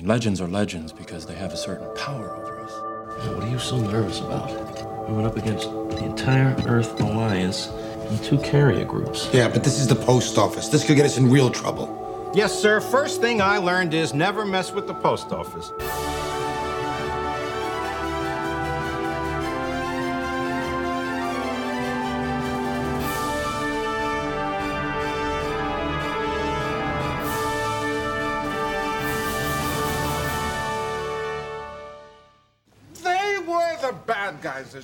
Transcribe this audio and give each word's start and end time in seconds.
mean, 0.00 0.08
legends 0.08 0.40
are 0.40 0.48
legends 0.48 0.92
because 0.92 1.26
they 1.26 1.34
have 1.34 1.52
a 1.52 1.56
certain 1.56 1.88
power 1.96 2.36
over 2.36 2.60
us. 2.60 3.26
What 3.28 3.44
are 3.44 3.50
you 3.50 3.58
so 3.58 3.78
nervous 3.78 4.20
about? 4.20 5.08
We 5.08 5.14
went 5.14 5.26
up 5.26 5.36
against 5.36 5.68
the 5.70 6.04
entire 6.04 6.54
Earth 6.66 7.00
Alliance 7.00 7.68
and 7.68 8.22
two 8.24 8.38
carrier 8.38 8.84
groups. 8.84 9.28
Yeah, 9.32 9.48
but 9.48 9.62
this 9.62 9.78
is 9.78 9.86
the 9.86 9.96
post 9.96 10.38
office. 10.38 10.68
This 10.68 10.84
could 10.84 10.96
get 10.96 11.04
us 11.04 11.18
in 11.18 11.30
real 11.30 11.50
trouble. 11.50 12.30
Yes, 12.34 12.56
sir. 12.56 12.80
First 12.80 13.20
thing 13.20 13.42
I 13.42 13.58
learned 13.58 13.92
is 13.92 14.14
never 14.14 14.46
mess 14.46 14.72
with 14.72 14.86
the 14.86 14.94
post 14.94 15.32
office. 15.32 15.72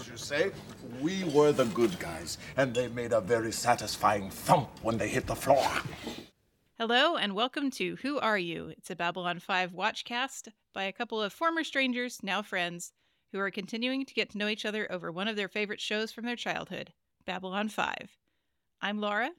As 0.00 0.06
you 0.08 0.16
say. 0.16 0.50
We 1.00 1.24
were 1.24 1.52
the 1.52 1.64
good 1.66 1.98
guys, 1.98 2.36
and 2.56 2.74
they 2.74 2.88
made 2.88 3.12
a 3.12 3.20
very 3.20 3.50
satisfying 3.52 4.28
thump 4.30 4.68
when 4.82 4.98
they 4.98 5.08
hit 5.08 5.26
the 5.26 5.34
floor. 5.34 5.66
Hello 6.78 7.16
and 7.16 7.34
welcome 7.34 7.70
to 7.72 7.96
Who 8.02 8.18
Are 8.18 8.36
You? 8.38 8.68
It's 8.76 8.90
a 8.90 8.96
Babylon 8.96 9.38
5 9.38 9.72
watchcast 9.72 10.48
by 10.74 10.84
a 10.84 10.92
couple 10.92 11.22
of 11.22 11.32
former 11.32 11.64
strangers, 11.64 12.18
now 12.22 12.42
friends, 12.42 12.92
who 13.32 13.38
are 13.38 13.50
continuing 13.50 14.04
to 14.04 14.12
get 14.12 14.28
to 14.30 14.38
know 14.38 14.48
each 14.48 14.66
other 14.66 14.86
over 14.92 15.10
one 15.10 15.28
of 15.28 15.36
their 15.36 15.48
favorite 15.48 15.80
shows 15.80 16.12
from 16.12 16.26
their 16.26 16.36
childhood, 16.36 16.92
Babylon 17.24 17.70
5. 17.70 17.96
I'm 18.82 19.00
Laura, 19.00 19.30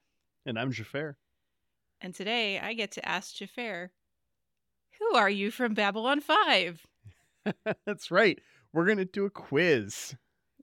And 0.47 0.57
I'm 0.57 0.71
Jafar. 0.71 1.17
and 2.01 2.15
today 2.15 2.59
I 2.59 2.73
get 2.73 2.91
to 2.93 3.07
ask 3.07 3.35
Jafar, 3.35 3.91
Who 4.99 5.15
are 5.15 5.29
you 5.29 5.51
from 5.51 5.75
Babylon 5.75 6.19
5? 6.19 6.87
That's 7.85 8.09
right. 8.09 8.39
We're 8.73 8.85
going 8.85 8.97
to 8.97 9.05
do 9.05 9.25
a 9.25 9.29
quiz. 9.29 10.15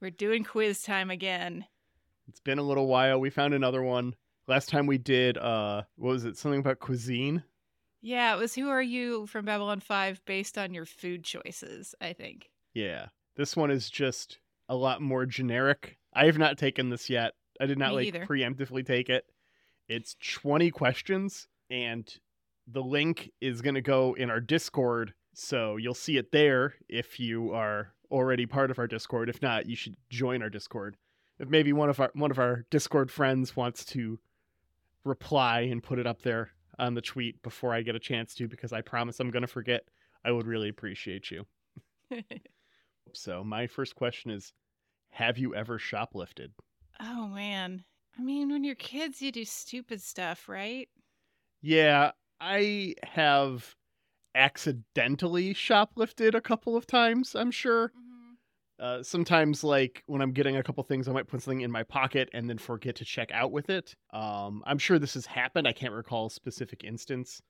We're 0.05 0.11
doing 0.11 0.45
quiz 0.45 0.83
time 0.83 1.11
again. 1.11 1.65
It's 2.29 2.41
been 2.41 2.59
a 2.59 2.63
little 2.63 2.87
while. 2.87 3.19
We 3.19 3.31
found 3.31 3.55
another 3.55 3.83
one. 3.83 4.15
Last 4.47 4.69
time 4.69 4.87
we 4.87 4.99
did, 4.99 5.39
uh, 5.39 5.85
what 5.97 6.11
was 6.11 6.27
it? 6.27 6.37
Something 6.37 6.61
about 6.61 6.79
cuisine? 6.79 7.43
Yeah, 8.03 8.35
it 8.35 8.39
was 8.39 8.55
Who 8.55 8.69
Are 8.69 8.83
You 8.83 9.25
from 9.25 9.47
Babylon 9.47 9.81
5 9.81 10.21
based 10.27 10.59
on 10.59 10.75
your 10.75 10.85
food 10.85 11.25
choices, 11.25 11.95
I 12.03 12.13
think. 12.13 12.51
Yeah. 12.75 13.07
This 13.39 13.57
one 13.57 13.71
is 13.71 13.89
just 13.89 14.41
a 14.69 14.77
lot 14.77 15.01
more 15.01 15.25
generic. 15.25 15.97
I 16.15 16.27
have 16.27 16.37
not 16.37 16.59
taken 16.59 16.91
this 16.91 17.09
yet. 17.09 17.33
I 17.59 17.65
did 17.65 17.79
not 17.79 17.93
Me 17.93 17.97
like 17.97 18.07
either. 18.09 18.27
preemptively 18.27 18.85
take 18.85 19.09
it. 19.09 19.25
It's 19.89 20.17
20 20.21 20.71
questions, 20.71 21.49
and 21.71 22.07
the 22.67 22.83
link 22.83 23.31
is 23.41 23.63
going 23.63 23.77
to 23.77 23.81
go 23.81 24.13
in 24.13 24.29
our 24.29 24.41
Discord. 24.41 25.15
So 25.33 25.79
you'll 25.79 25.95
see 25.95 26.19
it 26.19 26.31
there 26.31 26.75
if 26.91 27.19
you 27.19 27.55
are 27.55 27.95
already 28.15 28.47
part 28.47 28.71
of 28.71 28.79
our 28.79 28.87
Discord. 28.87 29.29
If 29.29 29.43
not, 29.43 29.67
you 29.67 29.77
should 29.77 29.97
join 30.09 30.43
our 30.43 30.51
Discord. 30.51 30.97
If 31.39 31.49
maybe 31.49 31.73
one 31.73 31.91
of 31.91 32.01
our 32.01 32.11
one 32.15 32.31
of 32.31 32.39
our 32.39 32.65
Discord 32.71 33.11
friends 33.11 33.57
wants 33.57 33.85
to 33.87 34.19
reply 35.05 35.61
and 35.63 35.83
put 35.83 35.99
it 35.99 36.07
up 36.07 36.23
there 36.23 36.51
on 36.79 36.95
the 36.95 37.03
tweet 37.03 37.43
before 37.43 37.75
I 37.75 37.83
get 37.83 37.95
a 37.95 38.01
chance 38.01 38.35
to, 38.37 38.49
because 38.49 38.73
I 38.73 38.81
promise 38.81 39.21
I'm 39.21 39.31
going 39.31 39.43
to 39.43 39.49
forget, 39.49 39.85
I 40.25 40.33
would 40.33 40.47
really 40.47 40.69
appreciate 40.69 41.31
you. 41.31 41.45
So 43.17 43.45
my 43.45 43.67
first 43.67 43.95
question 43.95 44.31
is 44.31 44.53
have 45.11 45.39
you 45.39 45.55
ever 45.55 45.79
shoplifted? 45.79 46.49
oh, 47.01 47.29
man. 47.29 47.85
I 48.19 48.23
mean, 48.23 48.51
when 48.51 48.65
you're 48.65 48.75
kids, 48.75 49.21
you 49.21 49.33
do 49.33 49.45
stupid 49.45 50.01
stuff, 50.01 50.49
right? 50.49 50.89
Yeah, 51.61 52.13
I 52.41 52.95
have 53.03 53.75
accidentally 54.35 55.55
shoplifted 55.55 56.35
a 56.35 56.41
couple 56.41 56.77
of 56.77 56.87
times, 56.87 57.35
I'm 57.35 57.51
sure. 57.51 57.93
Uh, 58.81 59.03
sometimes 59.03 59.63
like 59.63 60.03
when 60.07 60.21
I'm 60.21 60.33
getting 60.33 60.57
a 60.57 60.63
couple 60.63 60.83
things, 60.83 61.07
I 61.09 61.13
might 61.13 61.29
put 61.29 61.43
something 61.43 61.61
in 61.61 61.71
my 61.71 61.85
pocket 61.85 62.29
and 62.33 62.49
then 62.49 62.59
forget 62.59 62.97
to 62.97 63.05
check 63.05 63.31
out 63.33 63.53
with 63.53 63.71
it. 63.71 63.95
Um, 64.13 64.63
I'm 64.67 64.79
sure 64.79 64.99
this 64.99 65.15
has 65.15 65.27
happened. 65.27 65.69
I 65.69 65.73
can't 65.73 65.93
recall 65.95 66.27
a 66.27 66.31
specific 66.31 66.83
instance. 66.83 67.41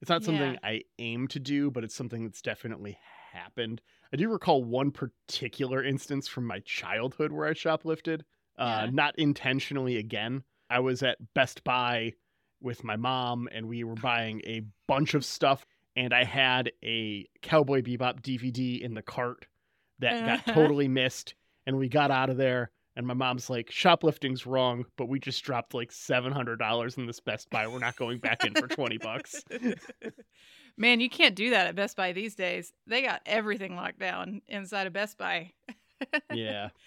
It's 0.00 0.08
not 0.08 0.22
something 0.22 0.52
Yeah. 0.52 0.58
I 0.62 0.82
aim 1.00 1.26
to 1.28 1.40
do, 1.40 1.70
but 1.72 1.82
it's 1.82 1.94
something 1.94 2.22
that's 2.24 2.40
definitely 2.42 2.96
happened. 3.32 3.80
I 4.12 4.16
do 4.16 4.28
recall 4.30 4.62
one 4.62 4.92
particular 4.92 5.82
instance 5.82 6.28
from 6.28 6.46
my 6.46 6.60
childhood 6.60 7.32
where 7.32 7.48
I 7.48 7.52
shoplifted. 7.54 8.20
Uh, 8.56 8.82
Yeah. 8.84 8.90
Not 8.92 9.18
intentionally 9.18 9.96
again. 9.96 10.44
I 10.70 10.78
was 10.80 11.02
at 11.02 11.18
Best 11.34 11.64
Buy 11.64 12.12
with 12.60 12.84
my 12.84 12.96
mom 12.96 13.48
and 13.50 13.66
we 13.68 13.82
were 13.84 13.94
buying 13.96 14.40
a 14.44 14.62
bunch 14.86 15.14
of 15.14 15.24
stuff 15.24 15.64
and 15.96 16.12
I 16.12 16.22
had 16.24 16.70
a 16.84 17.26
Cowboy 17.42 17.82
Bebop 17.82 18.20
DVD 18.20 18.80
in 18.80 18.94
the 18.94 19.02
cart 19.02 19.46
that 20.00 20.44
got 20.46 20.54
totally 20.54 20.88
missed 20.88 21.34
and 21.66 21.76
we 21.76 21.88
got 21.88 22.10
out 22.10 22.30
of 22.30 22.36
there 22.36 22.70
and 22.96 23.06
my 23.06 23.14
mom's 23.14 23.48
like 23.48 23.70
shoplifting's 23.70 24.46
wrong 24.46 24.84
but 24.96 25.08
we 25.08 25.18
just 25.18 25.44
dropped 25.44 25.74
like 25.74 25.90
$700 25.90 26.98
in 26.98 27.06
this 27.06 27.20
Best 27.20 27.50
Buy 27.50 27.66
we're 27.66 27.78
not 27.78 27.96
going 27.96 28.18
back 28.18 28.44
in 28.44 28.54
for 28.54 28.68
20 28.68 28.98
bucks 28.98 29.42
Man, 30.78 31.00
you 31.00 31.10
can't 31.10 31.34
do 31.34 31.50
that 31.50 31.66
at 31.66 31.74
Best 31.74 31.96
Buy 31.96 32.12
these 32.12 32.36
days. 32.36 32.72
They 32.86 33.02
got 33.02 33.20
everything 33.26 33.74
locked 33.74 33.98
down 33.98 34.42
inside 34.46 34.86
of 34.86 34.92
Best 34.92 35.18
Buy. 35.18 35.50
yeah 36.32 36.68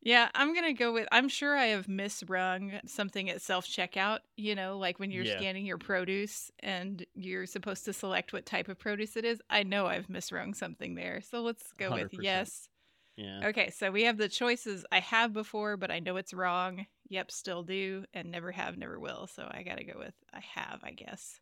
Yeah, 0.00 0.30
I'm 0.34 0.52
going 0.54 0.64
to 0.64 0.72
go 0.72 0.92
with 0.92 1.08
I'm 1.10 1.28
sure 1.28 1.56
I 1.56 1.66
have 1.66 1.86
misrung 1.86 2.88
something 2.88 3.28
at 3.28 3.42
self 3.42 3.66
checkout, 3.66 4.20
you 4.36 4.54
know, 4.54 4.78
like 4.78 4.98
when 5.00 5.10
you're 5.10 5.24
Yeah. 5.24 5.44
scanning 5.44 5.66
your 5.66 5.78
produce 5.78 6.50
and 6.60 7.04
you're 7.14 7.46
supposed 7.46 7.84
to 7.86 7.92
select 7.92 8.32
what 8.32 8.46
type 8.46 8.68
of 8.68 8.78
produce 8.78 9.16
it 9.16 9.24
is. 9.24 9.42
I 9.50 9.64
know 9.64 9.86
I've 9.86 10.06
misrung 10.06 10.54
something 10.54 10.94
there. 10.94 11.20
So 11.20 11.42
let's 11.42 11.72
go 11.72 11.92
with 11.92 12.08
100%. 12.10 12.14
yes. 12.14 12.68
yeah 13.16 13.44
Okay, 13.44 13.70
so 13.70 13.90
we 13.92 14.04
have 14.04 14.18
the 14.18 14.28
choices 14.30 14.86
I 14.92 15.00
have 15.00 15.32
before, 15.32 15.76
but 15.76 15.90
I 15.92 16.00
know 16.00 16.16
it's 16.16 16.34
wrong. 16.34 16.86
Yep, 17.10 17.30
still 17.32 17.62
do, 17.64 18.04
and 18.14 18.30
never 18.32 18.52
have, 18.52 18.78
never 18.78 19.00
will. 19.00 19.26
So 19.28 19.48
I 19.50 19.62
got 19.64 19.78
to 19.78 19.84
go 19.84 19.98
with 19.98 20.14
I 20.32 20.40
have, 20.40 20.80
I 20.84 20.92
guess. 20.92 21.40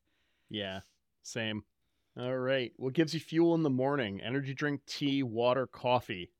yeah 0.48 0.80
same 1.22 1.64
all 2.16 2.36
right 2.36 2.72
what 2.76 2.94
gives 2.94 3.12
you 3.14 3.20
fuel 3.20 3.54
in 3.54 3.62
the 3.62 3.70
morning 3.70 4.20
energy 4.20 4.54
drink 4.54 4.84
tea 4.86 5.22
water 5.22 5.66
coffee 5.66 6.32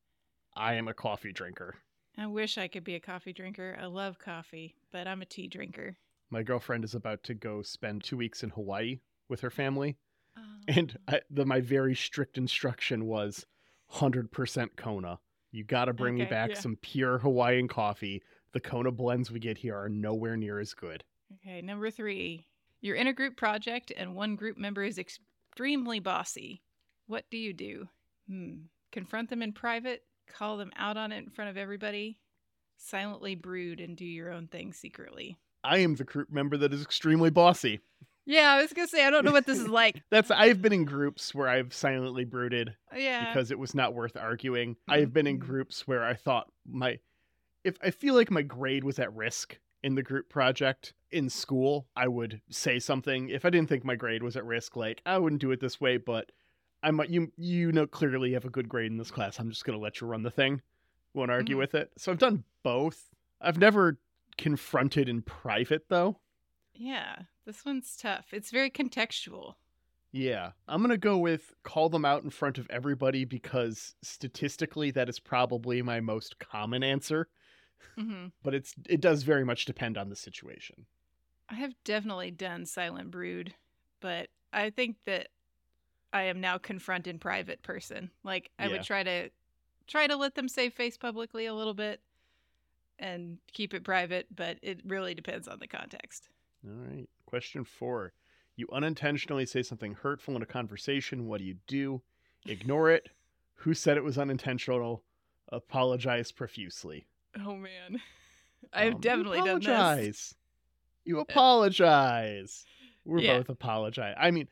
I 0.55 0.75
am 0.75 0.89
a 0.89 0.95
coffee 0.95 1.33
drinker 1.33 1.77
I 2.19 2.27
wish 2.27 2.57
I 2.59 2.69
could 2.69 2.85
be 2.85 2.95
a 2.95 3.01
coffee 3.01 3.33
drinker. 3.33 3.77
I 3.81 3.87
love 3.87 4.19
coffee, 4.19 4.75
but 4.91 5.07
I'm 5.07 5.23
a 5.23 5.27
tea 5.27 5.49
drinker. 5.49 5.97
my 6.31 6.43
girlfriend 6.43 6.83
is 6.85 6.95
about 6.95 7.23
to 7.25 7.35
go 7.35 7.63
spend 7.63 8.03
2 8.03 8.17
weeks 8.17 8.43
in 8.43 8.51
Hawaii 8.51 8.99
with 9.29 9.41
her 9.41 9.51
family 9.51 9.97
Um, 10.37 10.61
And 10.69 10.99
I, 11.09 11.21
the, 11.31 11.45
my 11.47 11.61
very 11.61 11.95
strict 11.95 12.37
instruction 12.39 13.07
was 13.07 13.47
100% 13.93 14.77
Kona. 14.77 15.19
You 15.53 15.65
got 15.65 15.87
to 15.87 15.93
bring 15.95 16.17
me 16.17 16.25
back 16.25 16.51
yeah. 16.51 16.59
some 16.59 16.77
pure 16.83 17.19
Hawaiian 17.19 17.69
coffee. 17.69 18.23
The 18.53 18.61
Kona 18.61 18.91
blends 18.91 19.31
we 19.31 19.39
get 19.39 19.59
here 19.59 19.77
are 19.77 19.89
nowhere 19.89 20.37
near 20.37 20.59
as 20.59 20.75
good. 20.75 21.05
Okay, 21.35 21.63
number 21.63 21.91
three. 21.91 22.47
You're 22.81 22.97
in 22.97 23.07
a 23.07 23.13
group 23.13 23.37
project 23.37 23.93
and 23.97 24.15
one 24.15 24.37
group 24.37 24.57
member 24.59 24.83
is 24.83 24.99
extremely 24.99 26.01
bossy. 26.01 26.63
What 27.07 27.25
do 27.31 27.39
you 27.39 27.53
do? 27.53 27.89
Hmm. 28.29 28.55
Confront 28.93 29.31
them 29.31 29.43
in 29.43 29.53
private, 29.53 30.03
call 30.27 30.57
them 30.57 30.73
out 30.77 30.97
on 30.97 31.13
it 31.13 31.19
in 31.19 31.31
front 31.31 31.51
of 31.51 31.57
everybody, 31.57 32.19
silently 32.77 33.35
brood 33.35 33.81
and 33.81 33.97
do 33.97 34.05
your 34.05 34.31
own 34.33 34.47
thing 34.49 34.73
secretly. 34.73 35.37
I 35.65 35.79
am 35.79 35.95
the 35.97 36.05
group 36.05 36.31
member 36.31 36.57
that 36.59 36.73
is 36.73 36.83
extremely 36.83 37.31
bossy. 37.31 37.81
Yeah, 38.25 38.53
I 38.53 38.63
was 38.63 38.73
gonna 38.73 38.89
say 38.89 39.05
I 39.07 39.11
don't 39.11 39.25
know 39.25 39.33
what 39.33 39.47
this 39.47 39.59
is 39.59 39.69
like. 39.69 40.03
That's 40.11 40.31
I've 40.31 40.61
been 40.61 40.73
in 40.73 40.85
groups 40.85 41.35
where 41.35 41.49
I've 41.49 41.73
silently 41.73 42.25
brooded 42.25 42.75
Yeah. 42.95 43.27
because 43.33 43.51
it 43.51 43.59
was 43.59 43.75
not 43.75 43.95
worth 43.95 44.17
arguing. 44.17 44.75
Mm-hmm. 44.75 44.93
I've 44.93 45.13
been 45.13 45.27
in 45.27 45.39
groups 45.39 45.87
where 45.87 46.05
I 46.05 46.15
thought 46.15 46.51
my 46.69 46.99
if 47.65 47.79
I 47.83 47.91
feel 47.91 48.15
like 48.15 48.31
my 48.31 48.43
grade 48.43 48.85
was 48.85 48.99
at 48.99 49.13
risk 49.15 49.59
in 49.83 49.95
the 49.95 50.03
group 50.03 50.29
project 50.29 50.93
in 51.13 51.29
school, 51.31 51.87
I 51.97 52.09
would 52.09 52.41
say 52.51 52.79
something. 52.81 53.29
If 53.29 53.45
I 53.45 53.51
didn't 53.51 53.69
think 53.69 53.85
my 53.85 53.95
grade 53.97 54.23
was 54.23 54.37
at 54.37 54.45
risk, 54.45 54.77
like 54.77 55.03
I 55.07 55.19
wouldn't 55.19 55.41
do 55.41 55.53
it 55.53 55.61
this 55.61 55.81
way, 55.81 55.97
but 55.97 56.31
I 56.83 56.91
might 56.91 57.11
you 57.11 57.33
you 57.37 57.73
know 57.73 57.87
clearly 57.87 58.33
have 58.33 58.45
a 58.45 58.51
good 58.51 58.69
grade 58.69 58.91
in 58.91 58.99
this 58.99 59.11
class. 59.11 59.39
I'm 59.39 59.51
just 59.51 59.65
gonna 59.65 59.79
let 59.79 60.01
you 60.01 60.07
run 60.07 60.23
the 60.23 60.31
thing. 60.31 60.63
Won't 61.15 61.31
argue 61.31 61.57
Mhm. 61.57 61.59
with 61.59 61.75
it. 61.75 61.93
So 61.99 62.13
I've 62.13 62.19
done 62.19 62.45
both. 62.63 63.11
I've 63.41 63.59
never 63.59 63.99
confronted 64.39 65.09
in 65.09 65.23
private 65.23 65.89
though. 65.89 66.21
yeah. 66.75 67.23
This 67.45 67.65
one's 67.65 67.97
tough. 67.97 68.33
It's 68.33 68.51
very 68.51 68.71
contextual. 68.71 69.55
Yeah, 70.13 70.53
I'm 70.67 70.81
gonna 70.83 70.97
go 70.99 71.19
with 71.19 71.53
call 71.63 71.89
them 71.89 72.05
out 72.05 72.25
in 72.25 72.31
front 72.31 72.59
of 72.59 72.67
everybody 72.71 73.25
because 73.25 73.95
statistically 74.03 74.91
that 74.93 75.09
is 75.09 75.21
probably 75.21 75.83
my 75.83 76.01
most 76.01 76.39
common 76.39 76.83
answer. 76.83 77.29
hmm 77.97 78.27
But 78.43 78.55
it's 78.55 78.73
it 78.89 79.03
does 79.03 79.25
very 79.25 79.45
much 79.45 79.67
depend 79.67 79.99
on 79.99 80.09
the 80.09 80.17
situation. 80.17 80.87
I 81.49 81.55
have 81.57 81.75
definitely 81.85 82.31
done 82.31 82.67
silent 82.67 83.11
brood, 83.11 83.55
but 84.01 84.31
I 84.53 84.71
think 84.71 84.99
that 85.07 85.29
I 86.17 86.23
am 86.23 86.41
now 86.41 86.57
confront 86.57 87.07
in 87.07 87.19
private 87.19 87.63
person. 87.63 88.11
Like 88.25 88.51
I 88.59 88.67
Yeah. 88.67 88.73
would 88.73 88.83
try 88.85 89.03
to 89.03 89.29
try 89.87 90.07
to 90.07 90.17
let 90.17 90.35
them 90.35 90.49
save 90.49 90.73
face 90.73 90.97
publicly 90.97 91.45
a 91.47 91.53
little 91.55 91.75
bit 91.75 92.01
and 92.99 93.39
keep 93.53 93.75
it 93.75 93.85
private, 93.85 94.27
but 94.35 94.59
it 94.63 94.81
really 94.87 95.15
depends 95.15 95.47
on 95.47 95.59
the 95.59 95.69
context. 95.69 96.31
All 96.67 96.73
right. 96.73 97.07
Question 97.27 97.65
four. 97.65 98.15
You 98.57 98.67
unintentionally 98.73 99.45
say 99.45 99.63
something 99.63 99.93
hurtful 99.95 100.35
in 100.37 100.43
a 100.43 100.47
conversation. 100.47 101.27
What 101.27 101.39
do 101.39 101.45
you 101.45 101.59
do? 101.67 102.01
Ignore 102.47 102.91
it. 102.91 103.11
Who 103.57 103.75
said 103.75 103.99
it 103.99 104.05
was 104.05 104.17
unintentional? 104.17 105.05
Apologize 105.51 106.33
profusely. 106.33 107.07
Oh 107.39 107.57
man. 107.57 108.01
I've 108.73 108.95
Um, 108.95 109.01
definitely 109.01 109.39
done 109.43 109.61
this. 109.61 109.67
apologize. 109.69 110.35
You 111.05 111.21
apologize. 111.29 112.65
We're 113.05 113.21
Yeah. 113.21 113.37
both 113.37 113.51
apologize. 113.51 114.15
I 114.19 114.31
mean, 114.31 114.49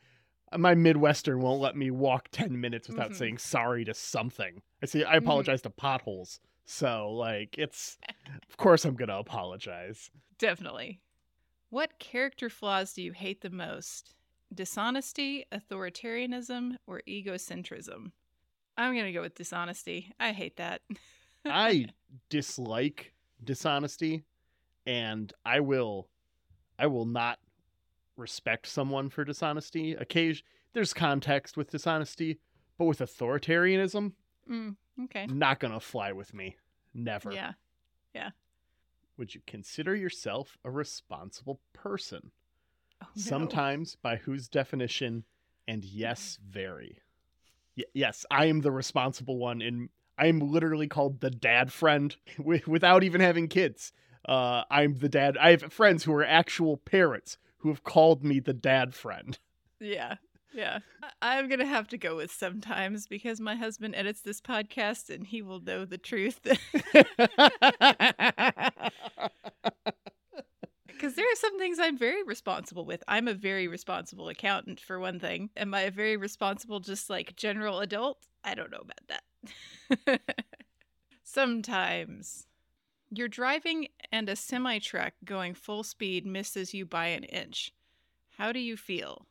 my 0.56 0.74
Midwestern 0.74 1.40
won't 1.40 1.60
let 1.60 1.76
me 1.76 1.90
walk 1.90 2.28
10 2.30 2.60
minutes 2.60 2.88
without 2.88 3.10
Mhm. 3.10 3.16
saying 3.16 3.38
sorry 3.38 3.84
to 3.84 3.94
something. 3.94 4.62
I 4.82 4.86
see, 4.86 5.04
I 5.04 5.16
apologize 5.16 5.62
to 5.62 5.70
potholes. 5.70 6.40
So, 6.66 7.10
like, 7.10 7.58
it's 7.58 7.98
of 8.48 8.56
course 8.56 8.84
I'm 8.84 8.94
going 8.96 9.08
to 9.08 9.18
apologize. 9.18 10.10
Definitely. 10.38 11.00
What 11.70 11.98
character 11.98 12.48
flaws 12.48 12.92
do 12.94 13.02
you 13.02 13.12
hate 13.12 13.40
the 13.42 13.50
most? 13.50 14.14
Dishonesty, 14.54 15.44
authoritarianism, 15.52 16.76
or 16.86 17.02
egocentrism? 17.08 18.12
I'm 18.76 18.92
going 18.94 19.04
to 19.06 19.12
go 19.12 19.20
with 19.22 19.34
dishonesty. 19.34 20.12
I 20.18 20.32
hate 20.32 20.56
that. 20.56 20.82
I 21.44 21.86
dislike 22.28 23.12
dishonesty 23.42 24.24
and 24.86 25.32
I 25.44 25.60
will 25.60 26.08
I 26.78 26.86
will 26.86 27.06
not 27.06 27.38
respect 28.16 28.66
someone 28.66 29.08
for 29.10 29.24
dishonesty. 29.24 29.94
Occasion 29.94 30.44
there's 30.72 30.92
context 30.92 31.56
with 31.56 31.70
dishonesty, 31.70 32.38
but 32.78 32.86
with 32.86 32.98
authoritarianism, 32.98 34.12
Mm, 34.50 34.76
okay. 35.04 35.26
not 35.26 35.60
gonna 35.60 35.80
fly 35.80 36.12
with 36.12 36.34
me. 36.34 36.56
Never. 36.92 37.32
Yeah. 37.32 37.52
Yeah. 38.14 38.30
Would 39.16 39.34
you 39.34 39.40
consider 39.46 39.94
yourself 39.94 40.58
a 40.64 40.70
responsible 40.70 41.60
person? 41.72 42.32
Oh, 43.02 43.06
no. 43.14 43.22
Sometimes, 43.22 43.96
by 43.96 44.16
whose 44.16 44.48
definition, 44.48 45.24
and 45.68 45.84
yes, 45.84 46.38
very. 46.44 46.98
Y- 47.76 47.84
yes, 47.94 48.26
I 48.30 48.46
am 48.46 48.60
the 48.60 48.70
responsible 48.72 49.38
one, 49.38 49.62
and 49.62 49.88
I 50.18 50.26
am 50.26 50.40
literally 50.40 50.88
called 50.88 51.20
the 51.20 51.30
dad 51.30 51.72
friend 51.72 52.14
without 52.66 53.02
even 53.04 53.20
having 53.20 53.48
kids. 53.48 53.92
Uh, 54.28 54.64
I'm 54.70 54.94
the 54.96 55.08
dad. 55.08 55.36
I 55.38 55.50
have 55.52 55.72
friends 55.72 56.04
who 56.04 56.12
are 56.14 56.24
actual 56.24 56.76
parents 56.76 57.38
who 57.64 57.70
have 57.70 57.82
called 57.82 58.22
me 58.22 58.38
the 58.38 58.52
dad 58.52 58.94
friend. 58.94 59.38
Yeah. 59.80 60.14
Yeah. 60.54 60.78
I- 61.20 61.38
I'm 61.38 61.48
going 61.48 61.58
to 61.58 61.66
have 61.66 61.88
to 61.88 61.98
go 61.98 62.14
with 62.16 62.30
sometimes 62.30 63.06
because 63.08 63.40
my 63.40 63.56
husband 63.56 63.94
edits 63.96 64.20
this 64.20 64.40
podcast 64.40 65.10
and 65.12 65.26
he 65.26 65.42
will 65.42 65.60
know 65.60 65.84
the 65.84 65.98
truth. 65.98 66.40
Because 70.86 71.16
there 71.16 71.24
are 71.26 71.36
some 71.36 71.58
things 71.58 71.78
I'm 71.78 71.98
very 71.98 72.22
responsible 72.22 72.84
with. 72.86 73.02
I'm 73.08 73.26
a 73.28 73.34
very 73.34 73.66
responsible 73.68 74.28
accountant, 74.28 74.80
for 74.80 74.98
one 75.00 75.18
thing. 75.18 75.50
Am 75.56 75.74
I 75.74 75.82
a 75.82 75.90
very 75.90 76.16
responsible, 76.16 76.80
just 76.80 77.10
like 77.10 77.36
general 77.36 77.80
adult? 77.80 78.18
I 78.44 78.54
don't 78.54 78.70
know 78.70 78.82
about 78.82 79.20
that. 80.08 80.20
Sometimes. 81.24 82.46
You're 83.16 83.28
driving 83.28 83.88
and 84.12 84.28
a 84.28 84.36
semi 84.36 84.78
truck 84.78 85.12
going 85.24 85.54
full 85.54 85.82
speed 85.82 86.26
misses 86.26 86.74
you 86.74 86.84
by 86.86 87.06
an 87.06 87.24
inch. 87.24 87.72
How 88.38 88.52
do 88.52 88.58
you 88.58 88.76
feel? 88.76 89.26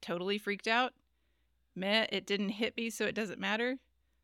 Totally 0.00 0.38
freaked 0.38 0.68
out? 0.68 0.92
Meh, 1.74 2.06
it 2.10 2.26
didn't 2.26 2.50
hit 2.50 2.76
me, 2.76 2.90
so 2.90 3.04
it 3.06 3.14
doesn't 3.14 3.38
matter. 3.40 3.78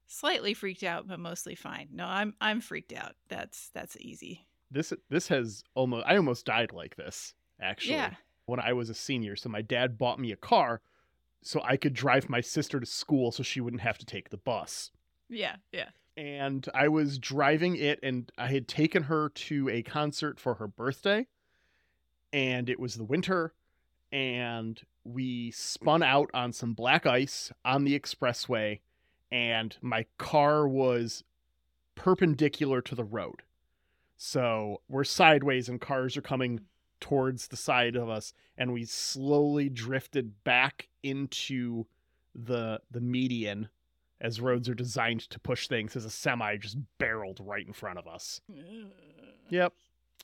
Slightly 0.08 0.54
freaked 0.54 0.82
out, 0.84 1.06
but 1.08 1.18
mostly 1.20 1.54
fine. 1.54 1.88
No, 1.92 2.04
I'm 2.06 2.34
I'm 2.40 2.60
freaked 2.60 2.92
out. 2.92 3.14
That's 3.28 3.70
that's 3.74 3.96
easy. 4.00 4.46
this 4.70 4.92
this 5.08 5.28
has 5.28 5.62
almost 5.74 6.06
I 6.06 6.16
almost 6.16 6.46
died 6.46 6.72
like 6.72 6.96
this 6.96 7.34
actually 7.60 7.94
Yeah. 7.94 8.14
when 8.46 8.60
I 8.60 8.72
was 8.72 8.90
a 8.90 8.94
senior. 8.94 9.36
So 9.36 9.48
my 9.48 9.62
dad 9.62 9.98
bought 9.98 10.18
me 10.18 10.32
a 10.32 10.36
car 10.36 10.80
so 11.42 11.60
I 11.64 11.76
could 11.76 11.94
drive 11.94 12.28
my 12.28 12.40
sister 12.40 12.80
to 12.80 12.86
school 12.86 13.30
so 13.32 13.42
she 13.42 13.60
wouldn't 13.60 13.82
have 13.82 13.98
to 13.98 14.06
take 14.06 14.30
the 14.30 14.36
bus. 14.36 14.90
Yeah, 15.28 15.56
yeah. 15.72 15.88
And 16.16 16.66
I 16.74 16.88
was 16.88 17.18
driving 17.18 17.76
it 17.76 17.98
and 18.02 18.30
I 18.38 18.48
had 18.48 18.68
taken 18.68 19.04
her 19.04 19.28
to 19.28 19.68
a 19.68 19.82
concert 19.82 20.40
for 20.40 20.54
her 20.54 20.66
birthday 20.66 21.26
and 22.32 22.68
it 22.70 22.80
was 22.80 22.94
the 22.94 23.04
winter 23.04 23.52
and 24.12 24.80
we 25.04 25.50
spun 25.50 26.02
out 26.02 26.30
on 26.32 26.52
some 26.52 26.72
black 26.72 27.06
ice 27.06 27.52
on 27.64 27.84
the 27.84 27.98
expressway 27.98 28.80
and 29.30 29.76
my 29.82 30.06
car 30.18 30.66
was 30.66 31.22
perpendicular 31.94 32.80
to 32.80 32.94
the 32.94 33.04
road. 33.04 33.42
So 34.16 34.80
we're 34.88 35.04
sideways 35.04 35.68
and 35.68 35.80
cars 35.80 36.16
are 36.16 36.22
coming 36.22 36.60
towards 37.00 37.48
the 37.48 37.56
side 37.56 37.96
of 37.96 38.08
us 38.08 38.32
and 38.56 38.72
we 38.72 38.84
slowly 38.84 39.68
drifted 39.68 40.44
back 40.44 40.88
into 41.02 41.86
the 42.34 42.80
the 42.90 43.00
median 43.00 43.68
as 44.20 44.40
roads 44.40 44.68
are 44.68 44.74
designed 44.74 45.20
to 45.30 45.40
push 45.40 45.68
things 45.68 45.96
as 45.96 46.04
a 46.04 46.10
semi 46.10 46.56
just 46.56 46.78
barreled 46.98 47.40
right 47.40 47.66
in 47.66 47.72
front 47.72 47.98
of 47.98 48.06
us. 48.06 48.40
Yep. 49.50 49.72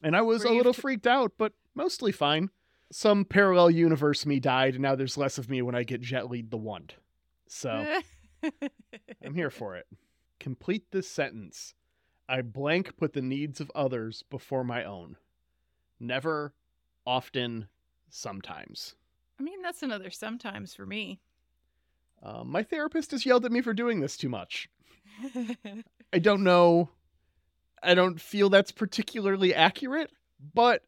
And 0.03 0.17
I 0.17 0.23
was 0.23 0.45
a 0.45 0.51
little 0.51 0.73
freaked 0.73 1.07
out, 1.07 1.33
but 1.39 1.53
mostly 1.75 2.13
fine. 2.13 2.51
Some 2.91 3.25
parallel 3.25 3.71
universe 3.71 4.27
me 4.27 4.41
died, 4.41 4.75
and 4.75 4.83
now 4.83 4.95
there's 4.95 5.17
less 5.17 5.39
of 5.39 5.49
me 5.49 5.63
when 5.63 5.75
I 5.75 5.83
get 5.83 6.01
jet 6.01 6.29
lead 6.29 6.51
the 6.51 6.57
wand. 6.57 6.95
So 7.47 8.01
I'm 9.25 9.35
here 9.35 9.51
for 9.51 9.77
it. 9.77 9.87
Complete 10.41 10.91
this 10.91 11.09
sentence. 11.09 11.75
I 12.29 12.43
blank 12.43 12.97
put 12.97 13.13
the 13.13 13.23
needs 13.23 13.61
of 13.61 13.71
others 13.75 14.25
before 14.29 14.65
my 14.65 14.85
own. 14.85 15.17
Never, 16.01 16.55
often, 17.07 17.69
sometimes. 18.11 18.95
I 19.39 19.43
mean, 19.43 19.63
that's 19.63 19.83
another 19.83 20.11
sometimes 20.11 20.75
for 20.75 20.87
me. 20.87 21.21
Uh, 22.23 22.45
my 22.45 22.63
therapist 22.63 23.11
has 23.11 23.27
yelled 23.27 23.45
at 23.45 23.53
me 23.53 23.61
for 23.61 23.75
doing 23.75 24.01
this 24.01 24.17
too 24.17 24.29
much. 24.29 24.69
I 26.13 26.19
don't 26.19 26.45
know. 26.45 26.89
I 27.83 27.95
don't 27.95 28.21
feel 28.21 28.49
that's 28.49 28.71
particularly 28.71 29.55
accurate, 29.55 30.11
but 30.55 30.85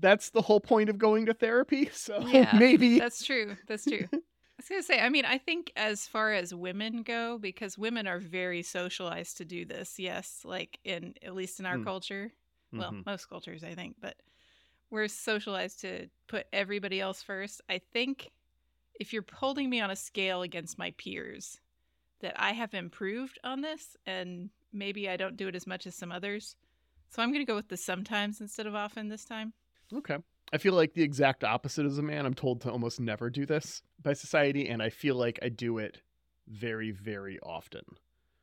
that's 0.00 0.30
the 0.30 0.40
whole 0.42 0.60
point 0.60 0.88
of 0.88 0.98
going 0.98 1.26
to 1.26 1.34
therapy. 1.34 1.90
So 1.92 2.20
Yeah, 2.20 2.56
maybe 2.58 2.98
That's 2.98 3.24
true. 3.24 3.56
That's 3.66 3.84
true. 3.84 4.08
I 4.12 4.62
was 4.62 4.68
gonna 4.68 4.82
say, 4.82 5.00
I 5.00 5.08
mean, 5.08 5.24
I 5.24 5.36
think 5.38 5.72
as 5.76 6.06
far 6.06 6.32
as 6.32 6.54
women 6.54 7.02
go, 7.02 7.38
because 7.38 7.76
women 7.76 8.06
are 8.06 8.20
very 8.20 8.62
socialized 8.62 9.36
to 9.38 9.44
do 9.44 9.64
this. 9.64 9.98
Yes, 9.98 10.42
like 10.44 10.78
in 10.84 11.14
at 11.22 11.34
least 11.34 11.58
in 11.60 11.66
our 11.66 11.76
Mm. 11.76 11.84
culture. 11.84 12.32
Well, 12.72 12.92
Mhm. 12.92 13.04
most 13.06 13.28
cultures, 13.28 13.62
I 13.64 13.74
think, 13.74 13.96
but 14.00 14.16
we're 14.90 15.08
socialized 15.08 15.80
to 15.80 16.08
put 16.28 16.46
everybody 16.52 17.00
else 17.00 17.22
first. 17.22 17.60
I 17.68 17.78
think 17.78 18.30
if 19.00 19.12
you're 19.12 19.24
holding 19.32 19.68
me 19.70 19.80
on 19.80 19.90
a 19.90 19.96
scale 19.96 20.42
against 20.42 20.78
my 20.78 20.92
peers, 20.92 21.60
that 22.20 22.34
I 22.40 22.52
have 22.52 22.74
improved 22.74 23.38
on 23.44 23.60
this, 23.60 23.96
and 24.06 24.50
maybe 24.72 25.08
I 25.08 25.16
don't 25.16 25.36
do 25.36 25.48
it 25.48 25.54
as 25.54 25.66
much 25.66 25.86
as 25.86 25.94
some 25.94 26.12
others. 26.12 26.56
So 27.10 27.22
I'm 27.22 27.32
gonna 27.32 27.44
go 27.44 27.54
with 27.54 27.68
the 27.68 27.76
sometimes 27.76 28.40
instead 28.40 28.66
of 28.66 28.74
often 28.74 29.08
this 29.08 29.24
time. 29.24 29.52
Okay. 29.92 30.16
I 30.52 30.58
feel 30.58 30.74
like 30.74 30.94
the 30.94 31.02
exact 31.02 31.42
opposite 31.44 31.86
as 31.86 31.98
a 31.98 32.02
man. 32.02 32.26
I'm 32.26 32.34
told 32.34 32.60
to 32.62 32.70
almost 32.70 33.00
never 33.00 33.30
do 33.30 33.46
this 33.46 33.82
by 34.02 34.12
society, 34.12 34.68
and 34.68 34.82
I 34.82 34.90
feel 34.90 35.16
like 35.16 35.38
I 35.42 35.48
do 35.48 35.78
it 35.78 36.00
very, 36.46 36.90
very 36.90 37.38
often. 37.40 37.82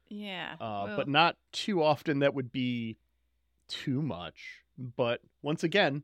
Yeah. 0.10 0.56
Uh, 0.60 0.84
well- 0.88 0.98
But 0.98 1.08
not 1.08 1.38
too 1.52 1.82
often 1.84 2.20
that 2.20 2.34
would 2.34 2.52
be 2.52 2.98
too 3.68 4.02
much. 4.02 4.62
But 4.78 5.22
once 5.42 5.64
again, 5.64 6.04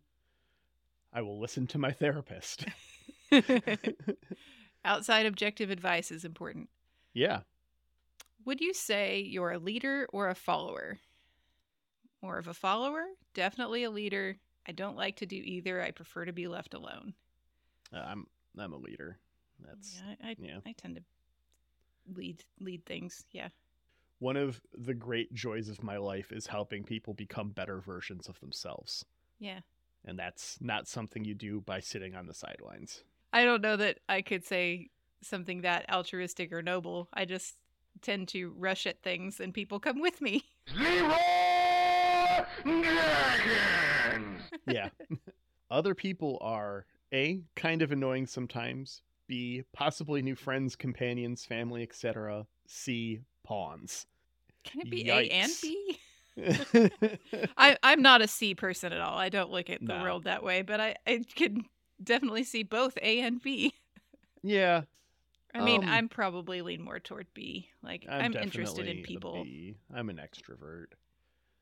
I 1.13 1.21
will 1.21 1.39
listen 1.39 1.67
to 1.67 1.77
my 1.77 1.91
therapist. 1.91 2.65
Outside 4.85 5.25
objective 5.25 5.69
advice 5.69 6.11
is 6.11 6.23
important. 6.25 6.69
yeah. 7.13 7.41
Would 8.45 8.61
you 8.61 8.73
say 8.73 9.19
you're 9.19 9.51
a 9.51 9.59
leader 9.59 10.07
or 10.13 10.29
a 10.29 10.35
follower? 10.35 10.99
More 12.21 12.37
of 12.37 12.47
a 12.47 12.53
follower? 12.53 13.03
Definitely 13.33 13.83
a 13.83 13.89
leader. 13.91 14.37
I 14.65 14.71
don't 14.71 14.95
like 14.95 15.17
to 15.17 15.25
do 15.25 15.35
either. 15.35 15.81
I 15.81 15.91
prefer 15.91 16.23
to 16.23 16.31
be 16.31 16.47
left 16.47 16.73
alone. 16.73 17.13
Uh, 17.93 17.97
I'm 17.99 18.25
I'm 18.57 18.71
a 18.71 18.77
leader. 18.77 19.17
That's 19.59 20.01
yeah, 20.01 20.15
I, 20.23 20.29
I, 20.29 20.35
yeah. 20.39 20.57
I 20.65 20.73
tend 20.77 20.95
to 20.95 21.03
lead 22.15 22.45
lead 22.61 22.85
things. 22.85 23.25
Yeah. 23.31 23.49
one 24.19 24.37
of 24.37 24.61
the 24.73 24.93
great 24.93 25.33
joys 25.33 25.67
of 25.67 25.83
my 25.83 25.97
life 25.97 26.31
is 26.31 26.47
helping 26.47 26.85
people 26.85 27.13
become 27.13 27.49
better 27.49 27.81
versions 27.81 28.29
of 28.29 28.39
themselves. 28.39 29.03
Yeah. 29.39 29.59
And 30.05 30.17
that's 30.17 30.57
not 30.61 30.87
something 30.87 31.25
you 31.25 31.33
do 31.33 31.59
by 31.59 31.81
sitting 31.81 32.15
on 32.15 32.27
the 32.27 32.33
sidelines. 32.33 33.03
I 33.37 33.43
don't 33.45 33.61
know 33.61 33.75
that 33.75 33.99
I 34.09 34.23
could 34.23 34.43
say 34.43 34.89
something 35.21 35.61
that 35.61 35.85
altruistic 35.91 36.51
or 36.51 36.63
noble. 36.63 37.07
I 37.13 37.25
just 37.25 37.53
tend 38.01 38.29
to 38.29 38.51
rush 38.57 38.87
at 38.87 39.03
things 39.03 39.39
and 39.39 39.53
people 39.53 39.79
come 39.79 40.01
with 40.01 40.21
me. 40.21 40.43
Yeah. 44.65 44.89
Other 45.71 45.93
people 45.95 46.37
are 46.41 46.85
A, 47.13 47.41
kind 47.55 47.81
of 47.81 47.91
annoying 47.91 48.25
sometimes, 48.25 49.01
B, 49.27 49.63
possibly 49.71 50.21
new 50.21 50.35
friends, 50.35 50.75
companions, 50.75 51.45
family, 51.45 51.83
etc. 51.83 52.45
C, 52.67 53.21
pawns. 53.43 54.07
Can 54.63 54.81
it 54.81 54.89
be 54.89 55.09
A 55.09 55.29
and 55.29 55.51
Yikes. 55.51 55.61
B? 55.61 55.99
I, 57.57 57.77
I'm 57.83 58.01
not 58.01 58.21
a 58.21 58.27
C 58.27 58.55
person 58.55 58.91
at 58.91 58.99
all. 58.99 59.17
I 59.17 59.29
don't 59.29 59.51
look 59.51 59.69
at 59.69 59.79
the 59.79 59.93
No. 59.93 60.01
world 60.01 60.25
that 60.25 60.43
way, 60.43 60.63
but 60.63 60.79
I, 60.81 60.95
I 61.05 61.23
can 61.35 61.65
definitely 62.03 62.43
see 62.43 62.63
both 62.63 62.97
A 63.01 63.21
and 63.21 63.41
B. 63.41 63.73
Yeah, 64.43 64.83
I 65.53 65.63
mean, 65.63 65.83
Um, 65.83 65.89
I'm 65.89 66.09
probably 66.09 66.61
lean 66.61 66.81
more 66.81 66.99
toward 66.99 67.27
B. 67.33 67.69
Like 67.81 68.05
I'm, 68.07 68.35
I'm, 68.35 68.35
interested 68.35 68.87
in 68.87 69.03
people. 69.03 69.43
B. 69.43 69.75
I'm 69.93 70.09
an 70.09 70.17
extrovert. 70.17 70.87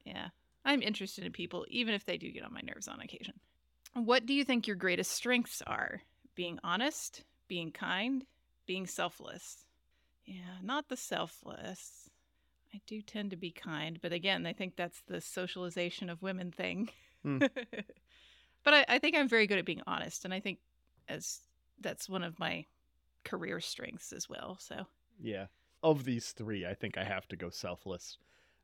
Yeah. 0.05 0.29
I'm 0.63 0.81
interested 0.81 1.23
in 1.23 1.31
people 1.31 1.65
even 1.69 1.93
if 1.93 2.05
they 2.05 2.17
do 2.17 2.31
get 2.31 2.43
on 2.43 2.53
my 2.53 2.61
nerves 2.61 2.87
on 2.87 2.99
occasion. 2.99 3.39
What 3.93 4.25
do 4.25 4.33
you 4.33 4.43
think 4.43 4.67
your 4.67 4.75
greatest 4.75 5.11
strengths 5.11 5.61
are? 5.65 6.01
Being 6.35 6.59
honest, 6.63 7.23
being 7.47 7.71
kind, 7.71 8.25
being 8.65 8.87
selfless. 8.87 9.65
Yeah, 10.25 10.57
not 10.61 10.89
the 10.89 10.97
selfless. 10.97 12.09
I 12.73 12.81
do 12.87 13.01
tend 13.01 13.29
to 13.29 13.37
be 13.37 13.51
kind, 13.51 13.99
but 14.01 14.11
again, 14.11 14.45
I 14.45 14.51
think 14.51 14.75
that's 14.75 15.01
the 15.07 15.21
socialization 15.21 16.09
of 16.09 16.21
women 16.21 16.51
thing. 16.51 16.89
Hmm. 17.23 17.37
but 18.65 18.73
I, 18.73 18.85
I 18.89 18.99
think 18.99 19.15
I'm 19.15 19.29
very 19.29 19.47
good 19.47 19.57
at 19.59 19.65
being 19.65 19.81
honest, 19.87 20.25
and 20.25 20.33
I 20.33 20.41
think 20.41 20.59
as 21.07 21.39
that's 21.79 22.09
one 22.09 22.23
of 22.23 22.37
my 22.39 22.65
career 23.23 23.59
strengths 23.61 24.11
as 24.11 24.27
well. 24.29 24.57
So 24.59 24.85
Yeah. 25.21 25.45
Of 25.83 26.03
these 26.03 26.31
three, 26.31 26.65
I 26.65 26.73
think 26.73 26.97
I 26.97 27.03
have 27.03 27.27
to 27.29 27.35
go 27.35 27.49
selfless. 27.49 28.17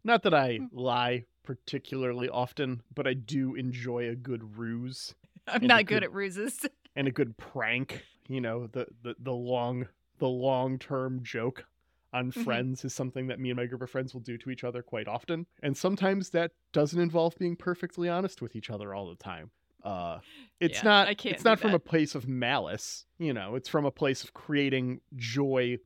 Not 0.04 0.24
that 0.24 0.34
I 0.34 0.58
Hmm. 0.58 0.66
lie 0.72 1.26
particularly 1.44 2.28
often, 2.30 2.82
but 2.94 3.06
I 3.08 3.14
do 3.14 3.54
enjoy 3.56 4.10
a 4.10 4.16
good 4.16 4.58
ruse 4.58 5.14
I'm 5.48 5.66
not 5.68 5.86
good 5.86 5.96
good- 5.96 6.04
at 6.04 6.14
ruses. 6.14 6.66
and 6.96 7.08
a 7.08 7.12
good 7.12 7.38
prank. 7.38 8.04
You 8.28 8.42
know, 8.42 8.68
the 8.68 8.88
the, 9.04 9.16
the 9.20 9.34
long 9.34 9.88
the 10.20 10.28
long 10.28 10.80
term 10.80 11.22
joke 11.24 11.66
on 12.14 12.32
Mhm. 12.32 12.44
friends 12.44 12.84
is 12.86 12.94
something 12.94 13.28
that 13.28 13.40
me 13.40 13.50
and 13.52 13.58
my 13.58 13.66
group 13.66 13.82
of 13.82 13.90
friends 13.90 14.14
will 14.14 14.22
do 14.22 14.38
to 14.38 14.50
each 14.50 14.64
other 14.64 14.82
quite 14.84 15.08
often. 15.08 15.46
And 15.64 15.78
sometimes 15.78 16.30
that 16.32 16.52
doesn't 16.74 17.00
involve 17.00 17.38
being 17.38 17.56
perfectly 17.56 18.10
honest 18.10 18.42
with 18.42 18.56
each 18.56 18.70
other 18.70 18.94
all 18.94 19.08
the 19.10 19.16
time. 19.16 19.52
Uh 19.84 20.20
it's 20.60 20.80
Yeah, 20.80 20.84
not 20.84 21.08
I 21.08 21.14
can't 21.16 21.34
it's 21.36 21.44
not 21.44 21.60
from 21.60 21.72
that. 21.72 21.78
a 21.78 21.80
place 21.80 22.16
of 22.16 22.28
malice, 22.28 23.06
you 23.18 23.34
know, 23.34 23.56
it's 23.56 23.70
from 23.70 23.86
a 23.86 23.92
place 23.92 24.24
of 24.24 24.34
creating 24.34 25.02
joy 25.16 25.80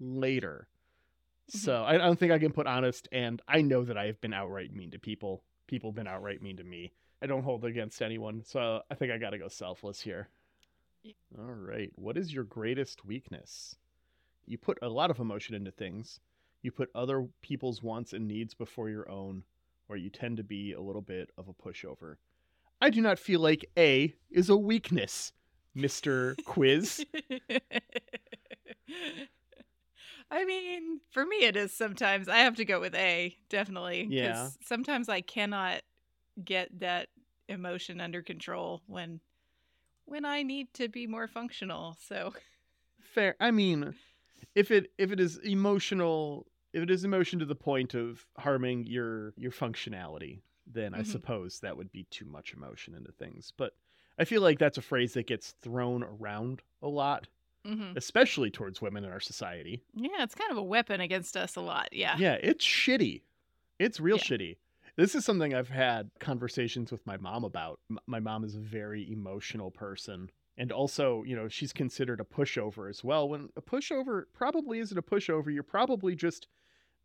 later. 0.00 0.68
Mm-hmm. 1.54 1.58
So 1.58 1.82
I 1.84 1.94
I 1.94 1.98
don't 1.98 2.18
think 2.18 2.32
I 2.32 2.38
can 2.38 2.52
put 2.52 2.66
honest 2.66 3.08
and 3.12 3.40
I 3.48 3.62
know 3.62 3.84
that 3.84 3.96
I 3.98 4.06
have 4.06 4.20
been 4.20 4.32
outright 4.34 4.72
mean 4.72 4.90
to 4.92 4.98
people. 4.98 5.44
People 5.66 5.90
have 5.90 5.96
been 5.96 6.06
outright 6.06 6.42
mean 6.42 6.56
to 6.58 6.64
me. 6.64 6.92
I 7.22 7.26
don't 7.26 7.42
hold 7.42 7.64
against 7.64 8.02
anyone, 8.02 8.42
so 8.44 8.82
I 8.90 8.94
think 8.94 9.10
I 9.10 9.18
got 9.18 9.30
to 9.30 9.38
go 9.38 9.48
selfless 9.48 10.00
here. 10.00 10.28
Yeah. 11.02 11.12
All 11.38 11.44
right. 11.54 11.90
What 11.96 12.16
is 12.16 12.32
your 12.32 12.44
greatest 12.44 13.04
weakness? 13.04 13.76
You 14.46 14.58
put 14.58 14.78
a 14.82 14.88
lot 14.88 15.10
of 15.10 15.20
emotion 15.20 15.54
into 15.54 15.70
things. 15.70 16.20
You 16.62 16.70
put 16.70 16.90
other 16.94 17.26
people's 17.42 17.82
wants 17.82 18.12
and 18.12 18.26
needs 18.28 18.54
before 18.54 18.90
your 18.90 19.10
own, 19.10 19.44
or 19.88 19.96
you 19.96 20.10
tend 20.10 20.36
to 20.38 20.44
be 20.44 20.72
a 20.72 20.80
little 20.80 21.02
bit 21.02 21.30
of 21.38 21.48
a 21.48 21.54
pushover. 21.54 22.16
I 22.84 22.90
do 22.90 23.00
not 23.00 23.18
feel 23.18 23.40
like 23.40 23.64
A 23.78 24.12
is 24.30 24.50
a 24.50 24.56
weakness, 24.58 25.32
Mr. 25.74 26.36
Quiz. 26.44 27.02
I 30.30 30.44
mean, 30.44 31.00
for 31.10 31.24
me, 31.24 31.36
it 31.36 31.56
is 31.56 31.72
sometimes. 31.72 32.28
I 32.28 32.40
have 32.40 32.56
to 32.56 32.66
go 32.66 32.80
with 32.80 32.94
A, 32.94 33.38
definitely. 33.48 34.06
Yeah. 34.10 34.50
Sometimes 34.60 35.08
I 35.08 35.22
cannot 35.22 35.80
get 36.44 36.78
that 36.80 37.08
emotion 37.48 38.02
under 38.02 38.20
control 38.20 38.82
when 38.86 39.20
when 40.04 40.26
I 40.26 40.42
need 40.42 40.74
to 40.74 40.88
be 40.88 41.06
more 41.06 41.26
functional. 41.26 41.96
So, 42.06 42.34
Fair. 43.00 43.34
I 43.40 43.50
mean, 43.50 43.94
if 44.54 44.70
it 44.70 44.92
if 44.98 45.10
it 45.10 45.20
is 45.20 45.38
emotional, 45.38 46.46
if 46.74 46.82
it 46.82 46.90
is 46.90 47.02
emotion 47.02 47.38
to 47.38 47.46
the 47.46 47.54
point 47.54 47.94
of 47.94 48.26
harming 48.36 48.84
your 48.84 49.32
your 49.38 49.52
functionality, 49.52 50.40
then 50.66 50.94
I 50.94 51.00
Mhm. 51.00 51.06
suppose 51.06 51.60
that 51.60 51.76
would 51.76 51.92
be 51.92 52.04
too 52.04 52.24
much 52.24 52.52
emotion 52.54 52.94
into 52.94 53.12
things. 53.12 53.52
But 53.56 53.76
I 54.18 54.24
feel 54.24 54.42
like 54.42 54.58
that's 54.58 54.78
a 54.78 54.82
phrase 54.82 55.14
that 55.14 55.26
gets 55.26 55.52
thrown 55.52 56.02
around 56.02 56.62
a 56.82 56.88
lot, 56.88 57.28
mhm. 57.64 57.96
especially 57.96 58.50
towards 58.50 58.80
women 58.80 59.04
in 59.04 59.10
our 59.10 59.20
society. 59.20 59.82
yeah, 59.94 60.22
it's 60.22 60.34
kind 60.34 60.50
of 60.50 60.56
a 60.56 60.62
weapon 60.62 61.00
against 61.00 61.36
us 61.36 61.56
a 61.56 61.60
lot. 61.60 61.92
Yeah. 61.92 62.16
Yeah, 62.18 62.34
it's 62.42 62.64
shitty. 62.64 63.22
It's 63.78 63.98
real 64.00 64.16
Yeah. 64.18 64.22
shitty. 64.22 64.56
This 64.96 65.14
is 65.16 65.24
something 65.24 65.52
I've 65.52 65.70
had 65.70 66.10
conversations 66.20 66.92
with 66.92 67.04
my 67.06 67.16
mom 67.16 67.42
about. 67.44 67.80
M- 67.90 67.98
My 68.06 68.20
mom 68.20 68.44
is 68.44 68.54
a 68.54 68.60
very 68.60 69.10
emotional 69.10 69.70
person. 69.72 70.30
And 70.56 70.70
also, 70.70 71.24
you 71.24 71.34
know, 71.34 71.48
she's 71.48 71.72
considered 71.72 72.20
a 72.20 72.24
pushover 72.24 72.88
as 72.88 73.02
well. 73.02 73.28
When 73.28 73.48
a 73.56 73.60
pushover 73.62 74.26
probably 74.32 74.78
isn't 74.78 74.96
a 74.96 75.02
pushover, 75.02 75.52
you're 75.52 75.64
probably 75.64 76.14
just 76.14 76.46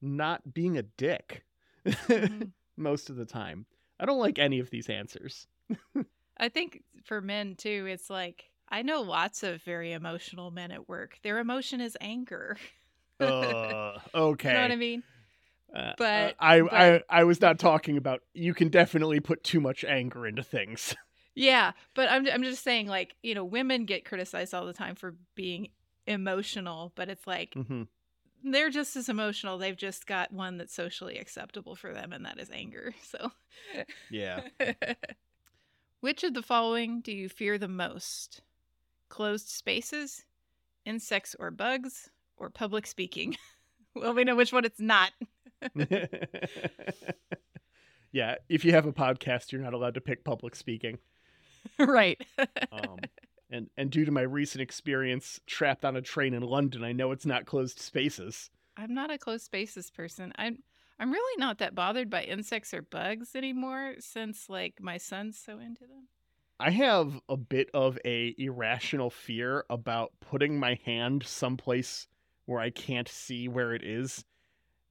not 0.02 0.54
being 0.54 0.78
a 0.78 0.84
dick 0.84 1.44
Mhm. 1.86 2.52
Most 2.80 3.10
of 3.10 3.16
the 3.16 3.26
time. 3.26 3.66
I 4.00 4.06
don't 4.06 4.20
like 4.20 4.40
any 4.40 4.60
of 4.60 4.70
these 4.70 4.90
answers. 4.90 5.48
I 6.38 6.50
think 6.50 6.84
for 7.04 7.22
men 7.22 7.56
too, 7.56 7.86
it's 7.90 8.10
like 8.10 8.46
I 8.70 8.82
know 8.82 9.02
lots 9.02 9.44
of 9.44 9.62
very 9.64 9.92
emotional 9.92 10.52
men 10.52 10.72
at 10.72 10.88
work. 10.88 11.18
Their 11.24 11.40
emotion 11.40 11.82
is 11.82 11.98
anger. 12.00 12.56
uh, 13.20 13.98
okay. 14.16 14.50
You 14.50 14.54
know 14.56 14.62
what 14.62 14.72
I 14.72 14.76
mean? 14.76 15.04
Uh, 15.76 15.92
But- 15.98 16.30
uh, 16.32 16.34
I, 16.40 16.62
but- 16.62 16.74
I 16.74 17.02
I 17.10 17.24
was 17.26 17.42
not 17.42 17.60
talking 17.60 17.98
about 17.98 18.22
you 18.34 18.54
can 18.54 18.70
definitely 18.70 19.20
put 19.20 19.44
too 19.44 19.60
much 19.60 19.84
anger 19.84 20.26
into 20.26 20.44
things. 20.44 20.96
Yeah, 21.36 21.72
but 21.96 22.10
I'm 22.12 22.28
I'm 22.28 22.44
just 22.44 22.64
saying 22.66 22.88
like, 22.88 23.16
you 23.24 23.34
know, 23.34 23.46
women 23.46 23.86
get 23.86 24.04
criticized 24.04 24.54
all 24.54 24.66
the 24.66 24.74
time 24.74 24.96
for 24.96 25.16
being 25.36 25.70
emotional, 26.06 26.92
but 26.96 27.08
it's 27.08 27.26
like 27.26 27.54
hmm 27.54 27.84
they're 28.44 28.70
just 28.70 28.96
as 28.96 29.10
emotional. 29.10 29.58
They've 29.58 29.76
just 29.76 30.08
got 30.08 30.32
one 30.32 30.58
that's 30.58 30.74
socially 30.74 31.18
acceptable 31.18 31.76
for 31.76 31.94
them 31.94 32.14
and 32.14 32.26
that 32.26 32.40
is 32.40 32.50
anger. 32.52 32.94
So 33.04 33.32
Yeah. 34.10 34.42
Which 36.02 36.24
of 36.24 36.34
the 36.34 36.42
following 36.42 37.02
do 37.02 37.12
you 37.12 37.28
fear 37.28 37.58
the 37.58 37.68
most? 37.68 38.42
Closed 39.10 39.50
spaces, 39.50 40.24
insects 40.86 41.36
or 41.38 41.52
bugs, 41.52 42.10
or 42.38 42.50
public 42.50 42.88
speaking? 42.88 43.36
well, 43.96 44.14
we 44.14 44.24
know 44.24 44.36
which 44.36 44.54
one 44.54 44.64
it's 44.64 44.80
not. 44.80 45.12
yeah, 48.12 48.36
if 48.48 48.64
you 48.64 48.72
have 48.72 48.86
a 48.86 48.94
podcast, 48.94 49.52
you're 49.52 49.62
not 49.62 49.74
allowed 49.74 49.96
to 49.96 50.02
pick 50.02 50.24
public 50.24 50.56
speaking. 50.56 51.00
right. 51.80 52.22
Um, 52.72 53.00
and 53.50 53.70
and 53.78 53.92
due 53.92 54.06
to 54.06 54.12
my 54.12 54.22
recent 54.22 54.62
experience 54.62 55.40
trapped 55.46 55.86
on 55.86 55.96
a 55.96 56.02
train 56.02 56.34
in 56.34 56.44
London, 56.44 56.84
I 56.84 56.92
know 56.94 57.12
it's 57.12 57.26
not 57.26 57.46
closed 57.46 57.80
spaces. 57.80 58.52
I'm 58.78 58.94
not 58.94 59.12
a 59.12 59.18
closed 59.18 59.46
spaces 59.46 59.92
person. 59.92 60.32
I'm 60.36 60.64
I'm 61.00 61.12
really 61.12 61.40
not 61.40 61.60
that 61.60 61.76
bothered 61.76 62.10
by 62.10 62.24
insects 62.24 62.74
or 62.74 62.82
bugs 62.82 63.36
anymore 63.36 63.96
since 64.00 64.50
like 64.50 64.82
my 64.82 64.98
son's 64.98 65.40
so 65.40 65.60
into 65.60 65.88
them. 65.88 66.10
I 66.60 66.72
have 66.72 67.22
a 67.30 67.36
bit 67.38 67.70
of 67.74 68.00
a 68.06 68.34
irrational 68.38 69.10
fear 69.10 69.66
about 69.70 70.20
putting 70.20 70.60
my 70.60 70.76
hand 70.86 71.26
someplace 71.26 72.08
where 72.46 72.60
I 72.60 72.70
can't 72.70 73.08
see 73.08 73.48
where 73.48 73.74
it 73.74 73.84
is, 73.84 74.26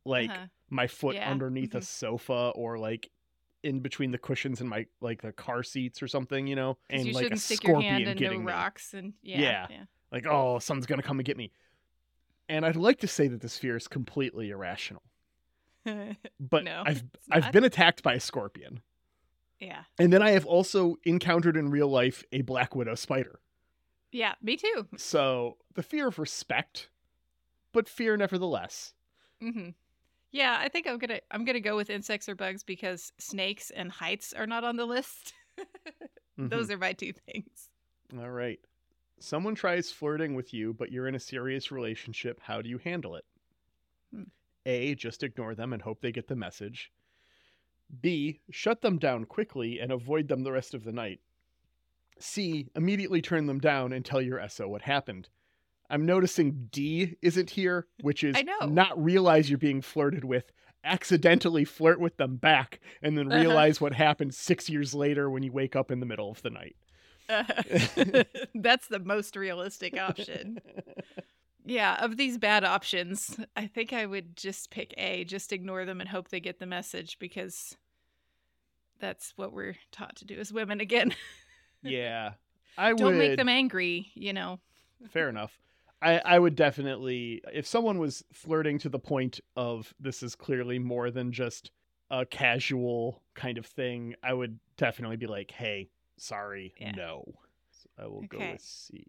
like 0.04 0.30
Uh-huh. 0.30 0.48
my 0.70 0.86
foot 0.88 1.18
Yeah, 1.18 1.24
underneath 1.24 1.74
a 1.74 1.80
mhm. 1.80 1.82
sofa 1.82 2.52
or 2.56 2.78
like 2.78 3.10
in 3.62 3.80
between 3.80 4.10
the 4.12 4.18
cushions 4.18 4.60
in 4.60 4.68
my 4.68 4.86
like 5.00 5.22
the 5.22 5.32
car 5.32 5.62
seats 5.62 6.02
or 6.02 6.08
something, 6.08 6.46
you 6.46 6.54
know, 6.56 6.78
'Cause 6.90 7.04
you 7.06 7.12
like 7.12 7.30
a 7.30 7.36
scorpion 7.36 7.82
your 7.82 7.82
hand 7.82 8.02
in 8.08 8.14
no 8.14 8.18
getting 8.20 8.44
me. 8.44 8.52
rocks 8.52 8.94
and 8.94 9.14
yeah, 9.22 9.40
Yeah. 9.40 9.66
yeah. 9.70 9.84
like 10.12 10.26
oh 10.26 10.58
someone's 10.58 10.86
gonna 10.86 11.02
come 11.02 11.18
and 11.18 11.26
get 11.26 11.36
me 11.36 11.52
and 12.48 12.64
i'd 12.64 12.76
like 12.76 12.98
to 13.00 13.06
say 13.08 13.28
that 13.28 13.40
this 13.42 13.58
fear 13.58 13.76
is 13.76 13.88
completely 13.88 14.48
irrational 14.50 15.02
but 16.40 16.64
No, 16.64 16.82
i've 16.86 17.04
i've 17.30 17.52
been 17.52 17.64
attacked 17.64 18.02
by 18.02 18.14
a 18.14 18.20
scorpion 18.20 18.80
yeah. 19.60 19.82
and 19.98 20.12
then 20.12 20.22
i 20.22 20.30
have 20.30 20.46
also 20.46 20.96
encountered 21.04 21.56
in 21.56 21.68
real 21.70 21.88
life 21.88 22.24
a 22.32 22.40
black 22.42 22.74
widow 22.74 22.94
spider 22.94 23.40
Yeah, 24.12 24.34
me 24.40 24.56
too. 24.56 24.86
so 24.96 25.58
the 25.74 25.82
fear 25.82 26.08
of 26.08 26.18
respect 26.18 26.88
but 27.72 27.88
fear 27.88 28.16
nevertheless 28.16 28.94
hmm 29.42 29.70
Yeah, 30.30 30.58
I 30.60 30.68
think 30.68 30.86
I'm 30.86 30.98
gonna 30.98 31.20
I'm 31.30 31.44
gonna 31.44 31.60
go 31.60 31.76
with 31.76 31.90
insects 31.90 32.28
or 32.28 32.34
bugs 32.34 32.62
because 32.62 33.12
snakes 33.18 33.70
and 33.70 33.90
heights 33.90 34.32
are 34.32 34.46
not 34.46 34.64
on 34.64 34.76
the 34.76 34.84
list. 34.86 35.32
Mhm. 36.38 36.50
Those 36.50 36.70
are 36.70 36.78
my 36.78 36.92
two 36.92 37.12
things. 37.12 37.70
all 38.18 38.30
right 38.30 38.60
someone 39.20 39.54
tries 39.56 39.90
flirting 39.90 40.34
with 40.34 40.54
you 40.54 40.72
but 40.72 40.92
you're 40.92 41.08
in 41.08 41.14
a 41.16 41.20
serious 41.20 41.72
relationship 41.72 42.38
how 42.40 42.62
do 42.62 42.68
you 42.68 42.78
handle 42.78 43.16
it 43.16 43.24
Hmm. 44.14 44.22
a 44.64 44.94
just 44.94 45.22
ignore 45.24 45.54
them 45.56 45.72
and 45.72 45.82
hope 45.82 46.00
they 46.00 46.12
get 46.12 46.28
the 46.28 46.36
message 46.36 46.92
b 48.00 48.40
shut 48.50 48.80
them 48.80 48.98
down 48.98 49.24
quickly 49.24 49.80
and 49.80 49.90
avoid 49.90 50.28
them 50.28 50.44
the 50.44 50.52
rest 50.52 50.72
of 50.72 50.84
the 50.84 50.92
night 50.92 51.20
c 52.20 52.68
immediately 52.76 53.20
turn 53.20 53.46
them 53.46 53.58
down 53.58 53.92
and 53.92 54.04
tell 54.04 54.22
your 54.22 54.40
so 54.48 54.68
what 54.68 54.82
happened 54.82 55.28
i'm 55.90 56.04
noticing 56.06 56.68
d 56.70 57.16
isn't 57.22 57.50
here 57.50 57.86
which 58.02 58.22
is 58.24 58.36
I 58.36 58.42
know. 58.42 58.66
not 58.66 59.02
realize 59.02 59.48
you're 59.48 59.58
being 59.58 59.80
flirted 59.82 60.24
with 60.24 60.52
accidentally 60.84 61.64
flirt 61.64 61.98
with 62.00 62.16
them 62.18 62.36
back 62.36 62.80
and 63.02 63.18
then 63.18 63.28
Uh-huh. 63.30 63.40
realize 63.40 63.80
what 63.80 63.92
happened 63.94 64.34
six 64.34 64.68
years 64.70 64.94
later 64.94 65.28
when 65.30 65.42
you 65.42 65.52
wake 65.52 65.74
up 65.76 65.90
in 65.90 66.00
the 66.00 66.06
middle 66.06 66.30
of 66.30 66.40
the 66.42 66.50
night 66.50 66.76
That's 68.54 68.88
the 68.88 69.00
most 69.04 69.36
realistic 69.36 69.98
option. 70.00 70.60
Yeah, 71.64 72.02
of 72.02 72.16
these 72.16 72.38
bad 72.38 72.64
options, 72.64 73.38
I 73.54 73.66
think 73.66 73.92
I 73.92 74.06
would 74.06 74.34
just 74.34 74.70
pick 74.70 74.94
A, 74.96 75.24
just 75.24 75.52
ignore 75.52 75.84
them 75.84 76.00
and 76.00 76.08
hope 76.08 76.28
they 76.30 76.40
get 76.40 76.58
the 76.58 76.64
message 76.64 77.18
because 77.18 77.76
that's 78.98 79.34
what 79.36 79.52
we're 79.52 79.76
taught 79.92 80.16
to 80.16 80.24
do 80.24 80.38
as 80.38 80.52
women 80.54 80.80
again. 80.80 81.14
yeah 81.82 82.32
I 82.78 82.94
Don't 82.94 83.08
would 83.08 83.16
make 83.18 83.36
them 83.36 83.50
angry, 83.50 84.10
you 84.14 84.32
know. 84.32 84.58
fair 85.10 85.28
enough. 85.28 85.58
I, 86.00 86.18
I 86.18 86.38
would 86.38 86.54
definitely 86.54 87.42
if 87.52 87.66
someone 87.66 87.98
was 87.98 88.24
flirting 88.32 88.78
to 88.80 88.88
the 88.88 88.98
point 88.98 89.40
of 89.56 89.92
this 89.98 90.22
is 90.22 90.34
clearly 90.34 90.78
more 90.78 91.10
than 91.10 91.32
just 91.32 91.70
a 92.10 92.24
casual 92.24 93.22
kind 93.34 93.58
of 93.58 93.66
thing, 93.66 94.14
I 94.22 94.32
would 94.32 94.58
definitely 94.76 95.16
be 95.16 95.26
like, 95.26 95.50
hey, 95.50 95.90
sorry, 96.16 96.74
Yeah. 96.78 96.92
no. 96.94 97.24
So 97.70 97.88
I 97.98 98.06
will 98.06 98.22
go 98.22 98.38
Okay. 98.38 98.52
with 98.52 98.62
C. 98.62 99.04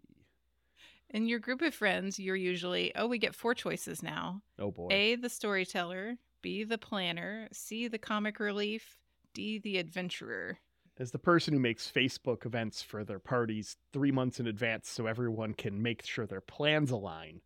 In 1.10 1.26
your 1.26 1.38
group 1.38 1.60
of 1.62 1.74
friends, 1.74 2.18
you're 2.18 2.36
usually, 2.36 2.94
oh, 2.96 3.06
we 3.06 3.18
get 3.18 3.34
four 3.34 3.54
choices 3.54 4.02
now 4.02 4.42
Oh 4.58 4.70
boy. 4.70 4.90
A, 4.92 5.14
the 5.16 5.28
storyteller, 5.28 6.16
B, 6.42 6.64
the 6.64 6.78
planner, 6.78 7.48
C, 7.52 7.88
the 7.88 7.98
comic 7.98 8.38
relief, 8.40 8.98
D, 9.34 9.58
the 9.58 9.78
adventurer. 9.78 10.58
As 11.00 11.12
the 11.12 11.18
person 11.18 11.54
who 11.54 11.60
makes 11.60 11.90
Facebook 11.90 12.44
events 12.44 12.82
for 12.82 13.04
their 13.04 13.18
parties 13.18 13.78
three 13.90 14.12
months 14.12 14.38
in 14.38 14.46
advance 14.46 14.90
so 14.90 15.06
everyone 15.06 15.54
can 15.54 15.80
make 15.80 16.04
sure 16.04 16.26
their 16.26 16.42
plans 16.42 16.90
align, 16.90 17.40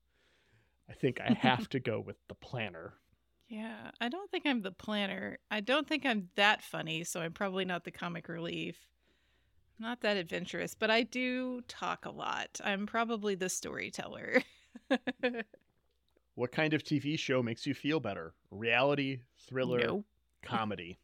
I 0.90 0.92
think 0.92 1.20
I 1.20 1.32
have 1.40 1.68
to 1.68 1.78
go 1.78 2.00
with 2.00 2.16
the 2.26 2.34
planner. 2.34 2.94
Yeah, 3.46 3.92
I 4.00 4.08
don't 4.08 4.28
think 4.28 4.44
I'm 4.44 4.62
the 4.62 4.73
planner. 4.73 5.38
I 5.52 5.61
don't 5.61 5.87
think 5.87 6.04
I'm 6.04 6.30
that 6.34 6.62
funny, 6.62 7.04
so 7.04 7.20
I'm 7.20 7.32
probably 7.32 7.64
not 7.64 7.84
the 7.84 7.92
comic 7.92 8.28
relief. 8.28 8.88
Not 9.78 10.00
that 10.00 10.16
adventurous, 10.16 10.75
but 10.75 10.90
I 10.90 11.04
do 11.04 11.61
talk 11.68 12.06
a 12.06 12.11
lot. 12.11 12.61
I'm 12.64 12.87
probably 12.87 13.37
the 13.37 13.49
storyteller. 13.49 14.42
What 16.34 16.50
kind 16.50 16.75
of 16.75 16.82
TV 16.82 17.16
show 17.16 17.40
makes 17.44 17.64
you 17.64 17.75
feel 17.75 18.00
better? 18.00 18.34
Reality, 18.50 19.20
thriller, 19.46 19.78
no, 19.78 20.04
comedy? 20.42 20.99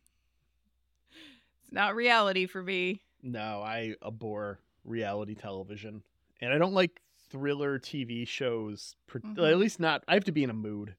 It's 1.71 1.75
not 1.75 1.95
reality 1.95 2.47
for 2.47 2.63
me. 2.63 3.01
No, 3.23 3.63
I 3.63 3.95
abhor 4.05 4.59
reality 4.85 5.35
television. 5.35 6.03
And 6.41 6.53
I 6.53 6.59
don't 6.59 6.73
like 6.75 7.01
thriller 7.31 7.79
TV 7.79 8.27
shows, 8.27 8.97
per- 9.07 9.21
Mhm. 9.21 9.51
at 9.51 9.59
least 9.59 9.79
not. 9.79 10.03
I 10.09 10.15
have 10.15 10.25
to 10.25 10.33
be 10.33 10.43
in 10.43 10.51
a 10.51 10.55
mood. 10.55 10.97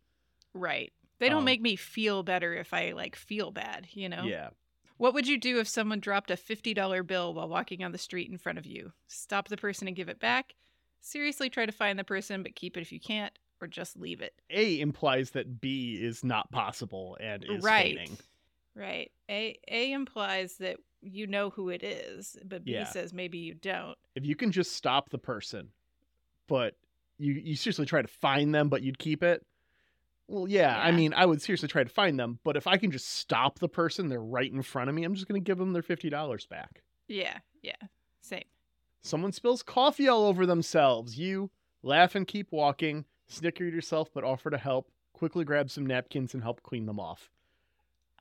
Right. 0.54 0.94
They 1.20 1.28
don't 1.30 1.40
Um, 1.40 1.46
make 1.46 1.62
me 1.62 1.76
feel 1.76 2.24
better 2.24 2.54
if 2.54 2.74
I 2.74 2.92
like 2.94 3.16
feel 3.16 3.52
bad, 3.52 3.88
you 3.92 4.08
know? 4.08 4.24
Yeah. 4.24 4.52
What 4.98 5.14
would 5.14 5.28
you 5.28 5.38
do 5.38 5.60
if 5.60 5.68
someone 5.68 6.00
dropped 6.00 6.32
a 6.32 6.38
$50 6.38 7.04
bill 7.04 7.34
while 7.34 7.50
walking 7.50 7.84
on 7.84 7.92
the 7.92 7.98
street 7.98 8.30
in 8.30 8.38
front 8.38 8.58
of 8.60 8.66
you? 8.66 8.94
Stop 9.08 9.48
the 9.50 9.58
person 9.58 9.88
and 9.88 9.96
give 9.96 10.10
it 10.10 10.20
back? 10.20 10.56
Seriously 11.02 11.50
try 11.50 11.66
to 11.66 11.72
find 11.72 11.98
the 12.00 12.04
person 12.04 12.44
but 12.44 12.56
keep 12.56 12.78
it 12.78 12.82
if 12.82 12.92
you 12.92 13.00
can't 13.00 13.38
or 13.60 13.68
just 13.68 13.98
leave 13.98 14.22
it. 14.22 14.36
A 14.52 14.80
implies 14.80 15.32
that 15.32 15.60
B 15.60 15.96
is 16.02 16.24
not 16.24 16.52
possible 16.52 17.18
and 17.20 17.44
is 17.44 17.64
right. 17.64 17.98
feigning. 17.98 18.18
Right. 18.76 19.12
A 19.30 19.60
A 19.70 19.92
implies 19.92 20.58
that 20.58 20.78
you 21.02 21.28
know 21.28 21.50
who 21.50 21.70
it 21.70 21.84
is, 21.84 22.38
but 22.46 22.64
B 22.64 22.72
Yeah. 22.74 22.86
says 22.86 23.14
maybe 23.14 23.38
you 23.38 23.54
don't. 23.54 23.98
If 24.16 24.26
you 24.26 24.36
can 24.36 24.52
just 24.52 24.74
stop 24.74 25.10
the 25.10 25.18
person, 25.18 25.70
but 26.48 26.76
you 27.18 27.34
you 27.34 27.56
seriously 27.56 27.86
try 27.86 28.02
to 28.02 28.08
find 28.08 28.54
them, 28.56 28.70
but 28.70 28.82
you'd 28.82 29.00
keep 29.00 29.24
it. 29.24 29.46
Well, 30.28 30.48
yeah, 30.48 30.80
I 30.80 30.92
mean, 30.92 31.14
I 31.14 31.26
would 31.26 31.42
seriously 31.42 31.68
try 31.68 31.84
to 31.84 31.90
find 31.90 32.18
them, 32.18 32.40
but 32.46 32.56
if 32.56 32.66
I 32.66 32.78
can 32.78 32.90
just 32.92 33.10
stop 33.10 33.60
the 33.60 33.68
person, 33.68 34.08
they're 34.08 34.22
right 34.24 34.50
in 34.50 34.62
front 34.62 34.90
of 34.90 34.96
me. 34.96 35.04
I'm 35.04 35.14
just 35.16 35.28
going 35.28 35.42
to 35.42 35.44
give 35.46 35.58
them 35.58 35.74
their 35.74 35.82
fifty 35.82 36.10
dollars 36.10 36.46
back. 36.46 36.84
Yeah, 37.10 37.40
yeah. 37.62 37.76
Same. 38.22 38.44
Someone 39.04 39.34
spills 39.34 39.64
coffee 39.64 40.08
all 40.08 40.24
over 40.26 40.46
themselves. 40.46 41.18
You 41.18 41.50
laugh 41.84 42.16
and 42.16 42.26
keep 42.26 42.52
walking, 42.52 43.04
snicker 43.28 43.68
at 43.68 43.74
yourself, 43.74 44.10
but 44.14 44.24
offer 44.24 44.50
to 44.50 44.58
help. 44.58 44.90
Quickly 45.12 45.44
grab 45.44 45.70
some 45.70 45.86
napkins 45.86 46.34
and 46.34 46.42
help 46.42 46.64
clean 46.64 46.86
them 46.86 47.00
off. 47.00 47.30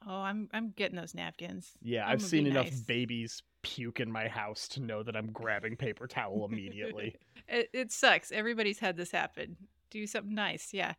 Oh, 0.06 0.20
I'm 0.22 0.48
I'm 0.52 0.70
getting 0.70 0.96
those 0.96 1.14
napkins. 1.14 1.72
Yeah, 1.82 2.04
I'm 2.06 2.12
I've 2.12 2.22
seen 2.22 2.46
enough 2.46 2.66
nice. 2.66 2.80
babies 2.80 3.42
puke 3.62 4.00
in 4.00 4.10
my 4.10 4.28
house 4.28 4.66
to 4.68 4.80
know 4.80 5.02
that 5.02 5.16
I'm 5.16 5.30
grabbing 5.32 5.76
paper 5.76 6.06
towel 6.06 6.46
immediately. 6.50 7.16
it, 7.48 7.68
it 7.74 7.92
sucks. 7.92 8.32
Everybody's 8.32 8.78
had 8.78 8.96
this 8.96 9.10
happen. 9.10 9.56
Do 9.90 10.06
something 10.06 10.34
nice. 10.34 10.70
Yeah. 10.72 10.94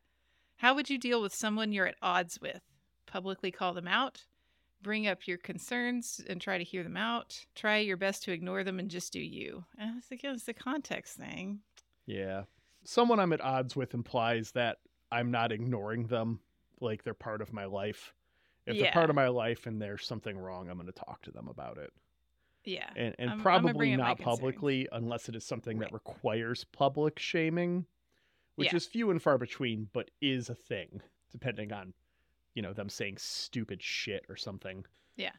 How 0.57 0.75
would 0.75 0.89
you 0.89 0.99
deal 0.99 1.21
with 1.21 1.33
someone 1.33 1.71
you're 1.71 1.87
at 1.87 1.95
odds 2.03 2.39
with? 2.39 2.61
Publicly 3.07 3.49
call 3.49 3.73
them 3.73 3.87
out? 3.87 4.25
Bring 4.83 5.07
up 5.07 5.27
your 5.27 5.37
concerns 5.39 6.21
and 6.29 6.39
try 6.39 6.59
to 6.59 6.63
hear 6.63 6.83
them 6.83 6.97
out? 6.97 7.45
Try 7.55 7.77
your 7.77 7.97
best 7.97 8.23
to 8.23 8.31
ignore 8.31 8.63
them 8.63 8.77
and 8.77 8.89
just 8.89 9.11
do 9.13 9.19
you? 9.19 9.65
It's 9.79 10.11
again, 10.11 10.35
it's 10.35 10.47
a 10.47 10.53
context 10.53 11.17
thing. 11.17 11.61
yeah. 12.05 12.43
Someone 12.83 13.19
I'm 13.19 13.33
at 13.33 13.41
odds 13.41 13.75
with 13.75 13.93
implies 13.93 14.51
that 14.53 14.77
I'm 15.11 15.29
not 15.29 15.51
ignoring 15.51 16.07
them 16.07 16.39
like 16.79 17.03
they're 17.03 17.13
part 17.13 17.41
of 17.41 17.53
my 17.53 17.65
life. 17.65 18.13
If 18.65 18.77
they're 18.79 18.91
part 18.91 19.09
of 19.09 19.15
my 19.15 19.27
life 19.27 19.65
and 19.65 19.81
there's 19.81 20.05
something 20.05 20.37
wrong, 20.37 20.69
I'm 20.69 20.75
going 20.77 20.85
to 20.87 20.91
talk 20.93 21.21
to 21.23 21.31
them 21.31 21.47
about 21.47 21.77
it. 21.77 21.91
Yeah. 22.63 22.89
And, 22.95 23.15
and 23.17 23.29
I'm- 23.31 23.41
probably 23.41 23.89
my 23.91 23.95
not 23.95 24.19
publicly 24.19 24.87
unless 24.91 25.27
it 25.29 25.35
is 25.35 25.43
something 25.43 25.79
that 25.79 25.91
requires 25.91 26.63
public 26.63 27.17
shaming, 27.17 27.85
which 28.55 28.71
Yeah. 28.71 28.77
is 28.77 28.85
few 28.85 29.09
and 29.09 29.21
far 29.21 29.37
between, 29.39 29.89
but 29.93 30.11
is 30.21 30.49
a 30.49 30.55
thing, 30.55 31.01
depending 31.31 31.73
on, 31.73 31.93
you 32.53 32.61
know, 32.61 32.71
them 32.73 32.87
saying 32.89 33.17
stupid 33.17 33.81
shit 33.81 34.25
or 34.29 34.35
something. 34.35 34.85
Yeah. 35.15 35.31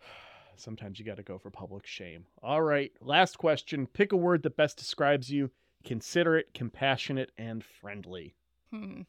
Sometimes 0.56 0.98
you 0.98 1.04
got 1.04 1.18
to 1.18 1.22
go 1.22 1.38
for 1.38 1.50
public 1.50 1.86
shame. 1.86 2.26
All 2.42 2.62
right, 2.62 2.90
last 3.00 3.38
question. 3.38 3.86
Pick 3.86 4.10
a 4.12 4.16
word 4.16 4.42
that 4.42 4.56
best 4.56 4.76
describes 4.76 5.30
you 5.30 5.50
considerate, 5.84 6.52
compassionate, 6.52 7.30
and 7.38 7.62
friendly. 7.62 8.34
Hmm. 8.72 9.02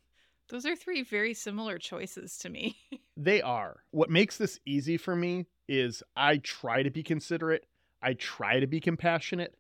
Those 0.50 0.66
are 0.66 0.76
three 0.76 1.02
very 1.02 1.34
similar 1.34 1.78
choices 1.80 2.38
to 2.40 2.50
me. 2.50 2.78
They 3.18 3.42
are. 3.42 3.84
What 3.92 4.10
makes 4.10 4.38
this 4.38 4.60
easy 4.66 4.96
for 4.96 5.14
me 5.16 5.48
is 5.68 6.04
I 6.16 6.38
try 6.38 6.84
to 6.84 6.90
be 6.90 7.04
considerate, 7.04 7.66
I 8.02 8.14
try 8.14 8.60
to 8.62 8.68
be 8.68 8.80
compassionate, 8.80 9.58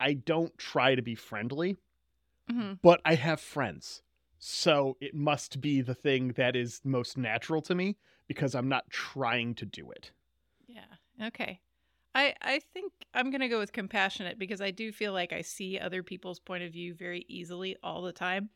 I 0.00 0.14
don't 0.14 0.56
try 0.58 0.94
to 0.96 1.02
be 1.02 1.14
friendly, 1.14 1.78
Mhm. 2.48 2.78
but 2.82 3.00
I 3.04 3.14
have 3.14 3.40
friends. 3.40 4.02
So 4.38 4.96
it 5.00 5.14
must 5.14 5.60
be 5.60 5.80
the 5.80 5.94
thing 5.94 6.28
that 6.32 6.54
is 6.56 6.80
most 6.84 7.16
natural 7.18 7.62
to 7.62 7.74
me 7.74 7.96
because 8.28 8.54
I'm 8.54 8.68
not 8.68 8.90
trying 8.90 9.54
to 9.56 9.66
do 9.66 9.90
it. 9.90 10.12
Yeah. 10.66 10.94
Okay. 11.22 11.60
I 12.14 12.34
I 12.40 12.60
think 12.60 12.92
I'm 13.14 13.30
going 13.30 13.40
to 13.40 13.48
go 13.48 13.58
with 13.58 13.72
compassionate 13.72 14.38
because 14.38 14.60
I 14.60 14.70
do 14.70 14.92
feel 14.92 15.12
like 15.12 15.32
I 15.32 15.42
see 15.42 15.78
other 15.78 16.02
people's 16.02 16.40
point 16.40 16.64
of 16.64 16.72
view 16.72 16.94
very 16.94 17.24
easily 17.28 17.76
all 17.82 18.02
the 18.02 18.12
time 18.12 18.50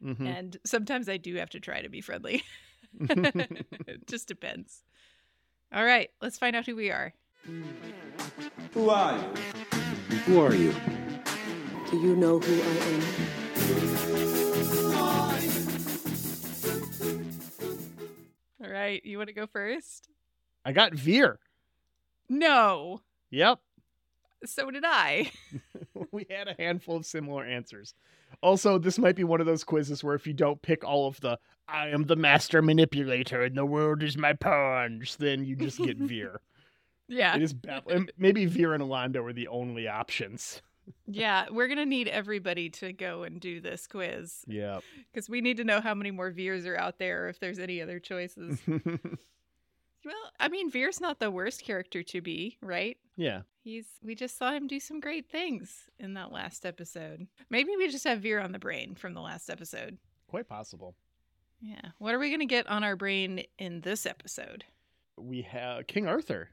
Mhm. 0.00 0.34
and 0.34 0.56
sometimes 0.66 1.08
I 1.08 1.18
do 1.18 1.36
have 1.36 1.50
to 1.50 1.60
try 1.60 1.82
to 1.82 1.88
be 1.90 2.00
friendly. 2.02 2.44
it 3.00 4.06
just 4.06 4.28
depends. 4.28 4.82
All 5.72 5.84
right, 5.84 6.10
let's 6.20 6.38
find 6.38 6.54
out 6.54 6.66
who 6.66 6.76
we 6.76 6.90
are. 6.90 7.14
Who 8.74 8.90
are 8.90 9.16
you? 9.16 9.24
Who 10.26 10.40
are 10.40 10.54
you? 10.54 10.74
Do 11.90 11.98
you 12.00 12.14
know 12.16 12.38
who 12.38 12.62
I 12.62 12.66
am? 12.86 13.02
All 18.62 18.70
right, 18.70 19.04
you 19.04 19.18
want 19.18 19.28
to 19.28 19.34
go 19.34 19.46
first? 19.46 20.08
I 20.64 20.72
got 20.72 20.94
Vir. 20.94 21.38
No. 22.28 23.00
Yep. 23.30 23.58
So 24.44 24.70
did 24.70 24.84
I. 24.86 25.30
we 26.12 26.26
had 26.30 26.48
a 26.48 26.54
handful 26.58 26.96
of 26.96 27.06
similar 27.06 27.44
answers. 27.44 27.94
Also, 28.42 28.76
this 28.78 28.98
might 28.98 29.16
be 29.16 29.24
one 29.24 29.40
of 29.40 29.46
those 29.46 29.64
quizzes 29.64 30.02
where 30.02 30.14
if 30.14 30.26
you 30.26 30.32
don't 30.32 30.60
pick 30.62 30.84
all 30.84 31.06
of 31.06 31.20
the 31.20 31.38
I 31.68 31.88
am 31.88 32.04
the 32.04 32.16
master 32.16 32.60
manipulator 32.60 33.42
and 33.42 33.56
the 33.56 33.64
world 33.64 34.02
is 34.02 34.18
my 34.18 34.32
pawns, 34.32 35.16
then 35.16 35.44
you 35.44 35.54
just 35.56 35.78
get 35.78 35.96
Vir. 35.98 36.40
yeah. 37.08 37.36
It 37.36 37.42
is 37.42 37.54
bad. 37.54 37.84
Maybe 38.18 38.46
Vir 38.46 38.74
and 38.74 38.82
Londo 38.84 39.24
are 39.24 39.32
the 39.32 39.48
only 39.48 39.86
options. 39.88 40.60
Yeah, 41.06 41.46
we're 41.52 41.68
going 41.68 41.78
to 41.78 41.86
need 41.86 42.08
everybody 42.08 42.68
to 42.70 42.92
go 42.92 43.22
and 43.22 43.40
do 43.40 43.60
this 43.60 43.86
quiz 43.86 44.42
Yeah. 44.48 44.80
because 45.12 45.30
we 45.30 45.40
need 45.40 45.58
to 45.58 45.64
know 45.64 45.80
how 45.80 45.94
many 45.94 46.10
more 46.10 46.32
Virs 46.32 46.66
are 46.66 46.76
out 46.76 46.98
there 46.98 47.26
or 47.26 47.28
if 47.28 47.38
there's 47.38 47.60
any 47.60 47.80
other 47.80 48.00
choices. 48.00 48.58
well, 50.04 50.32
I 50.40 50.48
mean, 50.48 50.70
Vir's 50.70 51.00
not 51.00 51.18
the 51.20 51.30
worst 51.30 51.62
character 51.62 52.02
to 52.02 52.20
be, 52.20 52.58
right? 52.62 52.96
yeah. 53.16 53.42
He's 53.64 53.86
we 54.02 54.16
just 54.16 54.36
saw 54.36 54.50
him 54.50 54.66
do 54.66 54.80
some 54.80 54.98
great 54.98 55.30
things 55.30 55.88
in 56.00 56.14
that 56.14 56.32
last 56.32 56.66
episode. 56.66 57.28
Maybe 57.48 57.70
we 57.78 57.88
just 57.88 58.02
have 58.04 58.20
Vir 58.20 58.40
on 58.40 58.50
the 58.50 58.58
brain 58.58 58.96
from 58.96 59.14
the 59.14 59.20
last 59.20 59.48
episode. 59.48 59.98
Quite 60.26 60.48
possible. 60.48 60.96
Yeah. 61.60 61.90
What 61.98 62.12
are 62.12 62.18
we 62.18 62.30
going 62.30 62.40
to 62.40 62.46
get 62.46 62.66
on 62.66 62.82
our 62.82 62.96
brain 62.96 63.44
in 63.60 63.82
this 63.82 64.04
episode? 64.04 64.64
We 65.16 65.42
have 65.42 65.86
King 65.86 66.08
Arthur. 66.08 66.48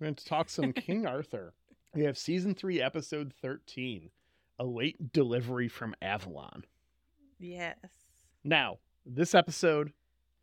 We're 0.00 0.06
going 0.06 0.14
to 0.14 0.24
talk 0.24 0.48
some 0.48 0.72
King 0.72 1.04
Arthur. 1.06 1.52
We 1.94 2.04
have 2.04 2.16
season 2.16 2.54
three, 2.54 2.80
episode 2.80 3.34
13 3.42 4.08
A 4.58 4.64
Late 4.64 5.12
Delivery 5.12 5.68
from 5.68 5.94
Avalon. 6.00 6.64
Yes. 7.38 7.76
Now, 8.42 8.78
this 9.04 9.34
episode, 9.34 9.92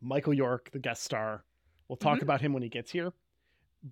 Michael 0.02 0.36
York, 0.36 0.70
the 0.72 0.78
guest 0.78 1.04
star, 1.04 1.44
we'll 1.92 1.98
talk 1.98 2.20
Mhm. 2.20 2.24
about 2.24 2.40
him 2.40 2.54
when 2.54 2.64
he 2.64 2.70
gets 2.70 2.90
here. 2.90 3.12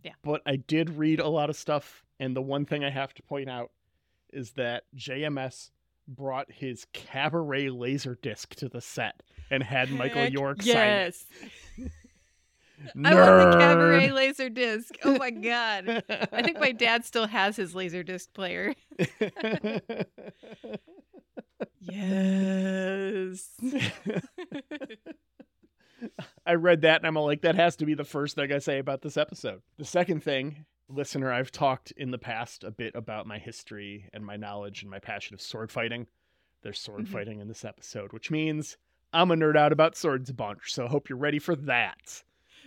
Yeah. 0.05 0.13
But 0.23 0.41
I 0.45 0.55
did 0.55 0.91
read 0.91 1.19
a 1.19 1.27
lot 1.27 1.49
of 1.49 1.57
stuff, 1.57 2.05
and 2.17 2.33
the 2.33 2.41
one 2.41 2.63
thing 2.65 2.85
I 2.85 2.89
have 2.89 3.13
to 3.15 3.23
point 3.23 3.49
out 3.49 3.71
is 4.31 4.51
that 4.53 4.85
JMS 4.95 5.71
brought 6.07 6.49
his 6.49 6.85
cabaret 6.93 7.67
laser 7.69 8.17
disc 8.21 8.55
to 8.55 8.69
the 8.69 8.79
set 8.79 9.21
and 9.51 9.61
had 9.61 9.91
Michael 9.91 10.21
Heck 10.23 10.31
York 10.33 10.61
sign 10.61 10.75
it. 10.77 10.77
Yes. 10.77 11.25
I 13.03 13.13
want 13.13 13.51
the 13.51 13.57
cabaret 13.59 14.11
laser 14.11 14.47
disc. 14.49 14.95
Oh 15.03 15.17
my 15.17 15.31
god. 15.31 16.01
I 16.31 16.41
think 16.41 16.57
my 16.59 16.71
dad 16.85 17.03
still 17.03 17.27
has 17.27 17.57
his 17.57 17.75
laser 17.75 18.01
disc 18.03 18.31
player. 18.33 18.73
Yes. 21.81 23.49
I 26.49 26.55
read 26.55 26.81
that 26.81 27.01
and 27.01 27.07
I'm 27.07 27.15
like, 27.15 27.41
that 27.41 27.55
has 27.55 27.75
to 27.77 27.85
be 27.85 27.93
the 27.93 28.03
first 28.03 28.35
thing 28.35 28.51
I 28.51 28.57
say 28.59 28.79
about 28.79 29.01
this 29.01 29.17
episode. 29.17 29.61
The 29.77 29.85
second 29.85 30.23
thing, 30.23 30.65
listener, 30.87 31.31
I've 31.31 31.51
talked 31.51 31.91
in 31.91 32.11
the 32.11 32.17
past 32.17 32.63
a 32.63 32.71
bit 32.71 32.95
about 32.95 33.27
my 33.27 33.37
history 33.37 34.09
and 34.13 34.25
my 34.25 34.35
knowledge 34.35 34.81
and 34.81 34.89
my 34.89 34.99
passion 34.99 35.35
of 35.35 35.41
sword 35.41 35.71
fighting. 35.71 36.07
There's 36.63 36.79
sword 36.79 37.05
Mhm. 37.05 37.09
fighting 37.09 37.39
in 37.39 37.47
this 37.47 37.63
episode, 37.63 38.13
which 38.13 38.31
means 38.31 38.77
I'm 39.13 39.31
a 39.31 39.35
nerd 39.35 39.55
out 39.57 39.71
about 39.71 39.95
swords 39.95 40.29
a 40.29 40.33
bunch. 40.33 40.73
So 40.73 40.85
I 40.85 40.89
hope 40.89 41.07
you're 41.07 41.17
ready 41.17 41.39
for 41.39 41.55
that. 41.55 42.23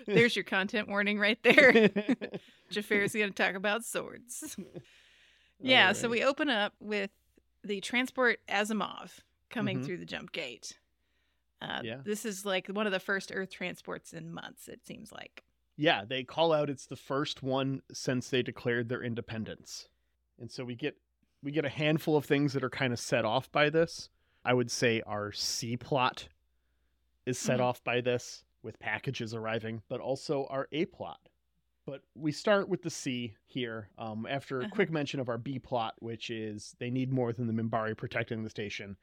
There's 0.07 0.35
your 0.37 0.45
content 0.45 0.89
warning 0.89 1.19
right 1.19 1.39
there. 1.43 1.91
Jafar's 2.71 3.13
going 3.15 3.33
to 3.33 3.35
talk 3.35 3.55
about 3.55 3.85
swords. 3.85 4.57
Yeah, 5.65 5.93
so 5.93 6.09
we 6.09 6.25
open 6.25 6.49
up 6.51 6.75
with 6.81 7.11
the 7.63 7.81
transport 7.81 8.41
Asimov 8.49 9.21
coming 9.49 9.79
Mhm. 9.79 9.85
through 9.85 9.99
the 9.99 10.05
jump 10.05 10.33
gate. 10.33 10.77
Uh, 11.63 11.81
Yeah. 11.85 12.01
This 12.05 12.25
is 12.25 12.45
like 12.45 12.69
one 12.69 12.87
of 12.87 12.93
the 12.93 13.01
first 13.01 13.31
Earth 13.35 13.51
transports 13.51 14.13
in 14.13 14.31
months, 14.33 14.69
it 14.69 14.85
seems 14.87 15.13
like. 15.13 15.45
yeah, 15.77 16.05
they 16.05 16.23
call 16.25 16.53
out 16.53 16.69
it's 16.71 16.87
the 16.87 16.97
first 16.97 17.43
one 17.43 17.81
since 17.93 18.29
they 18.29 18.43
declared 18.43 18.89
their 18.89 19.03
independence. 19.03 19.89
And 20.39 20.51
so 20.51 20.65
we 20.65 20.75
get 20.75 20.97
we 21.43 21.51
get 21.51 21.65
a 21.65 21.69
handful 21.71 22.17
of 22.17 22.25
things 22.25 22.53
that 22.53 22.63
are 22.63 22.71
kind 22.71 22.93
of 22.93 23.01
set 23.01 23.25
off 23.25 23.51
by 23.51 23.69
this. 23.71 24.09
I 24.45 24.55
would 24.55 24.71
say 24.71 25.03
our 25.07 25.33
C 25.33 25.77
plot 25.77 26.29
is 27.27 27.39
set 27.39 27.59
Mhm. 27.59 27.63
off 27.65 27.83
by 27.85 28.01
this 28.01 28.45
with 28.63 28.79
packages 28.79 29.35
arriving, 29.35 29.83
but 29.89 30.01
also 30.01 30.47
our 30.47 30.69
A 30.73 30.85
plot. 30.87 31.21
But 31.85 32.03
we 32.15 32.31
start 32.31 32.69
with 32.69 32.83
the 32.83 32.91
C 32.91 33.35
here 33.47 33.89
um, 33.99 34.25
after 34.27 34.61
a 34.61 34.65
Uh-huh. 34.65 34.75
quick 34.75 34.91
mention 34.91 35.19
of 35.19 35.29
our 35.29 35.39
B 35.39 35.59
plot, 35.59 35.95
which 36.01 36.31
is 36.31 36.77
they 36.79 36.91
need 36.91 37.11
more 37.13 37.33
than 37.33 37.47
the 37.49 37.53
Minbari 37.53 37.97
protecting 37.97 38.43
the 38.45 38.51
station. 38.51 38.97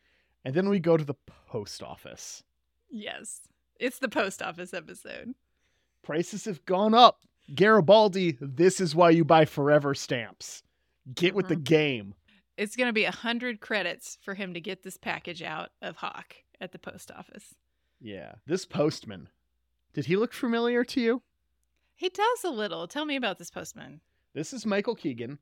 And 0.45 0.54
then 0.56 0.69
we 0.69 0.80
go 0.80 0.95
to 0.95 1.04
the 1.04 1.15
post 1.48 1.84
office. 1.84 2.43
Yes. 2.89 3.41
It's 3.80 3.99
the 3.99 4.10
post 4.10 4.41
office 4.41 4.73
episode. 4.73 5.34
Prices 6.04 6.45
have 6.45 6.65
gone 6.65 6.93
up. 6.93 7.19
Garibaldi, 7.54 8.38
this 8.39 8.80
is 8.80 8.95
why 8.95 9.10
you 9.10 9.23
buy 9.25 9.45
forever 9.45 9.93
stamps. 9.95 10.63
Get 11.13 11.34
with 11.36 11.47
the 11.47 11.56
Uh-huh. 11.56 11.63
game. 11.63 12.15
It's 12.58 12.75
going 12.75 12.88
to 12.89 12.93
be 12.93 13.06
a 13.06 13.12
100 13.12 13.60
credits 13.62 14.17
for 14.21 14.34
him 14.36 14.54
to 14.54 14.60
get 14.62 14.84
this 14.84 14.97
package 14.97 15.41
out 15.41 15.69
of 15.82 15.97
Hawk 15.97 16.36
at 16.60 16.71
the 16.71 16.80
post 16.80 17.10
office. 17.10 17.56
Yeah. 18.02 18.36
This 18.45 18.65
postman, 18.65 19.30
did 19.93 20.06
he 20.06 20.15
look 20.17 20.34
familiar 20.34 20.84
to 20.84 21.02
you? 21.02 21.21
He 21.95 22.10
does 22.10 22.43
a 22.43 22.49
little. 22.49 22.88
Tell 22.88 23.06
me 23.06 23.15
about 23.15 23.38
this 23.39 23.49
postman. 23.52 24.02
This 24.34 24.54
is 24.54 24.65
Michael 24.65 24.95
Keegan, 24.95 25.39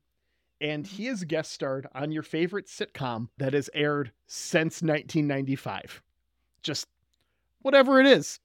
and 0.60 0.84
Mm-hmm. 0.84 0.96
he 0.96 1.06
has 1.06 1.24
guest 1.24 1.52
starred 1.52 1.86
on 1.94 2.10
your 2.12 2.22
favorite 2.22 2.66
sitcom 2.68 3.28
that 3.36 3.52
has 3.52 3.68
aired 3.74 4.12
since 4.26 4.80
1995. 4.82 6.02
Just 6.62 6.86
whatever 7.62 8.00
it 8.00 8.06
is. 8.06 8.40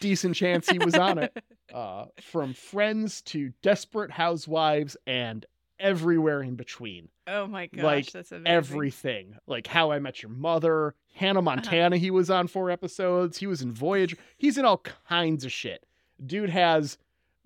Decent 0.00 0.34
chance 0.34 0.68
he 0.68 0.78
was 0.78 0.94
on 0.94 1.18
it. 1.18 1.36
Uh, 1.74 2.06
from 2.22 2.54
Friends 2.54 3.20
to 3.22 3.52
Desperate 3.60 4.10
Housewives 4.10 4.96
and 5.04 5.44
everywhere 5.80 6.42
in 6.42 6.54
between. 6.54 7.08
Oh 7.26 7.46
my 7.48 7.66
gosh, 7.66 7.82
like 7.82 8.12
that's 8.12 8.32
amazing. 8.32 8.46
everything. 8.46 9.36
Like 9.46 9.66
How 9.66 9.90
I 9.90 9.98
Met 9.98 10.22
Your 10.22 10.30
Mother, 10.30 10.94
Hannah 11.14 11.42
Montana, 11.42 11.96
he 11.96 12.10
was 12.10 12.30
on 12.30 12.46
four 12.46 12.70
episodes. 12.70 13.36
He 13.38 13.48
was 13.48 13.62
in 13.62 13.72
Voyage. 13.72 14.16
He's 14.38 14.56
in 14.56 14.64
all 14.64 14.82
kinds 15.08 15.44
of 15.44 15.52
shit. 15.52 15.84
Dude 16.24 16.50
has 16.50 16.98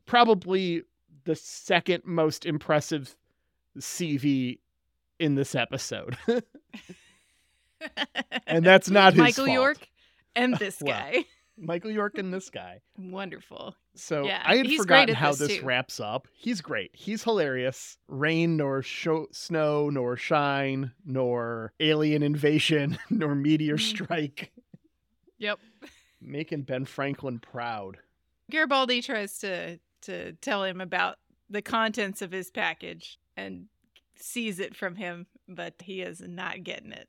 probably 0.06 0.82
the 1.24 1.34
second 1.34 2.04
most 2.04 2.44
impressive 2.44 3.16
CV 3.78 4.58
in 5.18 5.34
this 5.34 5.54
episode. 5.54 6.16
and 8.46 8.64
that's 8.64 8.90
not 8.90 9.14
his 9.14 9.20
Michael. 9.20 9.48
York 9.48 9.78
and 10.36 10.54
this 10.58 10.80
Well, 10.80 10.94
guy. 10.98 11.24
Michael 11.58 11.90
York 11.90 12.16
and 12.16 12.32
this 12.32 12.48
guy. 12.48 12.80
Wonderful. 12.98 13.74
So 13.94 14.24
Yeah, 14.24 14.42
I 14.44 14.56
had 14.56 14.70
forgotten 14.72 15.14
how 15.14 15.30
this, 15.30 15.48
this 15.48 15.60
wraps 15.60 16.00
up. 16.00 16.26
He's 16.32 16.60
great. 16.62 16.90
He's 16.94 17.22
hilarious. 17.22 17.98
Rain 18.08 18.56
nor 18.56 18.80
sho- 18.82 19.26
snow 19.32 19.90
nor 19.90 20.16
shine 20.16 20.92
nor 21.04 21.72
alien 21.78 22.22
invasion 22.22 22.98
nor 23.10 23.34
meteor 23.34 23.76
Mm. 23.76 23.80
strike. 23.80 24.52
Yep. 25.38 25.58
Making 26.22 26.62
Ben 26.62 26.84
Franklin 26.86 27.38
proud. 27.40 27.98
Garibaldi 28.50 29.02
tries 29.02 29.38
to 29.38 29.78
to 30.02 30.32
tell 30.34 30.64
him 30.64 30.80
about 30.80 31.16
the 31.50 31.60
contents 31.60 32.22
of 32.22 32.30
his 32.32 32.50
package 32.50 33.18
and 33.36 33.66
sees 34.16 34.58
it 34.60 34.74
from 34.74 34.96
him, 34.96 35.26
but 35.48 35.74
he 35.82 36.00
is 36.00 36.20
not 36.22 36.62
getting 36.64 36.92
it. 36.92 37.08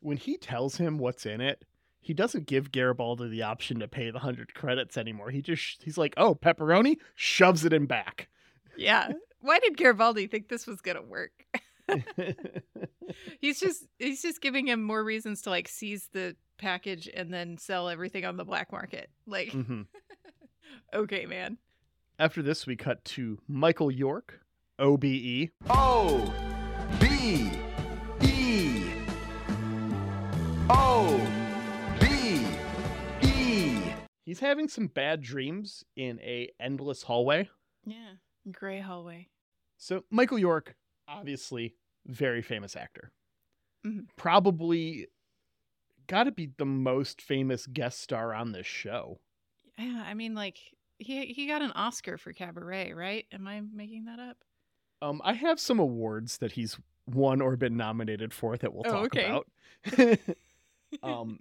When 0.00 0.16
he 0.16 0.36
tells 0.36 0.76
him 0.76 0.98
what's 0.98 1.26
in 1.26 1.40
it, 1.40 1.64
he 2.00 2.14
doesn't 2.14 2.46
give 2.46 2.72
Garibaldi 2.72 3.28
the 3.28 3.42
option 3.42 3.78
to 3.80 3.88
pay 3.88 4.06
the 4.06 4.14
100 4.18 4.54
credits 4.54 4.96
anymore. 4.96 5.30
He 5.30 5.42
just 5.42 5.82
he's 5.82 5.98
like, 5.98 6.14
"Oh, 6.16 6.34
pepperoni," 6.34 6.96
shoves 7.14 7.64
it 7.64 7.72
in 7.72 7.86
back. 7.86 8.28
Yeah. 8.76 9.12
Why 9.40 9.58
did 9.58 9.76
Garibaldi 9.76 10.26
think 10.26 10.48
this 10.48 10.66
was 10.66 10.80
gonna 10.80 11.02
work? 11.02 11.44
he's 13.40 13.60
just 13.60 13.84
he's 13.98 14.22
just 14.22 14.40
giving 14.40 14.66
him 14.66 14.82
more 14.82 15.02
reasons 15.04 15.42
to 15.42 15.50
like 15.50 15.68
seize 15.68 16.08
the 16.12 16.36
package 16.58 17.08
and 17.12 17.32
then 17.32 17.58
sell 17.58 17.88
everything 17.88 18.24
on 18.24 18.36
the 18.36 18.44
black 18.44 18.70
market. 18.72 19.10
Like, 19.26 19.48
Mhm. 19.50 19.86
okay, 20.94 21.26
man. 21.26 21.58
After 22.18 22.42
this, 22.42 22.66
we 22.66 22.76
cut 22.76 23.04
to 23.06 23.38
Michael 23.48 23.90
York, 23.90 24.40
OBE, 24.78 25.50
O 25.70 26.32
B 27.00 27.50
He's 34.30 34.38
having 34.38 34.68
some 34.68 34.86
bad 34.86 35.22
dreams 35.22 35.84
in 35.96 36.20
a 36.20 36.48
endless 36.60 37.02
hallway. 37.02 37.50
Yeah. 37.84 38.12
Gray 38.52 38.78
hallway. 38.78 39.26
So 39.76 40.04
Michael 40.08 40.38
York, 40.38 40.76
obviously 41.08 41.74
very 42.06 42.40
famous 42.40 42.76
actor. 42.76 43.10
Mhm. 43.84 44.06
Probably 44.14 45.08
got 46.06 46.24
to 46.24 46.30
be 46.30 46.52
the 46.58 46.64
most 46.64 47.20
famous 47.20 47.66
guest 47.66 47.98
star 48.00 48.32
on 48.32 48.52
this 48.52 48.68
show. 48.68 49.18
Yeah, 49.76 50.04
I 50.06 50.14
mean, 50.14 50.36
like 50.36 50.58
he 50.98 51.26
he 51.26 51.48
got 51.48 51.60
an 51.60 51.72
Oscar 51.72 52.16
for 52.16 52.32
Cabaret, 52.32 52.92
right? 52.92 53.26
Am 53.32 53.48
I 53.48 53.62
making 53.62 54.04
that 54.04 54.20
up? 54.20 54.36
Um, 55.02 55.20
I 55.24 55.32
have 55.32 55.58
some 55.58 55.80
awards 55.80 56.38
that 56.38 56.52
he's 56.52 56.78
won 57.08 57.40
or 57.40 57.56
been 57.56 57.76
nominated 57.76 58.32
for 58.32 58.56
that 58.56 58.72
we'll 58.72 58.84
Oh, 58.84 58.90
talk 58.92 59.06
okay. 59.06 59.24
about. 59.24 59.48
um, 61.02 61.40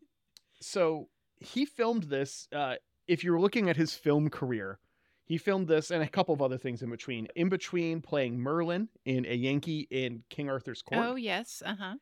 so 0.59 1.09
he 1.39 1.65
filmed 1.65 2.03
this. 2.03 2.47
Uh, 2.51 2.75
if 3.07 3.23
you're 3.23 3.39
looking 3.39 3.69
at 3.69 3.77
his 3.77 3.93
film 3.93 4.29
career, 4.29 4.79
he 5.25 5.37
filmed 5.37 5.67
this 5.67 5.91
and 5.91 6.01
a 6.03 6.07
couple 6.07 6.33
of 6.33 6.41
other 6.41 6.57
things 6.57 6.81
in 6.81 6.89
between. 6.89 7.27
In 7.35 7.49
between 7.49 8.01
playing 8.01 8.39
Merlin 8.39 8.89
in 9.05 9.25
A 9.25 9.33
Yankee 9.35 9.87
in 9.91 10.23
King 10.29 10.49
Arthur's 10.49 10.81
Court, 10.81 11.01
Oh 11.05 11.15
yes, 11.15 11.61
uh 11.65 11.75
huh. 11.79 11.95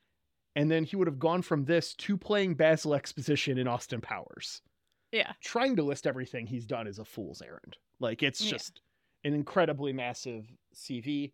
and 0.56 0.71
then 0.71 0.84
he 0.84 0.95
would 0.95 1.08
have 1.08 1.19
gone 1.19 1.41
from 1.41 1.65
this 1.65 1.93
to 1.95 2.17
playing 2.17 2.56
Basil 2.56 2.93
Exposition 2.95 3.58
in 3.58 3.67
Austin 3.67 4.02
Powers. 4.02 4.62
Yeah. 5.12 5.34
Trying 5.41 5.76
to 5.78 5.84
list 5.84 6.06
everything 6.08 6.47
he's 6.47 6.65
done 6.65 6.88
is 6.88 7.00
a 7.00 7.06
fool's 7.06 7.41
errand. 7.41 7.78
Like 8.00 8.23
it's 8.23 8.41
Yeah. 8.41 8.52
just 8.52 8.82
an 9.23 9.34
incredibly 9.34 9.93
massive 9.93 10.45
CV. 10.76 11.32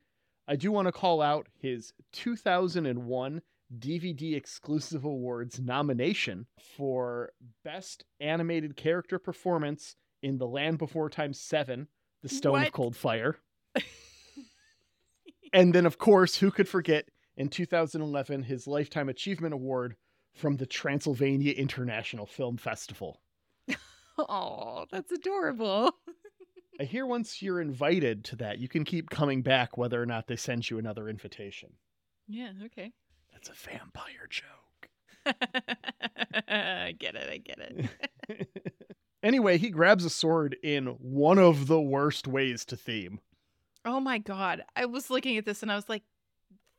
I 0.48 0.56
do 0.56 0.72
want 0.72 0.88
to 0.88 0.92
call 0.92 1.22
out 1.22 1.48
his 1.60 1.94
2001 2.12 3.42
DVD 3.80 4.36
Exclusive 4.36 5.06
Awards 5.06 5.60
nomination 5.60 6.48
for 6.78 7.32
Best 7.64 8.06
Animated 8.20 8.76
Character 8.76 9.20
Performance 9.20 9.96
in 10.22 10.38
The 10.38 10.48
Land 10.48 10.78
Before 10.78 11.10
Time 11.10 11.34
7, 11.34 11.88
The 12.22 12.30
Stone 12.30 12.64
of 12.64 12.72
Cold 12.72 12.96
Fire. 12.96 13.38
and 15.54 15.74
then, 15.74 15.86
of 15.86 15.98
course, 15.98 16.38
who 16.38 16.52
could 16.52 16.68
forget 16.68 17.06
in 17.36 17.50
2011 17.50 18.44
his 18.44 18.68
Lifetime 18.68 19.10
Achievement 19.10 19.54
Award 19.54 19.96
from 20.34 20.58
the 20.58 20.66
Transylvania 20.66 21.54
International 21.54 22.26
Film 22.26 22.58
Festival. 22.58 23.22
Oh, 24.16 24.86
that's 24.92 25.12
adorable. 25.12 25.92
I 26.80 26.84
hear 26.84 27.06
once 27.06 27.42
you're 27.42 27.60
invited 27.60 28.24
to 28.26 28.36
that, 28.36 28.60
you 28.60 28.68
can 28.68 28.84
keep 28.84 29.10
coming 29.10 29.42
back 29.42 29.76
whether 29.76 30.00
or 30.00 30.06
not 30.06 30.28
they 30.28 30.36
send 30.36 30.70
you 30.70 30.78
another 30.78 31.10
invitation. 31.10 31.74
Yeah. 32.28 32.52
Okay. 32.66 32.92
That's 33.46 33.66
a 33.66 33.70
vampire 33.70 34.28
joke. 34.30 34.90
I 36.48 36.96
get 37.00 37.16
it. 37.16 37.30
I 37.30 37.38
get 37.38 37.60
it. 37.60 38.50
Anyway, 39.24 39.58
he 39.58 39.70
grabs 39.70 40.04
a 40.04 40.10
sword 40.10 40.58
in 40.62 40.86
one 41.00 41.40
of 41.40 41.68
the 41.68 41.80
worst 41.80 42.28
ways 42.28 42.66
to 42.66 42.76
theme. 42.76 43.22
Oh 43.86 44.02
my 44.02 44.18
god. 44.18 44.66
I 44.76 44.84
was 44.84 45.10
looking 45.10 45.38
at 45.38 45.46
this 45.46 45.64
and 45.64 45.72
I 45.72 45.76
was 45.76 45.88
like, 45.88 46.04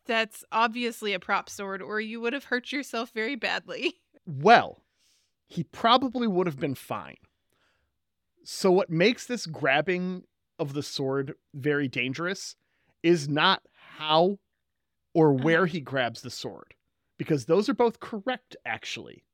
that's 0.05 0.45
obviously 0.53 1.15
a 1.15 1.19
prop 1.19 1.49
sword, 1.49 1.81
or 1.81 2.03
you 2.03 2.21
would 2.21 2.35
have 2.35 2.45
hurt 2.45 2.71
yourself 2.71 3.13
very 3.15 3.35
badly. 3.35 3.95
Well, 4.27 4.83
he 5.47 5.65
probably 5.65 6.27
would 6.27 6.47
have 6.47 6.61
been 6.61 6.75
fine. 6.75 7.17
So 8.43 8.71
what 8.71 8.91
makes 8.91 9.25
this 9.25 9.47
grabbing 9.47 10.25
of 10.59 10.75
the 10.75 10.83
sword 10.83 11.37
very 11.55 11.89
dangerous 11.89 12.57
is 13.03 13.27
not 13.27 13.63
how 13.97 14.39
or 15.15 15.33
uh-huh. 15.35 15.45
where 15.45 15.67
he 15.67 15.81
grabs 15.81 16.21
the 16.21 16.31
sword 16.31 16.75
because 17.19 17.47
those 17.47 17.69
are 17.69 17.75
both 17.75 18.01
correct 18.01 18.57
actually. 18.67 19.25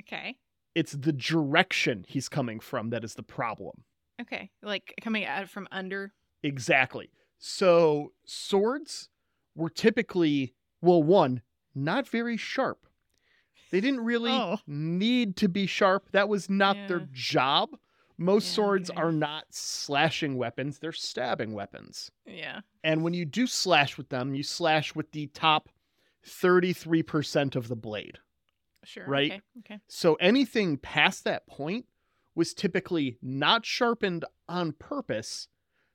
Okay. 0.00 0.36
It's 0.74 0.92
the 0.92 1.12
direction 1.12 2.04
he's 2.08 2.28
coming 2.28 2.60
from 2.60 2.90
that 2.90 3.04
is 3.04 3.14
the 3.14 3.22
problem. 3.22 3.84
Okay. 4.20 4.50
Like 4.62 4.94
coming 5.02 5.24
out 5.24 5.48
from 5.48 5.68
under. 5.70 6.12
Exactly. 6.42 7.10
So 7.38 8.12
swords 8.24 9.08
were 9.54 9.70
typically, 9.70 10.54
well, 10.80 11.02
one, 11.02 11.42
not 11.74 12.08
very 12.08 12.36
sharp. 12.36 12.86
They 13.70 13.80
didn't 13.80 14.00
really 14.00 14.32
Oh. 14.32 14.58
need 14.66 15.36
to 15.36 15.48
be 15.48 15.66
sharp. 15.66 16.10
That 16.12 16.28
was 16.28 16.50
not 16.50 16.76
their 16.88 17.08
job. 17.12 17.70
Most 18.20 18.48
Yeah, 18.48 18.54
swords 18.54 18.90
okay. 18.90 19.00
are 19.00 19.12
not 19.12 19.46
slashing 19.48 20.36
weapons, 20.36 20.78
they're 20.78 20.92
stabbing 20.92 21.54
weapons. 21.54 22.10
Yeah. 22.26 22.60
And 22.84 23.02
when 23.02 23.14
you 23.14 23.24
do 23.24 23.46
slash 23.46 23.96
with 23.96 24.10
them, 24.10 24.34
you 24.34 24.42
slash 24.42 24.94
with 24.94 25.10
the 25.12 25.28
top 25.28 25.70
33% 26.26 27.56
of 27.56 27.68
the 27.68 27.76
blade. 27.76 28.18
Sure. 28.84 29.06
Right? 29.06 29.32
Okay. 29.32 29.42
okay. 29.60 29.80
So 29.88 30.14
anything 30.16 30.76
past 30.76 31.24
that 31.24 31.46
point 31.46 31.86
was 32.34 32.52
typically 32.52 33.16
not 33.22 33.64
sharpened 33.64 34.26
on 34.46 34.72
purpose 34.72 35.48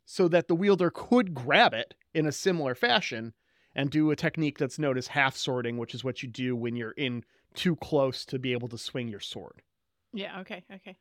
so 0.03 0.27
that 0.27 0.47
the 0.47 0.55
wielder 0.55 0.89
could 0.89 1.35
grab 1.35 1.75
it 1.75 1.93
in 2.15 2.25
a 2.25 2.31
similar 2.31 2.73
fashion 2.73 3.33
and 3.75 3.91
do 3.91 4.09
a 4.09 4.15
technique 4.15 4.57
that's 4.57 4.79
known 4.79 4.97
as 4.97 5.07
half 5.07 5.38
swording, 5.38 5.77
which 5.77 5.93
is 5.93 6.03
what 6.03 6.23
you 6.23 6.29
do 6.29 6.55
when 6.55 6.75
you're 6.75 6.91
in 6.91 7.23
too 7.53 7.75
close 7.75 8.25
to 8.25 8.39
be 8.39 8.51
able 8.51 8.67
to 8.69 8.77
swing 8.79 9.09
your 9.09 9.19
sword. 9.19 9.61
Yeah. 10.11 10.39
Okay. 10.41 10.63
Okay. 10.73 10.97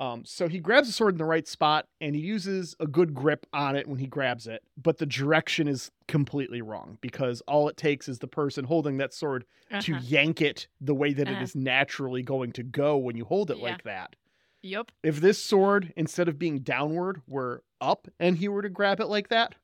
Um, 0.00 0.24
so 0.24 0.46
he 0.48 0.60
grabs 0.60 0.86
the 0.86 0.92
sword 0.92 1.14
in 1.14 1.18
the 1.18 1.24
right 1.24 1.46
spot 1.48 1.88
and 2.00 2.14
he 2.14 2.20
uses 2.20 2.76
a 2.78 2.86
good 2.86 3.14
grip 3.14 3.46
on 3.52 3.74
it 3.74 3.88
when 3.88 3.98
he 3.98 4.06
grabs 4.06 4.46
it, 4.46 4.62
but 4.80 4.98
the 4.98 5.06
direction 5.06 5.66
is 5.66 5.90
completely 6.06 6.62
wrong 6.62 6.98
because 7.00 7.40
all 7.48 7.68
it 7.68 7.76
takes 7.76 8.08
is 8.08 8.20
the 8.20 8.28
person 8.28 8.64
holding 8.64 8.98
that 8.98 9.12
sword 9.12 9.44
to 9.80 9.92
Uh-huh. 9.94 10.00
yank 10.04 10.40
it 10.40 10.68
the 10.80 10.94
way 10.94 11.12
that 11.12 11.26
it 11.28 11.32
Uh-huh. 11.32 11.42
is 11.42 11.56
naturally 11.56 12.22
going 12.22 12.52
to 12.52 12.62
go 12.62 12.96
when 12.96 13.16
you 13.16 13.24
hold 13.24 13.50
it 13.50 13.56
Yeah. 13.58 13.62
like 13.64 13.82
that. 13.82 14.14
Yep. 14.62 14.92
If 15.02 15.20
this 15.20 15.42
sword, 15.42 15.92
instead 15.96 16.28
of 16.28 16.38
being 16.38 16.60
downward, 16.60 17.22
were 17.26 17.64
up 17.80 18.06
and 18.20 18.36
he 18.38 18.48
were 18.48 18.62
to 18.62 18.68
grab 18.68 19.00
it 19.00 19.06
like 19.06 19.28
that, 19.28 19.56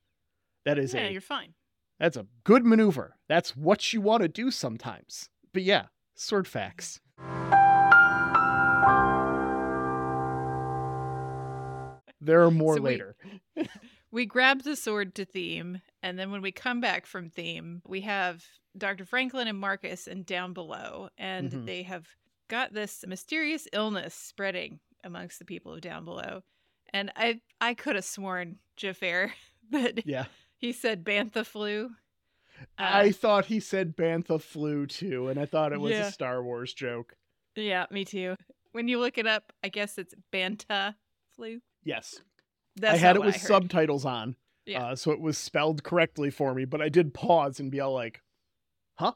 that 0.65 0.79
is 0.79 0.95
Yeah, 0.95 1.09
a 1.09 1.13
you're 1.13 1.21
fine. 1.21 1.55
that's 2.01 2.17
a 2.17 2.27
good 2.43 2.65
maneuver. 2.65 3.17
That's 3.29 3.57
what 3.57 3.93
you 3.93 4.01
want 4.01 4.23
to 4.23 4.29
do 4.29 4.51
sometimes. 4.51 5.31
But 5.53 5.63
yeah, 5.63 5.87
sword 6.17 6.49
facts. 6.49 7.01
There 12.25 12.43
are 12.43 12.51
more 12.51 12.77
So 12.77 12.83
later. 12.83 13.17
We 14.11 14.27
grab 14.27 14.63
the 14.63 14.77
sword 14.77 15.17
to 15.17 15.25
theme, 15.25 15.83
and 16.01 16.17
then 16.17 16.31
when 16.31 16.41
we 16.41 16.53
come 16.53 16.81
back 16.81 17.05
from 17.05 17.29
theme, 17.31 17.83
we 17.85 18.03
have 18.03 18.45
Dr. 18.79 19.05
Franklin 19.05 19.49
and 19.49 19.59
Marcus 19.59 20.07
and 20.07 20.25
down 20.25 20.53
below, 20.53 21.09
and 21.19 21.51
Mhm. 21.51 21.67
they 21.67 21.83
have 21.83 22.07
got 22.47 22.73
this 22.73 23.05
mysterious 23.09 23.67
illness 23.73 24.15
spreading 24.15 24.79
amongst 25.03 25.41
the 25.41 25.45
people 25.45 25.73
of 25.73 25.81
down 25.81 26.05
below. 26.05 26.45
And 26.93 27.11
I 27.17 27.41
I 27.61 27.75
could 27.75 27.97
have 27.97 28.05
sworn, 28.05 28.61
Jafar, 28.77 29.35
that 29.71 30.07
Yeah. 30.07 30.27
he 30.59 30.71
said 30.73 31.03
bantha 31.03 31.45
flu. 31.45 31.97
I 32.79 33.11
thought 33.11 33.47
he 33.47 33.59
said 33.59 33.97
Bantha 33.97 34.41
flu 34.41 34.87
too, 34.87 35.27
and 35.27 35.41
I 35.41 35.45
thought 35.47 35.73
it 35.73 35.81
was 35.81 35.91
Yeah. 35.91 36.07
a 36.07 36.13
Star 36.13 36.41
Wars 36.43 36.73
joke. 36.73 37.17
Yeah, 37.57 37.87
me 37.91 38.05
too. 38.05 38.37
When 38.71 38.87
you 38.87 39.01
look 39.01 39.19
it 39.19 39.27
up, 39.27 39.53
I 39.65 39.71
guess 39.71 39.99
it's 39.99 40.15
banta 40.31 40.95
flu. 41.35 41.61
Yes. 41.85 42.21
That's 42.77 42.95
I 42.95 42.97
had 42.99 43.17
it 43.17 43.23
with 43.23 43.37
subtitles 43.37 44.05
on. 44.05 44.37
Yeah. 44.67 44.85
Uh, 44.87 44.97
so 44.97 45.11
it 45.13 45.21
was 45.21 45.37
spelled 45.39 45.85
correctly 45.85 46.31
for 46.31 46.55
me, 46.55 46.65
but 46.65 46.81
I 46.81 46.89
did 46.89 47.13
pause 47.15 47.61
and 47.61 47.71
be 47.71 47.81
all 47.81 47.93
like, 47.93 48.23
huh? 48.99 49.13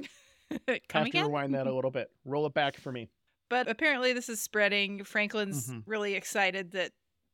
Have 0.90 1.10
to 1.10 1.22
rewind 1.22 1.54
that 1.54 1.66
a 1.66 1.72
little 1.74 1.90
bit. 1.90 2.10
Roll 2.24 2.46
it 2.46 2.54
back 2.54 2.76
for 2.76 2.90
me. 2.92 3.10
But 3.50 3.68
apparently, 3.68 4.12
this 4.12 4.28
is 4.28 4.40
spreading. 4.40 5.04
Franklin's 5.04 5.68
Mhm. 5.70 5.82
really 5.86 6.14
excited 6.14 6.72
that 6.72 6.92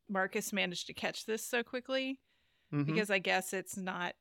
Marcus 0.08 0.52
managed 0.52 0.86
to 0.88 0.94
catch 0.94 1.24
this 1.26 1.44
so 1.44 1.62
quickly 1.62 2.18
Mhm. 2.72 2.86
because 2.86 3.10
I 3.10 3.18
guess 3.20 3.52
it's 3.52 3.76
not 3.76 4.16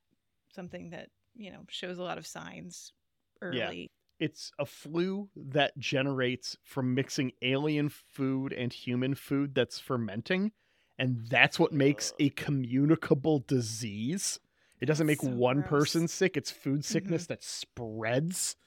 something 0.53 0.91
that, 0.91 1.09
you 1.35 1.51
know, 1.51 1.65
shows 1.69 1.97
a 1.97 2.03
lot 2.03 2.17
of 2.17 2.27
signs 2.27 2.93
early. 3.41 3.91
It's 4.19 4.51
a 4.60 4.65
flu 4.65 5.29
that 5.36 5.77
generates 5.77 6.58
from 6.63 6.93
mixing 6.93 7.32
alien 7.41 7.89
food 7.89 8.51
and 8.53 8.73
human 8.73 9.15
food 9.15 9.55
that's 9.55 9.79
fermenting. 9.79 10.51
And 10.97 11.25
that's 11.29 11.58
what 11.58 11.71
makes 11.71 12.12
a 12.19 12.29
communicable 12.32 13.39
disease. 13.47 14.39
It 14.82 14.86
doesn't 14.88 15.08
make 15.08 15.21
So 15.21 15.29
one 15.29 15.58
gross. 15.62 15.63
Mm-hmm. 15.65 15.75
person 15.75 16.08
sick, 16.10 16.36
it's 16.36 16.51
food 16.51 16.84
sickness 16.84 17.27
that 17.27 17.43
spreads. 17.43 18.58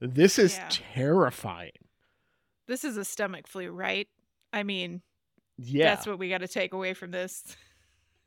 This 0.00 0.38
is 0.38 0.56
Yeah. 0.56 0.66
terrifying. 0.70 1.70
This 2.66 2.82
is 2.84 2.96
a 2.96 3.04
stomach 3.04 3.46
flu, 3.46 3.70
right? 3.70 4.08
I 4.52 4.64
mean, 4.64 5.02
Yeah. 5.56 5.94
that's 5.94 6.06
what 6.06 6.18
we 6.18 6.28
got 6.28 6.38
to 6.38 6.48
take 6.48 6.72
away 6.72 6.94
from 6.94 7.10
this. 7.12 7.56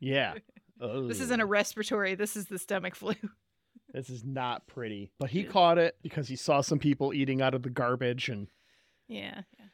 yeah. 0.00 0.34
This 0.80 1.20
isn't 1.20 1.40
a 1.40 1.44
respiratory. 1.44 2.14
This 2.14 2.36
is 2.36 2.46
the 2.46 2.56
stomach 2.58 2.94
flu. 2.94 3.14
This 3.98 4.10
is 4.10 4.24
not 4.24 4.66
pretty. 4.68 5.10
But 5.18 5.30
he 5.30 5.42
caught 5.42 5.76
it 5.78 5.96
because 6.02 6.28
he 6.28 6.36
saw 6.36 6.60
some 6.60 6.78
people 6.78 7.12
eating 7.12 7.42
out 7.42 7.52
of 7.54 7.62
the 7.64 7.70
garbage 7.70 8.28
and 8.28 8.46
yeah. 9.08 9.42
yeah. 9.58 9.66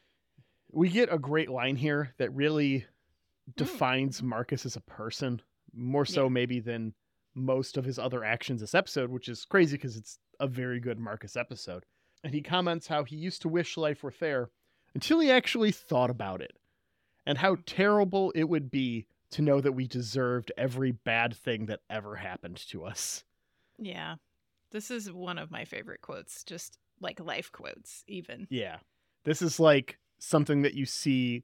we 0.71 0.89
get 0.89 1.13
a 1.13 1.19
great 1.19 1.49
line 1.49 1.75
here 1.75 2.13
that 2.17 2.33
really 2.33 2.85
Mm. 3.47 3.55
defines 3.57 4.23
Marcus 4.23 4.65
as 4.65 4.75
a 4.75 4.81
person, 4.81 5.39
more 5.71 6.05
so 6.05 6.23
Yeah. 6.23 6.29
maybe 6.29 6.59
than 6.59 6.95
most 7.35 7.77
of 7.77 7.85
his 7.85 7.99
other 7.99 8.23
actions 8.23 8.61
this 8.61 8.73
episode, 8.73 9.11
which 9.11 9.29
is 9.29 9.45
crazy 9.45 9.77
because 9.77 9.95
it's 9.95 10.17
a 10.39 10.47
very 10.47 10.79
good 10.79 10.97
Marcus 10.97 11.35
episode. 11.35 11.85
And 12.23 12.33
he 12.33 12.41
comments 12.41 12.87
how 12.87 13.03
he 13.03 13.15
used 13.15 13.43
to 13.43 13.49
wish 13.49 13.77
life 13.77 14.01
were 14.01 14.09
fair 14.09 14.49
until 14.95 15.19
he 15.19 15.29
actually 15.29 15.71
thought 15.71 16.09
about 16.09 16.41
it 16.41 16.57
and 17.27 17.37
how 17.37 17.57
terrible 17.67 18.31
it 18.31 18.45
would 18.45 18.71
be 18.71 19.05
to 19.29 19.43
know 19.43 19.61
that 19.61 19.73
we 19.73 19.87
deserved 19.87 20.51
every 20.57 20.91
bad 20.91 21.35
thing 21.35 21.67
that 21.67 21.81
ever 21.91 22.15
happened 22.15 22.57
to 22.69 22.83
us. 22.83 23.23
Yeah. 23.77 24.15
This 24.71 24.91
is 24.91 25.11
one 25.11 25.37
of 25.37 25.51
my 25.51 25.65
favorite 25.65 26.01
quotes, 26.01 26.43
just 26.43 26.77
like 26.99 27.19
life 27.19 27.51
quotes, 27.51 28.03
even. 28.07 28.47
Yeah. 28.49 28.77
This 29.23 29.41
is 29.41 29.59
like 29.59 29.97
something 30.19 30.61
that 30.63 30.73
you 30.73 30.85
see 30.85 31.43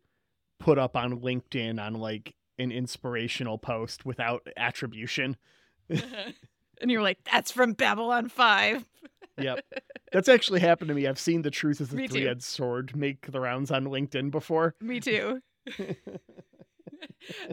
put 0.59 0.77
up 0.77 0.95
on 0.95 1.19
LinkedIn 1.19 1.81
on 1.81 1.95
like 1.95 2.35
an 2.59 2.71
inspirational 2.71 3.57
post 3.57 4.05
without 4.05 4.47
attribution. 4.57 5.37
and 5.89 6.91
you're 6.91 7.01
like, 7.01 7.19
that's 7.23 7.51
from 7.51 7.73
Babylon 7.73 8.29
5. 8.29 8.85
Yep. 9.37 9.65
That's 10.11 10.27
actually 10.27 10.59
happened 10.59 10.89
to 10.89 10.93
me. 10.93 11.07
I've 11.07 11.17
seen 11.17 11.41
the 11.41 11.49
truth 11.49 11.79
is 11.79 11.87
the 11.87 12.05
three 12.05 12.27
edged 12.27 12.43
sword 12.43 12.95
make 12.97 13.31
the 13.31 13.39
rounds 13.39 13.71
on 13.71 13.85
LinkedIn 13.85 14.29
before. 14.29 14.75
Me 14.81 14.99
too. 14.99 15.41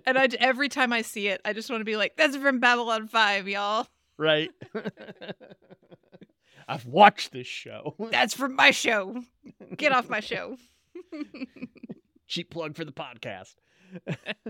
and 0.04 0.18
I, 0.18 0.28
every 0.40 0.68
time 0.68 0.92
I 0.92 1.02
see 1.02 1.28
it, 1.28 1.40
I 1.44 1.52
just 1.52 1.70
want 1.70 1.80
to 1.80 1.84
be 1.84 1.96
like, 1.96 2.16
that's 2.16 2.36
from 2.36 2.58
Babylon 2.58 3.06
5, 3.06 3.46
y'all. 3.46 3.86
Right. 4.18 4.50
I've 6.68 6.84
watched 6.86 7.32
this 7.32 7.46
show. 7.46 7.94
That's 8.10 8.34
from 8.34 8.54
my 8.54 8.72
show. 8.72 9.22
Get 9.76 9.92
off 9.92 10.08
my 10.10 10.20
show. 10.20 10.56
Cheap 12.26 12.50
plug 12.50 12.76
for 12.76 12.84
the 12.84 12.92
podcast. 12.92 13.54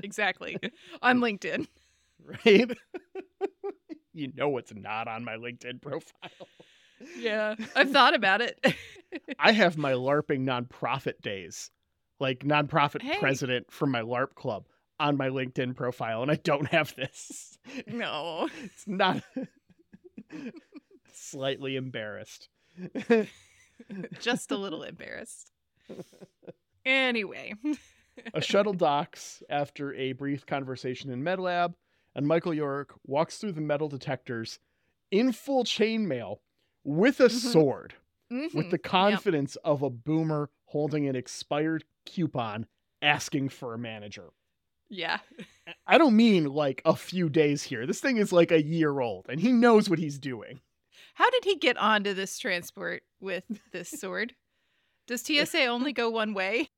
exactly. 0.02 0.56
On 1.02 1.18
LinkedIn. 1.20 1.68
Right? 2.44 2.70
you 4.12 4.32
know 4.34 4.56
it's 4.58 4.74
not 4.74 5.06
on 5.06 5.24
my 5.24 5.34
LinkedIn 5.36 5.80
profile. 5.80 6.48
Yeah. 7.16 7.54
I've 7.76 7.92
thought 7.92 8.14
about 8.16 8.40
it. 8.40 8.58
I 9.38 9.52
have 9.52 9.78
my 9.78 9.92
LARPing 9.92 10.40
nonprofit 10.40 11.20
days, 11.22 11.70
like 12.18 12.40
nonprofit 12.40 13.02
Hey. 13.02 13.18
president 13.20 13.70
from 13.70 13.92
my 13.92 14.00
LARP 14.02 14.34
club 14.34 14.64
on 14.98 15.16
my 15.16 15.28
LinkedIn 15.28 15.76
profile, 15.76 16.22
and 16.22 16.30
I 16.32 16.34
don't 16.34 16.66
have 16.66 16.96
this. 16.96 17.56
no. 17.86 18.48
It's 18.64 18.88
not 18.88 19.22
slightly 21.12 21.76
embarrassed. 21.76 22.48
Just 24.20 24.50
a 24.50 24.56
little 24.56 24.82
embarrassed. 24.82 25.52
Anyway. 26.84 27.54
a 28.34 28.40
shuttle 28.40 28.72
docks 28.72 29.42
after 29.48 29.94
a 29.94 30.12
brief 30.12 30.44
conversation 30.46 31.10
in 31.10 31.22
MedLab, 31.22 31.74
and 32.14 32.26
Michael 32.26 32.54
York 32.54 32.94
walks 33.06 33.38
through 33.38 33.52
the 33.52 33.60
metal 33.60 33.88
detectors 33.88 34.58
in 35.10 35.32
full 35.32 35.64
chainmail 35.64 36.38
with 36.84 37.20
a 37.20 37.24
Mhm. 37.28 37.30
sword, 37.52 37.94
with 38.30 38.52
Mhm. 38.52 38.70
the 38.70 38.76
Yep. 38.76 38.82
confidence 38.82 39.56
of 39.56 39.82
a 39.82 39.90
boomer 39.90 40.50
holding 40.66 41.06
an 41.08 41.16
expired 41.16 41.84
coupon 42.06 42.66
asking 43.00 43.48
for 43.50 43.74
a 43.74 43.78
manager. 43.78 44.30
Yeah. 44.90 45.18
I 45.86 45.98
don't 45.98 46.16
mean 46.16 46.44
like 46.46 46.80
a 46.84 46.96
few 46.96 47.28
days 47.28 47.62
here. 47.62 47.86
This 47.86 48.00
thing 48.00 48.16
is 48.16 48.32
like 48.32 48.50
a 48.50 48.62
year 48.62 49.00
old, 49.00 49.26
and 49.28 49.38
he 49.40 49.52
knows 49.52 49.90
what 49.90 49.98
he's 49.98 50.18
doing. 50.18 50.60
How 51.14 51.28
did 51.30 51.44
he 51.44 51.56
get 51.56 51.76
onto 51.76 52.14
this 52.14 52.38
transport 52.38 53.02
with 53.20 53.44
this 53.72 53.90
sword? 53.90 54.34
Does 55.06 55.22
TSA 55.22 55.66
only 55.66 55.92
go 55.92 56.08
one 56.10 56.32
way? 56.34 56.70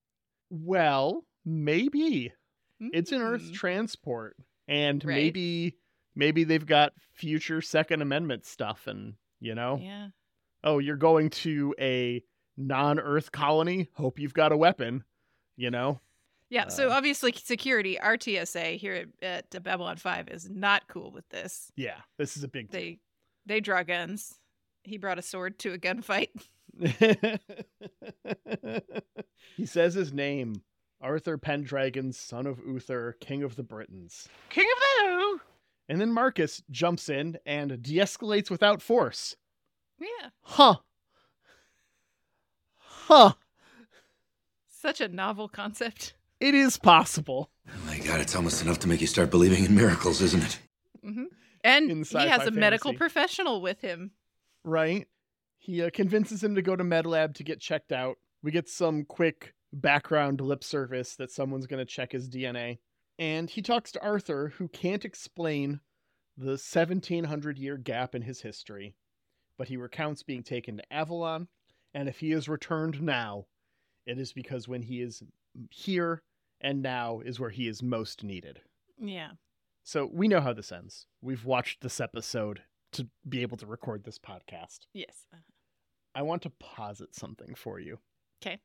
Well, 0.50 1.24
maybe 1.44 2.32
it's 2.80 3.12
an 3.12 3.20
Earth 3.22 3.42
Mm. 3.50 3.54
transport, 3.54 4.36
and 4.66 5.04
Right. 5.04 5.14
maybe 5.14 5.76
maybe 6.16 6.42
they've 6.44 6.66
got 6.66 6.92
future 7.12 7.60
Second 7.62 8.02
Amendment 8.02 8.44
stuff, 8.44 8.86
and 8.86 9.14
you 9.38 9.54
know, 9.54 9.78
Yeah. 9.80 10.08
oh, 10.64 10.78
you're 10.78 10.96
going 10.96 11.30
to 11.30 11.74
a 11.78 12.22
non-Earth 12.56 13.30
colony. 13.32 13.88
Hope 13.94 14.18
you've 14.18 14.34
got 14.34 14.52
a 14.52 14.56
weapon. 14.56 15.04
You 15.56 15.70
know, 15.70 16.00
Yeah, 16.50 16.68
so 16.68 16.88
Uh, 16.90 16.94
obviously 16.94 17.32
security, 17.32 17.96
RTSA 18.02 18.76
here 18.76 19.06
at, 19.22 19.46
at 19.54 19.62
Babylon 19.62 19.96
5 19.96 20.28
is 20.28 20.50
not 20.50 20.88
cool 20.88 21.12
with 21.12 21.28
this. 21.30 21.70
yeah, 21.76 21.98
this 22.18 22.36
is 22.36 22.44
a 22.44 22.48
big 22.48 22.70
They 22.70 22.98
they 23.46 23.60
draw 23.60 23.82
guns. 23.82 24.34
He 24.82 24.98
brought 24.98 25.18
a 25.18 25.22
sword 25.22 25.58
to 25.60 25.72
a 25.72 25.78
gunfight. 25.78 26.28
he 29.56 29.66
says 29.66 29.94
his 29.94 30.12
name 30.12 30.62
Arthur 31.00 31.38
Pendragon, 31.38 32.12
son 32.12 32.46
of 32.46 32.58
Uther, 32.66 33.16
king 33.20 33.42
of 33.42 33.56
the 33.56 33.62
Britons. 33.62 34.28
King 34.50 34.66
of 34.70 34.78
the 34.80 35.10
Who? 35.14 35.40
And 35.88 36.00
then 36.00 36.12
Marcus 36.12 36.62
jumps 36.70 37.08
in 37.08 37.38
and 37.46 37.82
de 37.82 37.96
escalates 37.96 38.50
without 38.50 38.82
force. 38.82 39.36
Yeah. 39.98 40.30
Huh. 40.42 40.76
Huh. 42.78 43.32
Such 44.68 45.00
a 45.00 45.08
novel 45.08 45.48
concept. 45.48 46.14
It 46.40 46.54
is 46.54 46.78
possible. 46.78 47.50
Oh 47.68 47.86
my 47.86 47.98
god, 47.98 48.20
it's 48.20 48.34
almost 48.34 48.62
enough 48.62 48.78
to 48.80 48.88
make 48.88 49.02
you 49.02 49.06
start 49.06 49.30
believing 49.30 49.64
in 49.64 49.74
miracles, 49.74 50.22
isn't 50.22 50.42
it? 50.42 50.58
hmm 51.04 51.24
And 51.62 52.06
he 52.06 52.26
has 52.26 52.46
a 52.46 52.50
medical 52.50 52.94
professional 52.94 53.60
with 53.60 53.80
him. 53.82 54.12
Right? 54.64 55.06
He 55.58 55.82
uh, 55.82 55.90
convinces 55.92 56.42
him 56.42 56.54
to 56.54 56.62
go 56.62 56.74
to 56.74 56.82
MedLab 56.82 57.34
to 57.34 57.44
get 57.44 57.60
checked 57.60 57.92
out. 57.92 58.16
We 58.42 58.50
get 58.50 58.68
some 58.68 59.04
quick 59.04 59.54
background 59.72 60.40
lip 60.40 60.64
service 60.64 61.14
that 61.16 61.30
someone's 61.30 61.66
going 61.66 61.78
to 61.78 61.84
check 61.84 62.12
his 62.12 62.28
DNA. 62.28 62.78
And 63.18 63.50
he 63.50 63.60
talks 63.60 63.92
to 63.92 64.02
Arthur, 64.02 64.54
who 64.56 64.68
can't 64.68 65.04
explain 65.04 65.80
the 66.38 66.52
1700 66.52 67.58
year 67.58 67.76
gap 67.76 68.14
in 68.14 68.22
his 68.22 68.40
history. 68.40 68.96
But 69.58 69.68
he 69.68 69.76
recounts 69.76 70.22
being 70.22 70.42
taken 70.42 70.78
to 70.78 70.92
Avalon, 70.92 71.48
and 71.92 72.08
if 72.08 72.20
he 72.20 72.32
is 72.32 72.48
returned 72.48 73.02
now, 73.02 73.44
it 74.06 74.18
is 74.18 74.32
because 74.32 74.66
when 74.66 74.80
he 74.80 75.02
is 75.02 75.22
here 75.70 76.22
and 76.60 76.82
now 76.82 77.20
is 77.20 77.40
where 77.40 77.50
he 77.50 77.68
is 77.68 77.82
most 77.82 78.22
needed. 78.22 78.60
Yeah. 78.98 79.30
So 79.82 80.08
we 80.12 80.28
know 80.28 80.40
how 80.40 80.52
this 80.52 80.72
ends. 80.72 81.06
We've 81.22 81.44
watched 81.44 81.80
this 81.80 82.00
episode 82.00 82.62
to 82.92 83.08
be 83.28 83.42
able 83.42 83.56
to 83.58 83.66
record 83.66 84.04
this 84.04 84.18
podcast. 84.18 84.80
Yes. 84.92 85.26
I 86.14 86.22
want 86.22 86.42
to 86.42 86.50
posit 86.50 87.14
something 87.14 87.54
for 87.54 87.78
you. 87.78 87.98
Okay. 88.42 88.60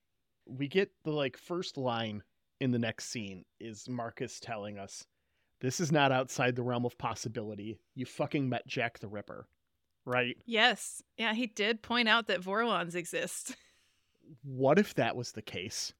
We 0.46 0.68
get 0.68 0.92
the 1.04 1.12
like 1.12 1.38
first 1.38 1.78
line 1.78 2.24
in 2.60 2.72
the 2.72 2.80
next 2.80 3.10
scene 3.10 3.46
is 3.60 3.88
Marcus 3.90 4.40
telling 4.40 4.78
us, 4.78 5.06
"This 5.60 5.80
is 5.80 5.92
not 5.92 6.12
outside 6.12 6.56
the 6.56 6.64
realm 6.64 6.86
of 6.86 6.98
possibility. 6.98 7.80
You 7.94 8.06
fucking 8.06 8.48
met 8.50 8.68
Jack 8.68 9.00
the 9.00 9.08
Ripper." 9.08 9.48
Right? 10.06 10.38
Yes. 10.46 11.02
Yeah, 11.18 11.34
he 11.34 11.48
did 11.48 11.82
point 11.82 12.08
out 12.08 12.28
that 12.28 12.42
Vorlons 12.42 12.96
exist. 12.96 13.56
What 14.42 14.80
if 14.80 14.96
that 14.96 15.16
was 15.16 15.34
the 15.34 15.44
case? 15.44 15.94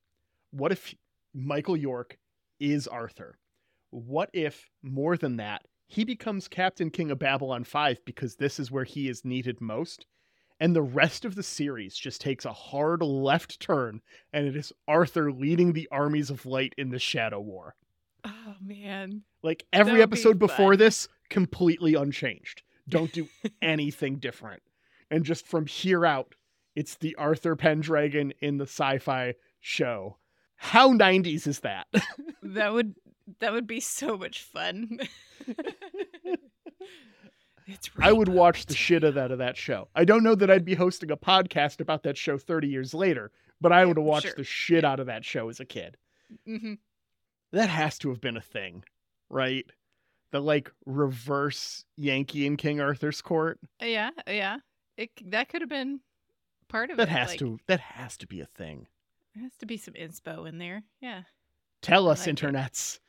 What 0.50 0.72
if 0.72 0.96
Michael 1.36 1.76
York 1.76 2.18
is 2.62 2.88
Arthur? 2.88 3.38
What 3.90 4.30
if 4.32 4.70
more 4.82 5.18
than 5.18 5.36
that, 5.36 5.64
he 5.88 6.06
becomes 6.06 6.48
Captain 6.48 6.90
King 6.90 7.12
of 7.12 7.20
Babylon 7.20 7.66
5 7.66 8.06
because 8.06 8.38
this 8.38 8.58
is 8.58 8.72
where 8.72 8.86
he 8.86 9.10
is 9.10 9.26
needed 9.26 9.60
most? 9.60 10.06
And 10.62 10.74
the 10.74 10.82
rest 10.82 11.26
of 11.26 11.36
the 11.36 11.44
series 11.44 11.98
just 11.98 12.22
takes 12.22 12.46
a 12.46 12.54
hard 12.54 13.02
left 13.02 13.60
turn, 13.60 14.02
and 14.32 14.48
it 14.48 14.56
is 14.56 14.72
Arthur 14.88 15.30
leading 15.30 15.74
the 15.74 15.90
armies 15.92 16.30
of 16.30 16.46
light 16.46 16.74
in 16.78 16.90
the 16.90 17.00
Shadow 17.00 17.42
War. 17.42 17.76
Oh 18.24 18.56
man. 18.62 19.24
Like 19.44 19.66
every 19.74 19.94
would 19.94 19.98
be 19.98 20.04
episode 20.04 20.40
before 20.40 20.78
this, 20.78 21.10
completely 21.30 21.96
unchanged. 21.96 22.64
Don't 22.88 23.12
do 23.12 23.28
anything 23.62 24.20
different. 24.20 24.64
And 25.12 25.26
just 25.26 25.46
from 25.46 25.66
here 25.66 26.06
out, 26.06 26.36
it's 26.76 26.96
the 26.96 27.16
Arthur 27.16 27.58
Pendragon 27.58 28.32
in 28.40 28.58
the 28.58 28.64
sci 28.64 29.00
fi 29.00 29.34
show. 29.60 30.18
How 30.58 30.92
90s 30.94 31.48
is 31.48 31.60
that? 31.62 31.88
That 32.44 32.74
would 32.74 32.94
that 33.40 33.54
would 33.54 33.66
be 33.66 33.80
so 33.80 34.18
much 34.18 34.44
fun. 34.44 35.00
it's 37.68 37.90
I 38.00 38.14
would 38.14 38.30
watch 38.30 38.68
the 38.68 38.76
shit 38.76 39.04
of 39.04 39.16
that 39.16 39.32
of 39.32 39.40
that 39.40 39.58
show. 39.58 39.88
I 39.96 40.06
don't 40.06 40.24
know 40.24 40.36
that 40.36 40.52
I'd 40.52 40.64
be 40.64 40.76
hosting 40.76 41.10
a 41.10 41.18
podcast 41.18 41.82
about 41.82 42.04
that 42.04 42.18
show 42.18 42.38
30 42.38 42.68
years 42.68 42.94
later, 42.94 43.32
but 43.60 43.72
I 43.72 43.84
would 43.84 43.98
have 43.98 44.06
watched 44.06 44.28
sure. 44.28 44.36
the 44.38 44.44
shit 44.44 44.86
out 44.86 45.00
of 45.00 45.08
that 45.08 45.26
show 45.26 45.50
as 45.50 45.60
a 45.60 45.66
kid. 45.66 45.98
Mhm. 46.48 46.78
That 47.52 47.70
has 47.70 47.98
to 48.00 48.10
have 48.10 48.22
been 48.22 48.38
a 48.38 48.42
thing, 48.42 48.84
right? 49.30 49.66
The 50.32 50.40
like 50.40 50.72
reverse 50.86 51.84
Yankee 51.98 52.46
in 52.46 52.58
King 52.58 52.80
Arthur's 52.80 53.22
court. 53.24 53.60
Yeah, 53.82 54.12
yeah. 54.28 54.58
It 54.98 55.10
that 55.32 55.50
could 55.50 55.62
have 55.62 55.70
been 55.70 56.02
part 56.68 56.92
of 56.92 56.98
That 56.98 57.08
it. 57.08 57.12
has 57.12 57.30
like, 57.30 57.40
to 57.40 57.58
that 57.68 57.80
has 57.80 58.18
to 58.18 58.28
be 58.28 58.40
a 58.42 58.46
thing. 58.46 58.86
There 59.36 59.44
has 59.44 59.56
to 59.58 59.66
be 59.66 59.78
some 59.78 59.94
inspo 59.96 60.48
in 60.48 60.58
there. 60.58 60.84
Yeah. 61.02 61.24
Tell 61.82 62.08
I 62.08 62.14
us, 62.14 62.26
like 62.26 62.30
it. 62.30 62.36
internets. 62.38 63.00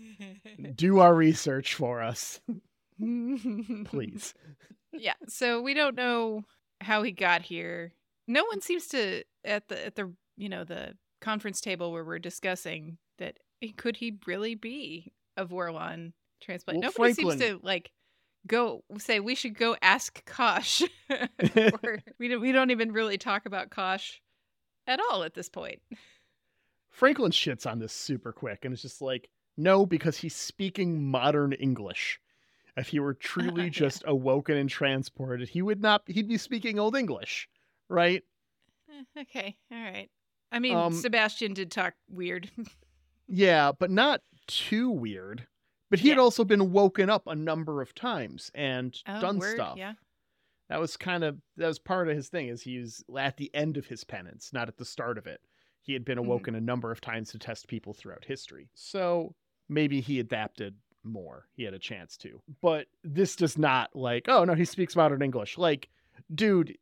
Do 0.76 1.00
our 1.00 1.14
research 1.14 1.74
for 1.74 2.00
us, 2.02 2.40
please. 2.98 4.32
yeah. 4.92 5.14
So 5.28 5.60
we 5.60 5.74
don't 5.74 5.96
know 5.96 6.44
how 6.80 7.02
he 7.02 7.10
got 7.10 7.42
here. 7.42 7.92
No 8.28 8.44
one 8.44 8.60
seems 8.60 8.86
to 8.88 9.24
at 9.44 9.68
the 9.68 9.86
at 9.86 9.96
the 9.96 10.12
you 10.36 10.48
know 10.48 10.64
the 10.64 10.94
conference 11.20 11.60
table 11.60 11.92
where 11.92 12.04
we're 12.04 12.18
discussing 12.18 12.98
that 13.18 13.38
could 13.76 13.96
he 13.96 14.18
really 14.26 14.54
be 14.54 15.12
a 15.36 15.44
Vorlon 15.44 16.12
transplant? 16.40 16.80
Well, 16.80 16.92
Nobody 16.96 17.14
Franklin- 17.14 17.38
seems 17.38 17.50
to 17.50 17.66
like 17.66 17.90
go 18.46 18.84
say 18.98 19.18
we 19.18 19.34
should 19.34 19.58
go 19.58 19.76
ask 19.82 20.24
Kosh. 20.24 20.82
or 21.82 21.98
we 22.18 22.28
don't 22.28 22.40
we 22.40 22.52
don't 22.52 22.70
even 22.70 22.92
really 22.92 23.18
talk 23.18 23.46
about 23.46 23.70
Kosh 23.70 24.20
at 24.86 25.00
all 25.10 25.22
at 25.22 25.34
this 25.34 25.48
point. 25.48 25.80
Franklin 26.90 27.32
shits 27.32 27.70
on 27.70 27.78
this 27.78 27.92
super 27.92 28.32
quick, 28.32 28.64
and 28.64 28.72
it's 28.72 28.82
just 28.82 29.02
like, 29.02 29.28
no, 29.56 29.84
because 29.86 30.16
he's 30.16 30.34
speaking 30.34 31.02
modern 31.10 31.52
English. 31.52 32.20
If 32.76 32.88
he 32.88 33.00
were 33.00 33.14
truly 33.14 33.64
Yeah. 33.64 33.70
just 33.70 34.02
awoken 34.06 34.56
and 34.56 34.68
transported, 34.68 35.48
he 35.48 35.62
would 35.62 35.80
not. 35.80 36.02
He'd 36.06 36.28
be 36.28 36.38
speaking 36.38 36.78
old 36.78 36.96
English, 36.96 37.48
right? 37.88 38.22
Eh, 38.90 39.20
Okay, 39.22 39.56
all 39.70 39.78
right. 39.82 40.08
I 40.52 40.58
mean, 40.58 40.76
Um, 40.76 40.92
Sebastian 40.92 41.54
did 41.54 41.70
talk 41.70 41.94
weird. 42.08 42.50
Yeah, 43.28 43.72
but 43.72 43.90
not 43.90 44.20
too 44.46 44.88
weird. 44.88 45.48
But 45.90 45.98
he 45.98 46.10
had 46.10 46.18
also 46.18 46.44
been 46.44 46.70
woken 46.70 47.10
up 47.10 47.26
a 47.26 47.34
number 47.34 47.82
of 47.82 47.92
times 47.92 48.52
and 48.54 48.96
Oh, 49.04 49.20
done 49.20 49.38
word, 49.40 49.56
stuff. 49.56 49.76
Yeah. 49.76 49.94
That 50.68 50.80
was 50.80 50.96
kind 50.96 51.22
of 51.24 51.38
that 51.56 51.68
was 51.68 51.78
part 51.78 52.08
of 52.08 52.16
his 52.16 52.28
thing. 52.28 52.48
Is 52.48 52.62
he 52.62 52.78
was 52.78 53.04
at 53.16 53.36
the 53.36 53.50
end 53.54 53.76
of 53.76 53.86
his 53.86 54.02
penance, 54.04 54.52
not 54.52 54.68
at 54.68 54.76
the 54.78 54.84
start 54.84 55.16
of 55.18 55.26
it. 55.26 55.40
He 55.82 55.92
had 55.92 56.04
been 56.04 56.18
Mhm. 56.18 56.22
awoken 56.26 56.54
a 56.56 56.60
number 56.60 56.90
of 56.90 57.00
times 57.00 57.30
to 57.30 57.38
test 57.38 57.68
people 57.68 57.94
throughout 57.94 58.24
history. 58.24 58.68
So 58.74 59.34
maybe 59.68 60.00
he 60.00 60.18
adapted 60.18 60.74
more. 61.04 61.46
He 61.54 61.62
had 61.62 61.74
a 61.74 61.78
chance 61.78 62.16
to. 62.18 62.42
But 62.60 62.88
this 63.04 63.36
does 63.36 63.56
not 63.56 63.94
like, 63.94 64.24
oh 64.28 64.44
no, 64.44 64.54
he 64.54 64.64
speaks 64.64 64.96
modern 64.96 65.22
English. 65.22 65.56
Like, 65.56 65.88
dude, 66.34 66.76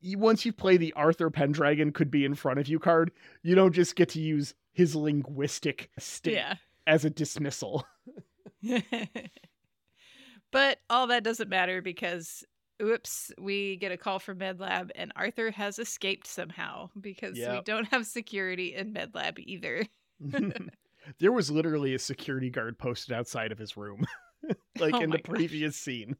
you, 0.00 0.18
once 0.18 0.44
you 0.44 0.52
play 0.52 0.76
the 0.76 0.92
Arthur 0.92 1.30
Pendragon 1.30 1.92
could 1.92 2.10
be 2.10 2.26
in 2.26 2.34
front 2.34 2.58
of 2.58 2.68
you 2.68 2.78
card, 2.78 3.10
you 3.42 3.54
don't 3.54 3.72
just 3.74 3.96
get 3.96 4.10
to 4.10 4.20
use 4.20 4.54
his 4.72 4.94
linguistic 4.94 5.90
state 5.98 6.34
Yeah. 6.34 6.56
as 6.86 7.06
a 7.06 7.10
dismissal. 7.10 7.86
but 10.50 10.78
all 10.90 11.06
that 11.06 11.22
doesn't 11.24 11.48
matter 11.48 11.80
because 11.80 12.44
oops, 12.80 13.32
we 13.38 13.76
get 13.76 13.92
a 13.92 13.96
call 13.96 14.18
from 14.18 14.38
MedLab 14.38 14.90
and 14.94 15.12
Arthur 15.16 15.50
has 15.50 15.78
escaped 15.78 16.26
somehow 16.26 16.90
because 17.00 17.36
we 17.36 17.60
don't 17.64 17.86
have 17.88 18.06
security 18.06 18.74
in 18.74 18.92
MedLab 18.92 19.38
either. 19.38 19.84
there 21.18 21.32
was 21.32 21.50
literally 21.50 21.94
a 21.94 21.98
security 21.98 22.50
guard 22.50 22.78
posted 22.78 23.14
outside 23.14 23.52
of 23.52 23.58
his 23.58 23.76
room, 23.76 24.04
like 24.78 24.94
Oh 24.94 25.00
in 25.00 25.10
the 25.10 25.18
gosh. 25.18 25.34
previous 25.34 25.76
scene. 25.76 26.16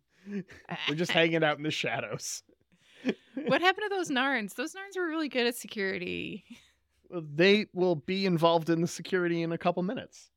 We're 0.89 0.95
just 0.95 1.13
hanging 1.13 1.43
out 1.43 1.57
in 1.57 1.63
the 1.63 1.71
shadows. 1.71 2.43
what 3.47 3.63
happened 3.63 3.87
to 3.91 3.97
those 3.97 4.11
Narns? 4.11 4.55
Those 4.55 4.75
Narns 4.75 4.97
were 4.97 5.07
really 5.07 5.29
good 5.29 5.47
at 5.47 5.57
security. 5.57 6.45
They 7.11 7.67
will 7.73 7.97
be 7.97 8.27
involved 8.27 8.71
in 8.71 8.81
the 8.81 8.87
security 8.87 9.43
in 9.43 9.53
a 9.53 9.59
couple 9.59 9.83
minutes. 9.83 10.31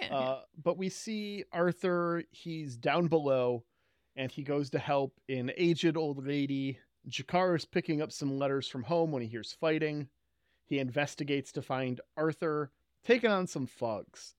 Yeah. 0.00 0.08
yeah. 0.10 0.16
Uh, 0.16 0.40
but 0.62 0.76
we 0.78 0.88
see 0.88 1.44
Arthur, 1.52 2.24
he's 2.30 2.76
down 2.76 3.06
below 3.08 3.64
and 4.16 4.30
he 4.32 4.42
goes 4.42 4.70
to 4.70 4.78
help 4.78 5.14
an 5.28 5.52
aged 5.56 5.96
old 5.96 6.26
lady. 6.26 6.78
G'Kar 7.08 7.56
is 7.56 7.64
picking 7.64 8.02
up 8.02 8.10
some 8.10 8.38
letters 8.38 8.66
from 8.68 8.82
home 8.84 9.12
when 9.12 9.22
he 9.22 9.28
hears 9.28 9.52
fighting. 9.52 10.08
He 10.64 10.78
investigates 10.80 11.52
to 11.52 11.62
find 11.62 12.00
Arthur 12.16 12.72
taking 13.04 13.30
on 13.30 13.46
some 13.46 13.66
thugs. 13.66 14.34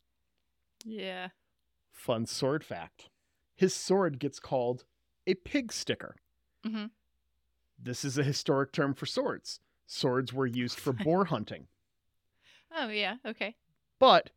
yeah. 0.84 1.30
Fun 1.92 2.26
sword 2.28 2.64
fact 2.64 3.10
his 3.56 3.74
sword 3.74 4.20
gets 4.20 4.40
called 4.40 4.84
a 5.26 5.34
pig 5.34 5.72
sticker. 5.74 6.16
Mhm. 6.64 6.92
This 7.80 8.06
is 8.06 8.18
a 8.20 8.24
historic 8.24 8.72
term 8.72 8.94
for 8.94 9.06
swords. 9.08 9.60
Swords 9.88 10.32
were 10.32 10.46
used 10.46 10.80
for 10.80 10.94
boar 11.06 11.26
hunting. 11.26 11.68
Oh 12.72 12.90
yeah. 12.90 13.16
Okay. 13.26 13.56
But 13.98 14.30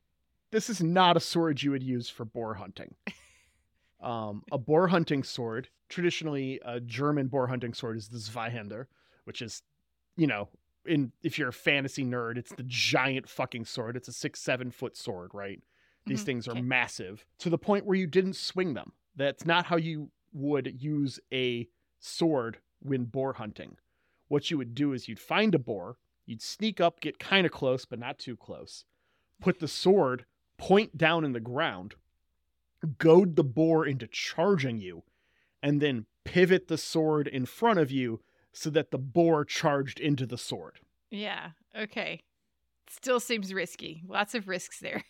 this 0.52 0.70
is 0.70 0.82
not 0.82 1.16
a 1.16 1.20
sword 1.20 1.62
you 1.62 1.70
would 1.72 1.82
use 1.82 2.08
for 2.08 2.24
boar 2.24 2.54
hunting. 2.54 2.94
Um, 4.00 4.44
a 4.50 4.58
boar 4.58 4.88
hunting 4.88 5.22
sword, 5.22 5.68
traditionally 5.88 6.60
a 6.64 6.80
German 6.80 7.28
boar 7.28 7.46
hunting 7.48 7.74
sword, 7.74 7.96
is 7.96 8.08
the 8.08 8.18
Zweihänder, 8.18 8.86
which 9.24 9.42
is, 9.42 9.62
you 10.16 10.26
know, 10.26 10.48
in 10.86 11.12
if 11.22 11.38
you're 11.38 11.50
a 11.50 11.52
fantasy 11.52 12.04
nerd, 12.04 12.38
it's 12.38 12.52
the 12.52 12.62
giant 12.66 13.28
fucking 13.28 13.66
sword. 13.66 13.96
It's 13.96 14.08
a 14.08 14.12
six, 14.12 14.40
seven 14.40 14.70
foot 14.70 14.96
sword, 14.96 15.32
right? 15.34 15.62
These 16.06 16.22
Mhm, 16.22 16.26
things 16.26 16.48
are 16.48 16.52
okay. 16.52 16.62
massive 16.62 17.26
to 17.38 17.50
the 17.50 17.58
point 17.58 17.84
where 17.84 17.96
you 17.96 18.06
didn't 18.06 18.36
swing 18.36 18.74
them. 18.74 18.92
That's 19.14 19.44
not 19.44 19.66
how 19.66 19.76
you 19.76 20.10
would 20.32 20.82
use 20.82 21.20
a 21.32 21.68
sword 21.98 22.60
when 22.80 23.04
boar 23.04 23.34
hunting. 23.34 23.76
What 24.28 24.50
you 24.50 24.56
would 24.58 24.74
do 24.74 24.92
is 24.94 25.08
you'd 25.08 25.18
find 25.20 25.54
a 25.54 25.58
boar, 25.58 25.98
you'd 26.24 26.40
sneak 26.40 26.80
up, 26.80 27.00
get 27.00 27.18
kind 27.18 27.44
of 27.44 27.52
close, 27.52 27.84
but 27.84 27.98
not 27.98 28.18
too 28.18 28.36
close, 28.36 28.84
put 29.40 29.58
the 29.58 29.68
sword 29.68 30.24
point 30.56 30.96
down 30.96 31.24
in 31.24 31.32
the 31.32 31.40
ground, 31.40 31.96
goad 32.86 33.36
the 33.36 33.44
boar 33.44 33.86
into 33.86 34.06
charging 34.06 34.78
you, 34.80 35.02
and 35.62 35.80
then 35.80 36.06
pivot 36.24 36.68
the 36.68 36.78
sword 36.78 37.26
in 37.28 37.46
front 37.46 37.78
of 37.78 37.90
you 37.90 38.20
so 38.52 38.70
that 38.70 38.90
the 38.90 38.98
boar 38.98 39.44
charged 39.44 40.00
into 40.00 40.26
the 40.26 40.38
sword. 40.38 40.80
Yeah. 41.10 41.50
Okay. 41.78 42.22
Still 42.88 43.20
seems 43.20 43.54
risky. 43.54 44.02
Lots 44.08 44.34
of 44.34 44.48
risks 44.48 44.80
there. 44.80 45.04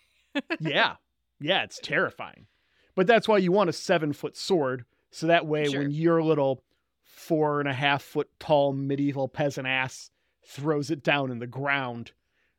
yeah. 0.60 0.96
Yeah, 1.42 1.62
it's 1.62 1.80
terrifying. 1.82 2.48
But 2.94 3.06
that's 3.06 3.26
why 3.26 3.38
you 3.38 3.50
want 3.50 3.70
a 3.70 3.72
seven 3.72 4.12
foot 4.12 4.36
sword. 4.36 4.84
So 5.10 5.26
that 5.28 5.46
way, 5.46 5.64
Sure. 5.68 5.80
when 5.80 5.90
your 5.90 6.22
little 6.22 6.62
four 7.02 7.60
and 7.60 7.68
a 7.68 7.72
half 7.72 8.02
foot 8.02 8.28
tall 8.38 8.74
medieval 8.74 9.26
peasant 9.26 9.66
ass 9.66 10.10
throws 10.46 10.90
it 10.90 11.02
down 11.02 11.30
in 11.30 11.38
the 11.38 11.46
ground, 11.46 12.12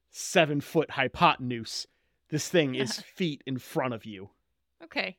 seven 0.10 0.62
foot 0.62 0.90
hypotenuse, 0.90 1.86
this 2.30 2.50
thing 2.50 2.74
is 2.74 3.00
feet 3.16 3.44
in 3.46 3.60
front 3.60 3.94
of 3.94 4.04
you. 4.04 4.32
Okay. 4.84 5.18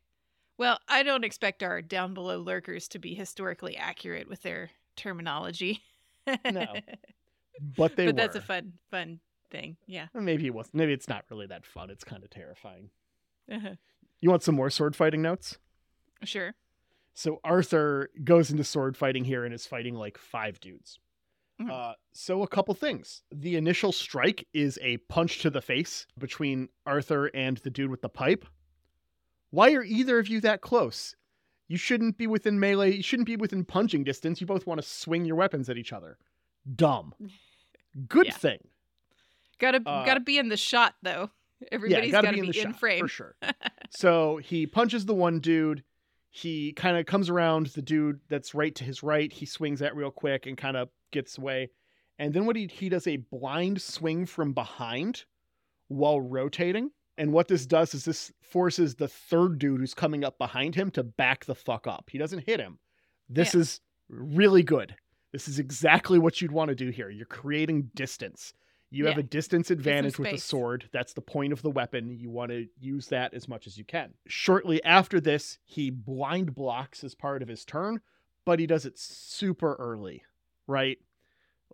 Well, 0.58 0.78
I 0.88 1.02
don't 1.02 1.24
expect 1.24 1.62
our 1.62 1.82
down 1.82 2.14
below 2.14 2.38
lurkers 2.38 2.88
to 2.88 2.98
be 2.98 3.14
historically 3.14 3.76
accurate 3.76 4.28
with 4.28 4.42
their 4.42 4.70
terminology. 4.96 5.80
No. 6.44 6.66
But 7.76 7.96
they 7.96 8.06
but 8.06 8.16
that's 8.16 8.34
a 8.34 8.40
fun, 8.40 8.72
fun 8.90 9.20
thing. 9.50 9.76
Yeah. 9.86 10.06
Maybe 10.14 10.46
it 10.46 10.54
was. 10.54 10.70
Maybe 10.72 10.92
it's 10.92 11.06
not 11.06 11.24
really 11.30 11.46
that 11.46 11.66
fun. 11.66 11.90
It's 11.90 12.02
kind 12.02 12.24
of 12.24 12.30
terrifying. 12.30 12.88
Uh-huh. 13.52 13.74
You 14.20 14.30
want 14.30 14.42
some 14.42 14.54
more 14.54 14.70
sword 14.70 14.96
fighting 14.96 15.20
notes? 15.22 15.58
Sure. 16.24 16.54
So 17.14 17.40
Arthur 17.44 18.08
goes 18.24 18.50
into 18.50 18.64
sword 18.64 18.96
fighting 18.96 19.24
here 19.24 19.44
and 19.44 19.54
is 19.54 19.66
fighting 19.66 19.94
like 19.94 20.16
five 20.16 20.60
dudes. 20.60 20.98
Mhm. 21.60 21.70
Uh, 21.70 21.94
so 22.14 22.42
a 22.42 22.48
couple 22.48 22.74
things. 22.74 23.22
The 23.30 23.56
initial 23.56 23.92
strike 23.92 24.48
is 24.54 24.78
a 24.82 24.96
punch 24.96 25.40
to 25.40 25.50
the 25.50 25.60
face 25.60 26.06
between 26.18 26.68
Arthur 26.86 27.26
and 27.26 27.58
the 27.58 27.70
dude 27.70 27.90
with 27.90 28.00
the 28.00 28.08
pipe. 28.08 28.46
Why 29.52 29.72
are 29.74 29.84
either 29.84 30.18
of 30.18 30.26
you 30.28 30.40
that 30.40 30.60
close? 30.62 31.14
You 31.68 31.76
shouldn't 31.76 32.18
be 32.18 32.26
within 32.26 32.58
melee. 32.58 32.96
You 32.96 33.02
shouldn't 33.02 33.26
be 33.26 33.36
within 33.36 33.64
punching 33.64 34.02
distance. 34.04 34.40
You 34.40 34.46
both 34.46 34.66
want 34.66 34.82
to 34.82 34.86
swing 34.88 35.24
your 35.24 35.36
weapons 35.36 35.70
at 35.70 35.78
each 35.78 35.92
other. 35.92 36.18
Dumb. 36.74 37.14
Good 38.08 38.26
Yeah. 38.26 38.32
thing. 38.32 38.58
Gotta 39.58 39.78
Uh, 39.86 40.04
gotta 40.04 40.20
be 40.20 40.38
in 40.38 40.48
the 40.48 40.56
shot 40.56 40.94
though. 41.02 41.30
Everybody's 41.70 42.10
gotta 42.10 42.26
gotta, 42.26 42.34
be 42.34 42.40
in 42.40 42.50
the 42.50 42.60
in 42.60 42.72
frame 42.72 43.00
for 43.04 43.08
sure. 43.08 43.36
So 43.90 44.38
he 44.38 44.66
punches 44.66 45.04
the 45.04 45.14
one 45.14 45.38
dude. 45.38 45.84
He 46.30 46.72
kind 46.72 46.96
of 46.96 47.04
comes 47.04 47.28
around 47.28 47.66
the 47.66 47.82
dude 47.82 48.20
that's 48.30 48.54
right 48.54 48.74
to 48.76 48.84
his 48.84 49.02
right. 49.02 49.30
He 49.30 49.44
swings 49.44 49.80
that 49.80 49.94
real 49.94 50.10
quick 50.10 50.46
and 50.46 50.56
kind 50.56 50.78
of 50.78 50.88
gets 51.10 51.36
away. 51.36 51.68
And 52.18 52.32
then 52.32 52.46
what 52.46 52.56
he 52.56 52.66
he 52.66 52.88
does 52.88 53.06
a 53.06 53.18
blind 53.18 53.80
swing 53.82 54.24
from 54.24 54.54
behind 54.54 55.24
while 55.88 56.20
rotating. 56.22 56.90
And 57.18 57.32
what 57.32 57.48
this 57.48 57.66
does 57.66 57.94
is 57.94 58.04
this 58.04 58.32
forces 58.42 58.94
the 58.94 59.08
third 59.08 59.58
dude 59.58 59.80
who's 59.80 59.94
coming 59.94 60.24
up 60.24 60.38
behind 60.38 60.74
him 60.74 60.90
to 60.92 61.02
back 61.02 61.44
the 61.44 61.54
fuck 61.54 61.86
up. 61.86 62.08
He 62.10 62.18
doesn't 62.18 62.46
hit 62.46 62.58
him. 62.60 62.78
This 63.28 63.54
Yeah. 63.54 63.60
is 63.60 63.80
really 64.08 64.62
good. 64.62 64.96
This 65.30 65.48
is 65.48 65.58
exactly 65.58 66.18
what 66.18 66.40
you'd 66.40 66.52
want 66.52 66.68
to 66.70 66.74
do 66.74 66.90
here. 66.90 67.10
You're 67.10 67.26
creating 67.26 67.90
distance. 67.94 68.54
You 68.90 69.06
have 69.06 69.16
a 69.16 69.22
distance 69.22 69.70
advantage 69.70 70.18
with 70.18 70.30
the 70.32 70.36
sword. 70.36 70.86
That's 70.92 71.14
the 71.14 71.22
point 71.22 71.54
of 71.54 71.62
the 71.62 71.70
weapon. 71.70 72.10
You 72.18 72.28
want 72.28 72.50
to 72.50 72.68
use 72.78 73.06
that 73.08 73.32
as 73.32 73.48
much 73.48 73.66
as 73.66 73.78
you 73.78 73.84
can. 73.84 74.12
Shortly 74.26 74.84
after 74.84 75.18
this, 75.18 75.58
he 75.64 75.88
blind 75.88 76.54
blocks 76.54 77.02
as 77.02 77.14
part 77.14 77.40
of 77.40 77.48
his 77.48 77.64
turn, 77.64 78.02
but 78.44 78.58
he 78.58 78.66
does 78.66 78.84
it 78.84 78.98
super 78.98 79.76
early, 79.76 80.24
right? 80.66 80.98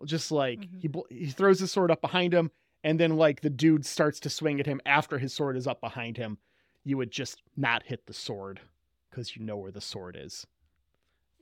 Just 0.05 0.31
like 0.31 0.61
Mhm. 0.61 0.79
he 0.81 0.87
bl- 0.87 1.01
he 1.09 1.27
throws 1.27 1.59
his 1.59 1.73
sword 1.73 1.91
up 1.91 1.99
behind 1.99 2.33
him, 2.33 2.51
and 2.83 2.99
then 2.99 3.17
like 3.17 3.41
the 3.41 3.49
dude 3.49 3.85
starts 3.85 4.19
to 4.21 4.29
swing 4.29 4.59
at 4.59 4.65
him 4.65 4.81
after 4.85 5.17
his 5.17 5.33
sword 5.33 5.57
is 5.57 5.67
up 5.67 5.81
behind 5.81 6.17
him. 6.17 6.37
You 6.83 6.97
would 6.97 7.11
just 7.11 7.41
not 7.57 7.83
hit 7.83 8.05
the 8.05 8.13
sword 8.13 8.61
because 9.09 9.35
you 9.35 9.43
know 9.43 9.57
where 9.57 9.71
the 9.71 9.81
sword 9.81 10.17
is. 10.19 10.47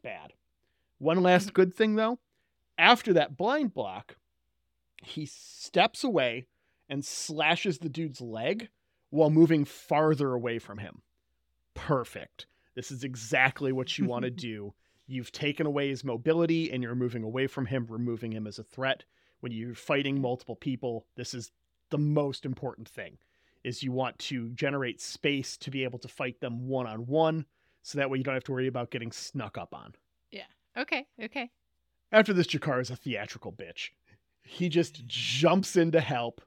Bad. 0.03 0.33
One 0.97 1.21
last 1.21 1.53
good 1.53 1.73
thing 1.73 1.95
though, 1.95 2.19
after 2.77 3.13
that 3.13 3.37
blind 3.37 3.73
block, 3.73 4.17
he 5.03 5.25
steps 5.25 6.03
away 6.03 6.47
and 6.89 7.05
slashes 7.05 7.77
the 7.77 7.89
dude's 7.89 8.21
leg 8.21 8.69
while 9.09 9.29
moving 9.29 9.65
farther 9.65 10.33
away 10.33 10.59
from 10.59 10.79
him. 10.79 11.01
Perfect. 11.73 12.47
This 12.75 12.91
is 12.91 13.03
exactly 13.03 13.71
what 13.71 13.97
you 13.97 14.05
want 14.05 14.23
to 14.25 14.31
do. 14.31 14.73
You've 15.05 15.31
taken 15.31 15.65
away 15.65 15.89
his 15.89 16.03
mobility 16.03 16.71
and 16.71 16.83
you're 16.83 16.95
moving 16.95 17.23
away 17.23 17.47
from 17.47 17.65
him, 17.65 17.87
removing 17.89 18.33
him 18.33 18.47
as 18.47 18.59
a 18.59 18.63
threat. 18.63 19.03
When 19.39 19.51
you're 19.51 19.75
fighting 19.75 20.21
multiple 20.21 20.55
people, 20.55 21.05
this 21.15 21.33
is 21.33 21.51
the 21.89 21.97
most 21.97 22.45
important 22.45 22.89
thing. 22.89 23.17
Is 23.63 23.83
you 23.83 23.91
want 23.91 24.17
to 24.19 24.49
generate 24.49 25.01
space 25.01 25.57
to 25.57 25.71
be 25.71 25.83
able 25.83 25.99
to 25.99 26.07
fight 26.07 26.39
them 26.39 26.67
one 26.67 26.87
on 26.87 27.05
one 27.05 27.45
so 27.87 27.97
that 27.97 28.09
way 28.09 28.17
you 28.17 28.23
don't 28.23 28.33
have 28.33 28.43
to 28.43 28.51
worry 28.51 28.67
about 28.67 28.91
getting 28.91 29.13
snuck 29.13 29.57
up 29.57 29.73
on. 29.73 29.95
Yeah. 30.29 30.43
Okay, 30.77 31.07
okay. 31.23 31.49
After 32.11 32.33
this, 32.33 32.47
G'Kar 32.47 32.81
is 32.81 32.89
a 32.89 32.97
theatrical 32.97 33.53
bitch. 33.53 33.91
He 34.43 34.67
just 34.67 35.07
jumps 35.07 35.77
in 35.77 35.91
to 35.91 36.01
help, 36.01 36.41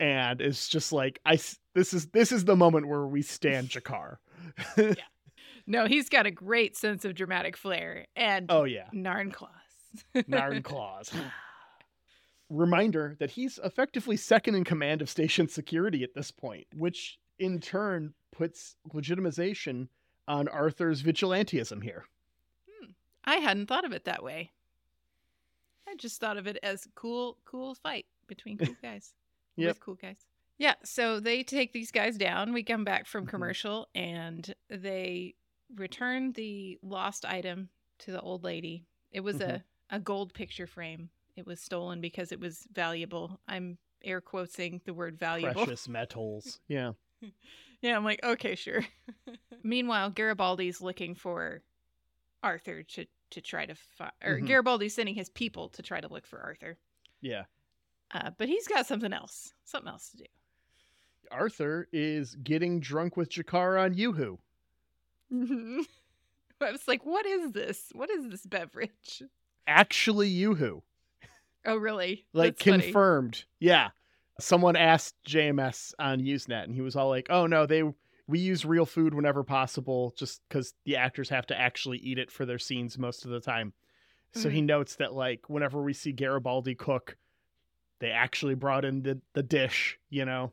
and 0.00 0.40
is 0.40 0.68
just 0.68 0.92
like, 0.92 1.20
"I." 1.24 1.38
This 1.74 1.92
is 1.94 2.06
this 2.06 2.32
is 2.32 2.44
the 2.44 2.56
moment 2.56 2.88
where 2.88 3.06
we 3.06 3.22
stand 3.22 3.68
G'Kar. 3.68 4.16
yeah. 4.76 4.94
No, 5.68 5.86
he's 5.86 6.08
got 6.08 6.26
a 6.26 6.30
great 6.30 6.76
sense 6.76 7.04
of 7.04 7.14
dramatic 7.14 7.56
flair 7.56 8.06
and 8.16 8.46
oh 8.50 8.64
yeah, 8.64 8.88
Narn 8.92 9.32
claws. 9.32 9.50
Narn 10.14 10.62
claws. 10.62 11.12
Reminder 12.48 13.16
that 13.18 13.30
he's 13.32 13.58
effectively 13.64 14.16
second 14.16 14.54
in 14.54 14.62
command 14.64 15.02
of 15.02 15.10
station 15.10 15.48
security 15.48 16.04
at 16.04 16.14
this 16.14 16.30
point, 16.30 16.66
which 16.74 17.18
in 17.38 17.60
turn 17.60 18.14
puts 18.32 18.76
legitimization 18.92 19.88
on 20.28 20.46
Arthur's 20.48 21.02
vigilantism 21.02 21.82
here. 21.82 22.04
I 23.24 23.36
hadn't 23.36 23.66
thought 23.66 23.84
of 23.84 23.92
it 23.92 24.04
that 24.04 24.22
way. 24.22 24.52
I 25.88 25.96
just 25.96 26.20
thought 26.20 26.36
of 26.36 26.46
it 26.46 26.58
as 26.62 26.86
cool, 26.94 27.36
cool 27.44 27.74
fight 27.74 28.06
between 28.28 28.58
cool 28.58 28.76
guys. 28.82 29.12
Yep. 29.56 29.68
With 29.68 29.80
cool 29.80 29.94
guys. 29.94 30.18
Yeah, 30.58 30.74
so 30.84 31.18
they 31.20 31.42
take 31.42 31.72
these 31.72 31.90
guys 31.90 32.16
down. 32.16 32.52
We 32.52 32.62
come 32.62 32.84
back 32.84 33.06
from 33.06 33.26
Mhm. 33.26 33.30
commercial 33.30 33.88
and 33.94 34.54
they 34.68 35.34
return 35.74 36.32
the 36.32 36.78
lost 36.82 37.24
item 37.24 37.68
to 38.00 38.12
the 38.12 38.20
old 38.20 38.44
lady. 38.44 38.84
It 39.10 39.20
was 39.20 39.38
Mhm. 39.38 39.48
a, 39.90 39.96
a 39.96 40.00
gold 40.00 40.32
picture 40.32 40.66
frame. 40.68 41.10
It 41.36 41.46
was 41.46 41.60
stolen 41.60 42.00
because 42.00 42.32
it 42.32 42.40
was 42.40 42.66
valuable. 42.72 43.38
I'm 43.46 43.78
air 44.02 44.20
quoting 44.20 44.80
the 44.84 44.94
word 44.94 45.18
valuable. 45.18 45.64
Precious 45.64 45.88
metals. 45.88 46.60
Yeah. 46.68 46.92
Yeah, 47.82 47.94
I'm 47.94 48.04
like, 48.04 48.24
okay, 48.24 48.54
sure. 48.54 48.84
Meanwhile, 49.62 50.10
Garibaldi's 50.12 50.80
looking 50.80 51.14
for 51.14 51.60
Arthur 52.42 52.82
to 52.82 53.04
to 53.30 53.40
try 53.42 53.66
to 53.66 53.74
find, 53.74 54.12
or 54.24 54.38
Mhm. 54.40 54.46
Garibaldi's 54.46 54.94
sending 54.94 55.14
his 55.14 55.28
people 55.28 55.68
to 55.70 55.82
try 55.82 56.00
to 56.00 56.08
look 56.08 56.26
for 56.26 56.40
Arthur. 56.40 56.78
Yeah. 57.20 57.44
Uh, 58.12 58.30
but 58.38 58.48
he's 58.48 58.66
got 58.66 58.86
something 58.86 59.12
else, 59.12 59.52
something 59.64 59.90
else 59.90 60.08
to 60.10 60.16
do. 60.16 60.24
Arthur 61.30 61.86
is 61.92 62.34
getting 62.36 62.80
drunk 62.80 63.16
with 63.16 63.28
G'Kar 63.28 63.78
on 63.80 63.92
Yoo-Hoo. 63.94 64.38
I 65.32 66.70
was 66.72 66.88
like, 66.88 67.04
what 67.04 67.26
is 67.26 67.52
this? 67.52 67.90
What 67.92 68.10
is 68.10 68.30
this 68.30 68.46
beverage? 68.46 69.22
Actually, 69.66 70.28
Yoo-Hoo. 70.28 70.82
Oh, 71.66 71.76
really? 71.76 72.26
Like 72.32 72.56
That's 72.56 72.64
funny. 72.64 72.82
confirmed. 72.84 73.44
Yeah. 73.58 73.88
Someone 74.38 74.76
asked 74.76 75.14
JMS 75.26 75.92
on 75.98 76.20
Usenet, 76.20 76.64
and 76.64 76.74
he 76.74 76.82
was 76.82 76.94
all 76.94 77.08
like, 77.08 77.28
"Oh 77.30 77.46
no, 77.46 77.66
they 77.66 77.82
we 78.28 78.38
use 78.38 78.64
real 78.64 78.86
food 78.86 79.14
whenever 79.14 79.42
possible, 79.42 80.14
just 80.16 80.42
because 80.48 80.74
the 80.84 80.96
actors 80.96 81.28
have 81.30 81.46
to 81.46 81.58
actually 81.58 81.98
eat 81.98 82.18
it 82.18 82.30
for 82.30 82.44
their 82.44 82.58
scenes 82.58 82.98
most 82.98 83.24
of 83.24 83.30
the 83.30 83.40
time." 83.40 83.72
So 84.32 84.50
he 84.50 84.58
mm-hmm. 84.58 84.66
notes 84.66 84.96
that 84.96 85.14
like 85.14 85.48
whenever 85.48 85.82
we 85.82 85.94
see 85.94 86.12
Garibaldi 86.12 86.74
cook, 86.74 87.16
they 88.00 88.10
actually 88.10 88.54
brought 88.54 88.84
in 88.84 89.02
the 89.02 89.20
the 89.32 89.42
dish, 89.42 89.98
you 90.10 90.24
know. 90.24 90.52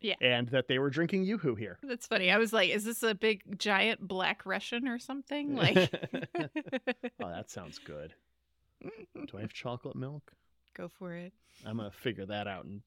Yeah. 0.00 0.14
And 0.22 0.48
that 0.48 0.66
they 0.66 0.78
were 0.78 0.88
drinking 0.88 1.24
Yoo-Hoo 1.24 1.56
here. 1.56 1.78
That's 1.82 2.06
funny. 2.06 2.30
I 2.30 2.38
was 2.38 2.54
like, 2.54 2.70
is 2.70 2.84
this 2.84 3.02
a 3.02 3.14
big 3.14 3.58
giant 3.58 4.00
black 4.00 4.46
Russian 4.46 4.88
or 4.88 4.98
something? 4.98 5.54
Like, 5.60 5.92
oh, 7.20 7.28
that 7.28 7.50
sounds 7.50 7.78
good. 7.78 8.14
Do 8.82 9.38
I 9.38 9.40
have 9.40 9.52
chocolate 9.52 9.96
milk? 9.96 10.32
go 10.74 10.88
for 10.88 11.14
it. 11.14 11.32
I'm 11.66 11.76
gonna 11.76 11.90
figure 11.90 12.26
that 12.26 12.46
out 12.46 12.64
in 12.64 12.82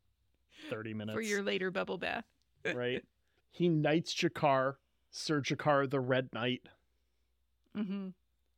30 0.70 0.94
minutes. 0.94 1.16
for 1.16 1.22
your 1.22 1.44
later 1.44 1.70
bubble 1.70 1.98
bath. 1.98 2.26
right? 2.74 3.04
He 3.52 3.70
knights 3.70 4.14
G'Kar, 4.14 4.76
Sir 5.12 5.42
G'Kar 5.42 5.90
the 5.90 6.00
Red 6.00 6.30
Knight. 6.34 6.62
hmm 7.76 8.10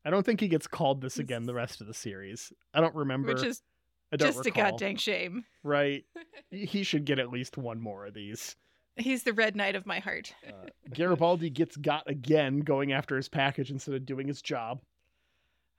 I 0.06 0.12
don't 0.12 0.24
think 0.24 0.40
he 0.40 0.48
gets 0.48 0.68
called 0.68 1.02
this 1.02 1.18
again 1.18 1.44
the 1.48 1.56
rest 1.56 1.82
of 1.82 1.88
the 1.88 1.94
series. 1.94 2.54
I 2.76 2.82
don't 2.82 2.94
remember. 2.94 3.34
Which 3.34 3.44
is 3.44 3.64
just 4.18 4.46
a 4.46 4.52
goddamn 4.52 4.98
shame. 4.98 5.46
Right. 5.64 6.06
he 6.52 6.84
should 6.84 7.06
get 7.06 7.18
at 7.18 7.32
least 7.32 7.58
one 7.58 7.82
more 7.82 8.06
of 8.06 8.14
these. 8.14 8.56
He's 8.98 9.24
the 9.24 9.34
red 9.34 9.56
knight 9.56 9.76
of 9.76 9.88
my 9.88 10.00
heart. 10.00 10.34
Uh, 10.48 10.68
Garibaldi 10.94 11.50
gets 11.50 11.76
got 11.76 12.08
again 12.08 12.60
going 12.60 12.94
after 12.94 13.18
his 13.18 13.28
package 13.28 13.72
instead 13.72 13.96
of 13.96 14.06
doing 14.06 14.28
his 14.28 14.44
job. 14.44 14.80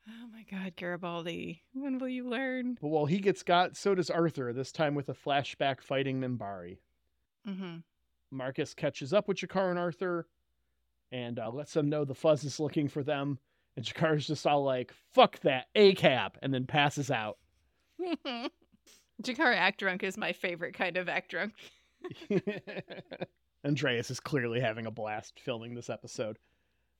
Oh 0.09 0.27
my 0.33 0.45
god, 0.51 0.75
Garibaldi. 0.77 1.63
When 1.73 1.99
will 1.99 2.09
you 2.09 2.29
learn? 2.29 2.79
But 2.81 2.89
while 2.89 3.07
he 3.07 3.19
gets 3.19 3.43
got, 3.43 3.77
so 3.77 3.95
does 3.95 4.11
Arthur, 4.11 4.53
this 4.53 4.71
time 4.73 4.95
with 4.95 5.09
a 5.09 5.15
flashback 5.15 5.81
fighting 5.81 6.21
Minbari. 6.21 6.79
hmm 7.45 7.77
Marcus 8.31 8.75
catches 8.75 9.13
up 9.13 9.29
with 9.29 9.39
G'Kar 9.39 9.71
and 9.71 9.79
Arthur 9.79 10.27
and 11.13 11.39
uh, 11.39 11.51
lets 11.51 11.73
them 11.73 11.89
know 11.89 12.05
the 12.05 12.15
fuzz 12.15 12.43
is 12.45 12.59
looking 12.61 12.89
for 12.89 13.03
them. 13.05 13.39
And 13.77 13.85
G'Kar's 13.85 14.27
just 14.27 14.47
all 14.47 14.65
like, 14.65 14.93
fuck 15.15 15.39
that, 15.41 15.67
A 15.75 15.95
cap, 15.95 16.37
and 16.43 16.53
then 16.53 16.67
passes 16.67 17.11
out. 17.11 17.39
G'Kar 19.23 19.55
act 19.57 19.79
drunk 19.81 20.03
is 20.03 20.17
my 20.17 20.33
favorite 20.33 20.75
kind 20.75 20.97
of 20.97 21.09
act 21.09 21.31
drunk. 21.31 21.53
Andreas 23.65 24.11
is 24.11 24.21
clearly 24.21 24.61
having 24.61 24.87
a 24.87 24.91
blast 24.91 25.41
filming 25.41 25.75
this 25.75 25.91
episode. 25.91 26.39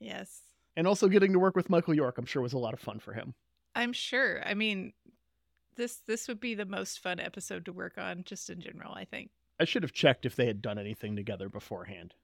Yes. 0.01 0.41
And 0.77 0.87
also 0.87 1.09
getting 1.09 1.33
to 1.33 1.39
work 1.39 1.57
with 1.57 1.71
Michael 1.71 1.95
York, 1.95 2.19
I'm 2.19 2.27
sure 2.27 2.43
was 2.43 2.53
a 2.53 2.59
lot 2.59 2.75
of 2.75 2.81
fun 2.81 2.99
for 2.99 3.15
him. 3.15 3.35
I'm 3.75 3.93
sure. 3.93 4.43
I 4.47 4.55
mean, 4.55 4.93
this 5.77 5.97
this 6.07 6.29
would 6.29 6.41
be 6.41 6.55
the 6.55 6.65
most 6.67 7.01
fun 7.03 7.19
episode 7.21 7.65
to 7.67 7.73
work 7.73 7.99
on 7.99 8.25
just 8.25 8.51
in 8.51 8.61
general, 8.61 8.93
I 8.95 9.05
think. 9.05 9.31
I 9.59 9.65
should 9.65 9.83
have 9.83 9.93
checked 9.93 10.27
if 10.27 10.37
they 10.37 10.47
had 10.47 10.61
done 10.61 10.79
anything 10.79 11.17
together 11.17 11.49
beforehand. 11.49 12.15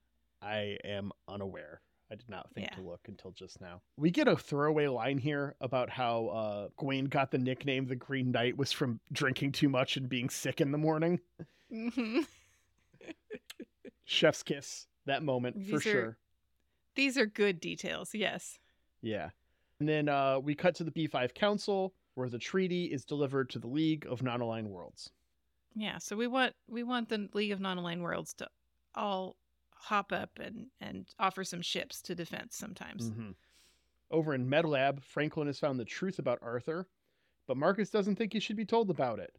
I 0.43 0.77
am 0.85 1.13
unaware. 1.29 1.81
I 2.11 2.15
did 2.15 2.29
not 2.29 2.51
think 2.53 2.69
Yeah. 2.71 2.77
to 2.77 2.83
look 2.83 3.01
until 3.09 3.31
just 3.31 3.59
now. 3.63 3.81
We 3.97 4.11
get 4.11 4.29
a 4.29 4.37
throwaway 4.37 4.87
line 4.89 5.17
here 5.17 5.55
about 5.63 5.89
how 5.89 6.27
uh, 6.27 6.69
Gawain 6.77 7.07
got 7.07 7.31
the 7.31 7.39
nickname 7.39 7.87
the 7.87 7.97
Green 7.97 8.31
Knight 8.33 8.59
was 8.59 8.71
from 8.71 9.01
drinking 9.13 9.53
too 9.53 9.71
much 9.71 9.97
and 9.97 10.11
being 10.11 10.29
sick 10.29 10.61
in 10.61 10.73
the 10.73 10.79
morning. 10.79 11.21
Mm-hmm. 11.73 12.21
Chef's 14.05 14.43
kiss. 14.43 14.87
That 15.07 15.23
moment 15.23 15.67
for 15.69 15.77
are- 15.77 15.81
sure. 15.81 16.19
These 16.95 17.17
are 17.17 17.27
good 17.27 17.61
details, 17.61 18.15
yes. 18.15 18.59
Yeah. 19.01 19.31
And 19.81 19.89
then 19.89 20.09
uh, 20.09 20.39
we 20.39 20.55
cut 20.55 20.75
to 20.77 20.85
the 20.85 20.91
B5 20.91 21.35
Council 21.35 21.95
where 22.15 22.29
the 22.29 22.39
treaty 22.39 22.85
is 22.87 23.05
delivered 23.05 23.49
to 23.51 23.59
the 23.59 23.67
League 23.67 24.07
of 24.07 24.23
Non-Aligned 24.23 24.69
Worlds. 24.69 25.11
Yeah, 25.75 25.99
so 25.99 26.15
we 26.17 26.27
want 26.27 26.55
we 26.69 26.83
want 26.83 27.09
the 27.09 27.29
League 27.33 27.53
of 27.53 27.61
Non-Aligned 27.61 28.03
Worlds 28.03 28.35
to 28.35 28.49
all 28.95 29.37
hop 29.75 30.13
up 30.13 30.31
and 30.39 30.67
and 30.81 31.07
offer 31.19 31.45
some 31.45 31.63
ships 31.63 32.03
to 32.03 32.15
defense 32.15 32.57
sometimes. 32.57 33.11
Mhm. 33.11 33.35
Over 34.11 34.35
in 34.35 34.47
MedLab, 34.47 35.03
Franklin 35.03 35.47
has 35.47 35.59
found 35.59 35.81
the 35.81 35.87
truth 35.87 36.19
about 36.19 36.39
Arthur, 36.43 36.87
but 37.47 37.57
Marcus 37.57 37.89
doesn't 37.89 38.17
think 38.17 38.35
he 38.35 38.41
should 38.41 38.57
be 38.57 38.67
told 38.67 38.91
about 38.91 39.19
it. 39.19 39.35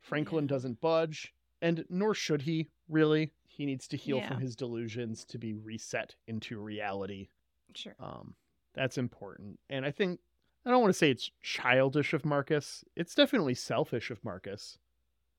Franklin 0.00 0.48
doesn't 0.48 0.80
budge, 0.80 1.32
and 1.62 1.84
nor 1.88 2.14
should 2.14 2.42
he, 2.42 2.68
really. 2.88 3.32
He 3.60 3.66
needs 3.66 3.86
to 3.88 3.98
heal 3.98 4.22
from 4.22 4.40
his 4.40 4.56
delusions 4.56 5.22
to 5.26 5.36
be 5.36 5.52
reset 5.52 6.14
into 6.26 6.58
reality. 6.58 7.28
Sure. 7.74 7.94
Um, 8.00 8.34
that's 8.72 8.96
important. 8.96 9.58
And 9.68 9.84
I 9.84 9.90
think, 9.90 10.18
I 10.64 10.70
don't 10.70 10.80
want 10.80 10.94
to 10.94 10.98
say 10.98 11.10
it's 11.10 11.30
childish 11.42 12.14
of 12.14 12.24
Marcus, 12.24 12.82
it's 12.96 13.14
definitely 13.14 13.52
selfish 13.52 14.10
of 14.10 14.24
Marcus 14.24 14.78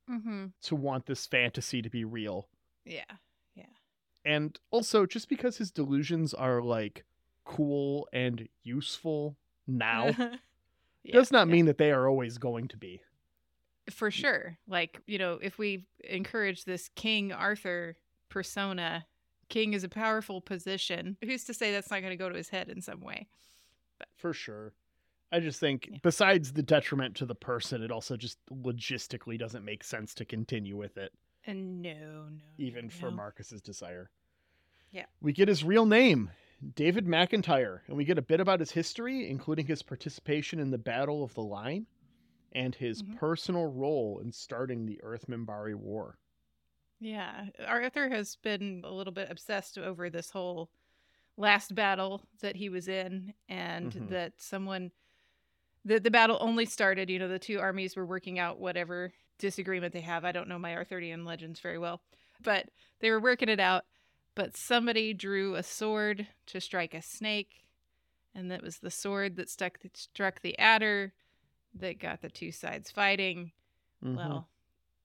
Mm-hmm. 0.07 0.45
to 0.63 0.75
want 0.75 1.07
this 1.07 1.25
fantasy 1.25 1.81
to 1.81 1.89
be 1.89 2.03
real. 2.03 2.47
Yeah. 2.85 3.05
Yeah. 3.55 3.65
And 4.23 4.55
also, 4.69 5.07
just 5.07 5.27
because 5.27 5.57
his 5.57 5.71
delusions 5.71 6.35
are 6.35 6.61
like 6.61 7.05
cool 7.43 8.07
and 8.13 8.47
useful 8.61 9.35
now 9.65 10.11
Yeah, 11.03 11.13
does 11.13 11.31
not 11.31 11.47
yeah. 11.47 11.53
mean 11.53 11.65
that 11.65 11.79
they 11.79 11.91
are 11.91 12.07
always 12.07 12.37
going 12.37 12.67
to 12.67 12.77
be. 12.77 13.01
for 13.89 14.11
sure. 14.11 14.59
Like, 14.67 15.01
you 15.07 15.17
know, 15.17 15.39
if 15.41 15.57
we 15.57 15.87
encourage 16.07 16.65
this 16.65 16.87
King 16.95 17.31
Arthur 17.31 17.95
persona, 18.31 19.05
King 19.49 19.73
is 19.73 19.83
a 19.83 19.89
powerful 19.89 20.41
position. 20.41 21.17
Who's 21.23 21.43
to 21.43 21.53
say 21.53 21.71
that's 21.71 21.91
not 21.91 21.99
going 22.01 22.11
to 22.11 22.17
go 22.17 22.29
to 22.29 22.35
his 22.37 22.49
head 22.49 22.69
in 22.69 22.81
some 22.81 23.01
way? 23.01 23.27
For 24.15 24.33
sure. 24.33 24.73
I 25.31 25.39
just 25.39 25.59
think, 25.59 25.89
besides 26.01 26.51
the 26.53 26.63
detriment 26.63 27.15
to 27.17 27.25
the 27.25 27.35
person, 27.35 27.83
it 27.83 27.91
also 27.91 28.17
just 28.17 28.37
logistically 28.51 29.37
doesn't 29.37 29.63
make 29.63 29.83
sense 29.83 30.13
to 30.15 30.25
continue 30.25 30.75
with 30.75 30.97
it, 30.97 31.13
And 31.45 31.81
no, 31.81 32.25
no. 32.29 32.41
even 32.57 32.89
for 32.89 33.09
no. 33.11 33.17
Marcus's 33.17 33.61
desire. 33.61 34.09
Yeah. 34.91 35.05
We 35.21 35.31
get 35.31 35.47
his 35.47 35.63
real 35.63 35.85
name, 35.85 36.31
David 36.75 37.05
McIntyre, 37.05 37.79
and 37.87 37.95
we 37.95 38.03
get 38.03 38.17
a 38.17 38.21
bit 38.21 38.41
about 38.41 38.59
his 38.59 38.71
history, 38.71 39.29
including 39.29 39.67
his 39.67 39.81
participation 39.81 40.59
in 40.59 40.69
the 40.69 40.77
Battle 40.77 41.23
of 41.23 41.33
the 41.33 41.43
Line 41.43 41.85
and 42.51 42.75
his 42.75 43.01
Mhm. 43.01 43.15
personal 43.17 43.67
role 43.67 44.19
in 44.19 44.31
starting 44.33 44.85
the 44.85 44.99
Earth 45.01 45.27
Minbari 45.27 45.75
War. 45.75 46.17
Yeah, 47.01 47.47
Arthur 47.65 48.09
has 48.09 48.35
been 48.37 48.83
a 48.85 48.91
little 48.91 49.11
bit 49.13 49.31
obsessed 49.31 49.77
over 49.79 50.09
this 50.09 50.29
whole 50.29 50.69
last 51.35 51.73
battle 51.73 52.21
that 52.41 52.55
he 52.55 52.69
was 52.69 52.87
in, 52.87 53.33
and 53.49 53.91
Mhm. 53.91 54.07
that 54.09 54.39
someone, 54.39 54.91
the 55.83 55.99
the 55.99 56.11
battle 56.11 56.37
only 56.39 56.65
started. 56.65 57.09
You 57.09 57.19
know, 57.19 57.27
the 57.27 57.39
two 57.39 57.59
armies 57.59 57.95
were 57.95 58.05
working 58.05 58.37
out 58.39 58.59
whatever 58.59 59.13
disagreement 59.39 59.93
they 59.93 60.01
have. 60.01 60.23
I 60.23 60.31
don't 60.31 60.47
know 60.47 60.59
my 60.59 60.75
Arthurian 60.75 61.25
legends 61.25 61.59
very 61.59 61.79
well, 61.79 62.03
but 62.41 62.69
they 62.99 63.09
were 63.09 63.19
working 63.19 63.49
it 63.49 63.59
out. 63.59 63.85
But 64.35 64.55
somebody 64.55 65.13
drew 65.13 65.55
a 65.55 65.63
sword 65.63 66.27
to 66.47 66.61
strike 66.61 66.93
a 66.93 67.01
snake, 67.01 67.65
and 68.35 68.51
that 68.51 68.61
was 68.61 68.77
the 68.79 68.91
sword 68.91 69.35
that 69.37 69.49
stuck 69.49 69.79
struck 69.93 70.41
the 70.41 70.57
adder, 70.59 71.13
that 71.73 71.99
got 71.99 72.21
the 72.21 72.29
two 72.29 72.51
sides 72.51 72.91
fighting. 72.91 73.51
Mhm. 74.03 74.15
Well, 74.15 74.49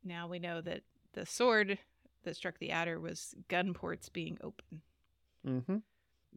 now 0.05 0.28
we 0.28 0.38
know 0.38 0.61
that 0.61 0.84
the 1.17 1.27
sword 1.27 1.79
that 2.23 2.37
struck 2.37 2.59
the 2.59 2.71
adder 2.71 3.01
was 3.01 3.35
gun 3.49 3.75
ports 3.75 4.09
being 4.09 4.39
open. 4.45 4.83
Mm-hmm. 5.45 5.79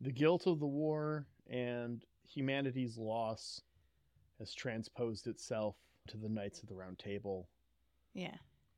The 0.02 0.12
guilt 0.12 0.48
of 0.48 0.60
the 0.60 0.68
war 0.68 1.28
and 1.48 2.04
humanity's 2.28 2.98
loss 2.98 3.62
has 4.40 4.54
transposed 4.54 5.28
itself 5.28 5.76
to 6.08 6.18
the 6.18 6.30
Knights 6.30 6.62
of 6.64 6.70
the 6.70 6.76
Round 6.76 6.98
Table. 6.98 7.50
Yeah. 8.14 8.38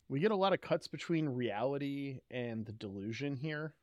We 0.09 0.19
get 0.19 0.31
a 0.31 0.35
lot 0.35 0.53
of 0.53 0.61
cuts 0.61 0.87
between 0.87 1.29
reality 1.29 2.19
and 2.31 2.65
the 2.65 2.73
delusion 2.73 3.35
here. 3.35 3.75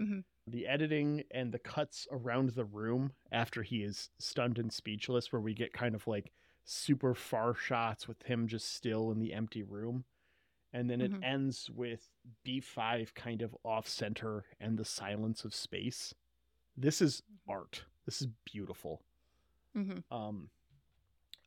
Mhm. 0.00 0.24
The 0.48 0.66
editing 0.66 1.24
and 1.30 1.52
the 1.52 1.58
cuts 1.58 2.08
around 2.10 2.50
the 2.50 2.64
room 2.64 3.12
after 3.30 3.62
he 3.62 3.84
is 3.84 4.10
stunned 4.18 4.58
and 4.58 4.72
speechless, 4.72 5.32
where 5.32 5.40
we 5.40 5.54
get 5.54 5.72
kind 5.72 5.94
of 5.94 6.06
like 6.06 6.32
super 6.64 7.14
far 7.14 7.54
shots 7.54 8.08
with 8.08 8.22
him 8.24 8.48
just 8.48 8.72
still 8.72 9.12
in 9.12 9.20
the 9.20 9.32
empty 9.32 9.62
room. 9.62 10.04
And 10.72 10.90
then 10.90 11.00
it 11.00 11.12
ends 11.22 11.70
with 11.74 12.10
B5 12.46 13.14
kind 13.14 13.40
of 13.42 13.56
off 13.64 13.88
center 13.88 14.44
and 14.60 14.78
the 14.78 14.84
silence 14.84 15.44
of 15.44 15.54
space. 15.54 16.14
This 16.76 17.00
is 17.00 17.22
art. 17.48 17.84
This 18.04 18.20
is 18.20 18.28
beautiful. 18.44 19.00
Mm-hmm. 19.76 20.14
Um, 20.14 20.50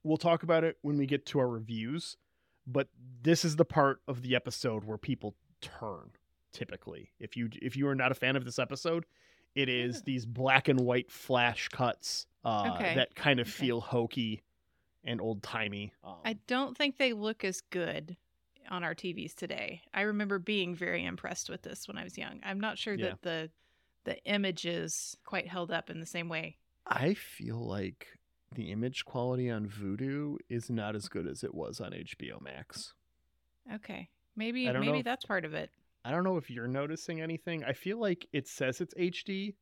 we'll 0.04 0.18
talk 0.18 0.42
about 0.44 0.64
it 0.64 0.78
when 0.82 0.98
we 0.98 1.06
get 1.06 1.26
to 1.28 1.40
our 1.40 1.48
reviews, 1.48 2.18
but 2.66 2.88
this 3.22 3.46
is 3.46 3.56
the 3.58 3.66
part 3.66 4.02
of 4.08 4.22
the 4.24 4.36
episode 4.36 4.84
where 4.86 4.98
people 4.98 5.36
turn. 5.62 6.12
Typically, 6.52 7.12
if 7.20 7.38
you 7.38 7.50
if 7.62 7.78
you 7.78 7.88
are 7.88 7.96
not 7.96 8.12
a 8.12 8.16
fan 8.16 8.36
of 8.36 8.44
this 8.44 8.60
episode, 8.60 9.06
it 9.56 9.70
is 9.70 10.02
these 10.02 10.26
black 10.26 10.68
and 10.68 10.80
white 10.82 11.10
flash 11.10 11.70
cuts 11.70 12.26
uh, 12.44 12.72
Okay. 12.76 12.96
that 12.96 13.16
kind 13.16 13.40
of 13.40 13.48
Okay. 13.48 13.68
feel 13.68 13.80
hokey 13.80 14.42
and 15.06 15.22
old 15.22 15.42
timey. 15.44 15.94
Um, 16.04 16.16
I 16.26 16.34
don't 16.48 16.76
think 16.78 16.98
they 16.98 17.14
look 17.14 17.46
as 17.46 17.62
good 17.70 18.18
on 18.70 18.84
our 18.84 18.94
TVs 18.96 19.34
today. 19.36 19.82
I 19.94 20.02
remember 20.02 20.40
being 20.40 20.76
very 20.76 21.06
impressed 21.06 21.50
with 21.50 21.62
this 21.64 21.88
when 21.88 21.98
I 21.98 22.04
was 22.04 22.18
young. 22.18 22.40
I'm 22.44 22.60
not 22.60 22.78
sure 22.78 22.94
Yeah. 22.96 23.10
that 23.10 23.22
the 23.22 23.52
the 24.04 24.18
images 24.26 25.16
quite 25.26 25.48
held 25.48 25.72
up 25.72 25.90
in 25.92 26.00
the 26.00 26.06
same 26.08 26.28
way. 26.28 26.58
I 26.88 27.14
feel 27.14 27.60
like 27.60 28.08
the 28.56 28.72
image 28.72 29.06
quality 29.06 29.48
on 29.50 29.68
Vudu 29.68 30.38
is 30.50 30.72
not 30.72 30.96
as 30.96 31.08
good 31.08 31.28
as 31.28 31.44
it 31.44 31.54
was 31.54 31.80
on 31.80 31.92
HBO 31.94 32.42
Max. 32.42 32.94
Okay. 33.72 34.10
Maybe 34.36 34.68
I 34.68 34.72
don't 34.74 34.82
know 34.82 34.88
maybe 34.88 35.00
if- 35.00 35.06
that's 35.06 35.26
part 35.26 35.46
of 35.46 35.54
it. 35.54 35.70
I 36.04 36.10
don't 36.10 36.24
know 36.24 36.38
if 36.38 36.50
you're 36.50 36.68
noticing 36.68 37.22
anything. 37.22 37.64
I 37.64 37.74
feel 37.74 38.00
like 38.00 38.28
it 38.34 38.48
says 38.48 38.82
it's 38.82 38.96
HD, 38.96 39.54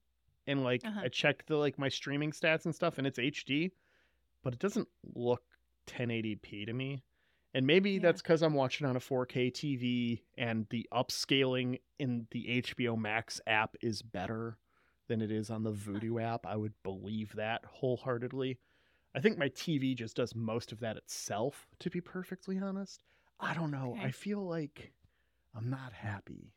and 0.48 0.64
like 0.64 0.86
Uh-huh. 0.86 1.02
I 1.04 1.10
checked 1.10 1.48
the 1.48 1.58
like 1.58 1.78
my 1.78 1.90
streaming 1.90 2.32
stats 2.32 2.64
and 2.64 2.74
stuff, 2.74 2.98
and 2.98 3.06
it's 3.06 3.20
HD, 3.20 3.72
but 4.42 4.54
it 4.54 4.60
doesn't 4.60 4.88
look 5.16 5.44
1080p 5.86 6.66
to 6.66 6.72
me. 6.72 7.04
And 7.60 7.68
maybe 7.68 7.96
Yeah. 7.96 8.00
that's 8.00 8.22
because 8.22 8.42
I'm 8.42 8.54
watching 8.54 8.88
on 8.88 8.96
a 8.96 9.02
4K 9.02 9.52
TV, 9.52 10.24
and 10.38 10.66
the 10.70 10.88
upscaling 10.94 11.82
in 12.00 12.26
the 12.32 12.62
HBO 12.62 12.96
Max 12.98 13.42
app 13.48 13.76
is 13.82 14.02
better 14.02 14.58
than 15.10 15.22
it 15.22 15.30
is 15.30 15.50
on 15.50 15.64
the 15.64 15.74
Vudu 15.74 16.24
app. 16.24 16.46
I 16.46 16.56
would 16.56 16.72
believe 16.84 17.36
that 17.36 17.66
wholeheartedly. 17.66 18.60
I 19.14 19.20
think 19.20 19.38
my 19.38 19.50
TV 19.50 19.94
just 19.94 20.16
does 20.16 20.34
most 20.36 20.72
of 20.72 20.80
that 20.80 20.96
itself, 20.96 21.68
to 21.80 21.90
be 21.90 22.00
perfectly 22.00 22.58
honest. 22.58 23.02
I 23.42 23.54
don't 23.54 23.72
know. 23.72 23.94
Okay. 23.98 24.08
I 24.08 24.12
feel 24.12 24.48
like 24.48 24.94
I'm 25.54 25.70
not 25.70 25.92
happy. 25.92 26.54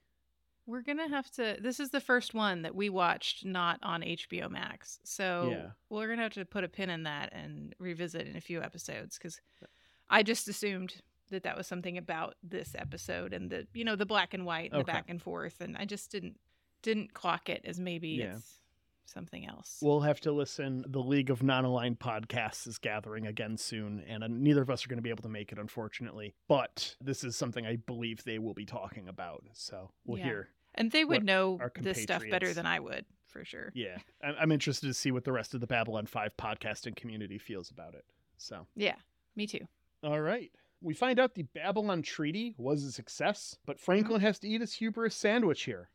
We're 0.66 0.82
gonna 0.82 1.08
have 1.08 1.28
to. 1.32 1.56
This 1.60 1.80
is 1.80 1.90
the 1.90 2.00
first 2.00 2.32
one 2.32 2.62
that 2.62 2.76
we 2.76 2.90
watched 2.90 3.44
not 3.44 3.80
on 3.82 4.04
HBO 4.04 4.48
Max, 4.48 5.00
so 5.02 5.50
Yeah. 5.50 5.70
we're 5.90 6.06
gonna 6.06 6.22
have 6.22 6.34
to 6.34 6.44
put 6.44 6.62
a 6.62 6.68
pin 6.68 6.90
in 6.90 7.02
that 7.02 7.32
and 7.32 7.74
revisit 7.80 8.28
in 8.28 8.36
a 8.36 8.40
few 8.40 8.62
episodes 8.62 9.18
because 9.18 9.40
uh, 9.60 9.66
I 10.12 10.22
just 10.22 10.46
assumed 10.48 10.94
that 11.30 11.42
that 11.44 11.56
was 11.56 11.66
something 11.66 11.96
about 11.98 12.34
this 12.42 12.76
episode 12.78 13.32
and 13.32 13.50
the 13.50 13.66
you 13.74 13.84
know 13.84 13.96
the 13.96 14.06
black 14.06 14.34
and 14.34 14.44
white 14.46 14.66
and 14.70 14.74
Okay. 14.74 14.82
the 14.82 14.92
back 14.92 15.08
and 15.08 15.20
forth, 15.20 15.60
and 15.60 15.76
I 15.76 15.84
just 15.86 16.10
didn't 16.12 16.38
didn't 16.82 17.14
clock 17.14 17.48
it 17.48 17.62
as 17.64 17.80
maybe 17.80 18.08
Yeah. 18.10 18.36
it's 18.36 18.58
something 19.06 19.46
else. 19.46 19.78
We'll 19.82 20.00
have 20.00 20.20
to 20.20 20.32
listen. 20.32 20.84
The 20.88 21.00
League 21.00 21.30
of 21.30 21.42
Non-Aligned 21.42 21.98
Podcasts 22.00 22.66
is 22.66 22.78
gathering 22.78 23.26
again 23.26 23.56
soon, 23.56 24.00
and 24.08 24.22
uh, 24.24 24.26
neither 24.28 24.62
of 24.62 24.70
us 24.70 24.84
are 24.84 24.88
going 24.88 24.96
to 24.98 25.02
be 25.02 25.10
able 25.10 25.22
to 25.22 25.28
make 25.28 25.52
it, 25.52 25.58
unfortunately. 25.58 26.34
But 26.48 26.96
this 27.00 27.22
is 27.24 27.36
something 27.36 27.66
I 27.66 27.76
believe 27.76 28.24
they 28.24 28.38
will 28.38 28.54
be 28.54 28.64
talking 28.66 29.08
about, 29.08 29.44
so 29.52 29.90
we'll 30.04 30.18
Yeah. 30.18 30.24
hear. 30.24 30.48
and 30.74 30.90
they 30.90 31.04
would 31.04 31.22
know 31.24 31.58
this 31.76 32.02
stuff 32.02 32.22
better 32.30 32.54
than 32.54 32.64
I 32.66 32.80
would 32.80 33.04
for 33.26 33.44
sure. 33.44 33.70
Yeah, 33.74 33.98
I'm 34.22 34.50
interested 34.50 34.86
to 34.86 34.94
see 34.94 35.10
what 35.12 35.24
the 35.24 35.32
rest 35.32 35.52
of 35.54 35.60
the 35.60 35.66
Babylon 35.66 36.06
Five 36.06 36.34
podcasting 36.38 36.96
community 36.96 37.36
feels 37.38 37.70
about 37.70 37.94
it. 37.94 38.04
So, 38.38 38.66
Yeah, 38.74 38.96
me 39.36 39.46
too. 39.46 39.66
All 40.02 40.20
right. 40.20 40.50
We 40.80 40.94
find 40.94 41.20
out 41.20 41.34
the 41.34 41.44
Babylon 41.54 42.02
Treaty 42.02 42.54
was 42.58 42.82
a 42.84 42.90
success, 42.92 43.56
but 43.66 43.78
Franklin 43.78 44.20
has 44.20 44.38
to 44.40 44.48
eat 44.48 44.60
his 44.60 44.74
hubris 44.74 45.14
sandwich 45.14 45.62
here. 45.62 45.88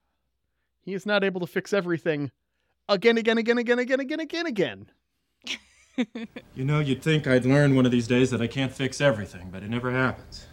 He 0.82 0.94
is 0.94 1.06
not 1.06 1.24
able 1.26 1.42
to 1.42 1.48
fix 1.48 1.74
everything 1.74 2.32
again, 2.88 3.18
again, 3.18 3.38
again, 3.38 3.58
again, 3.58 3.80
again, 3.80 4.00
again, 4.00 4.20
again, 4.20 4.46
again. 4.46 4.92
You 6.54 6.64
know, 6.64 6.80
you'd 6.80 7.02
think 7.02 7.26
I'd 7.26 7.44
learn 7.46 7.76
one 7.76 7.88
of 7.88 7.92
these 7.92 8.08
days 8.08 8.30
that 8.30 8.40
I 8.40 8.46
can't 8.46 8.72
fix 8.72 9.02
everything, 9.02 9.50
but 9.52 9.64
it 9.64 9.70
never 9.70 9.92
happens. 9.92 10.46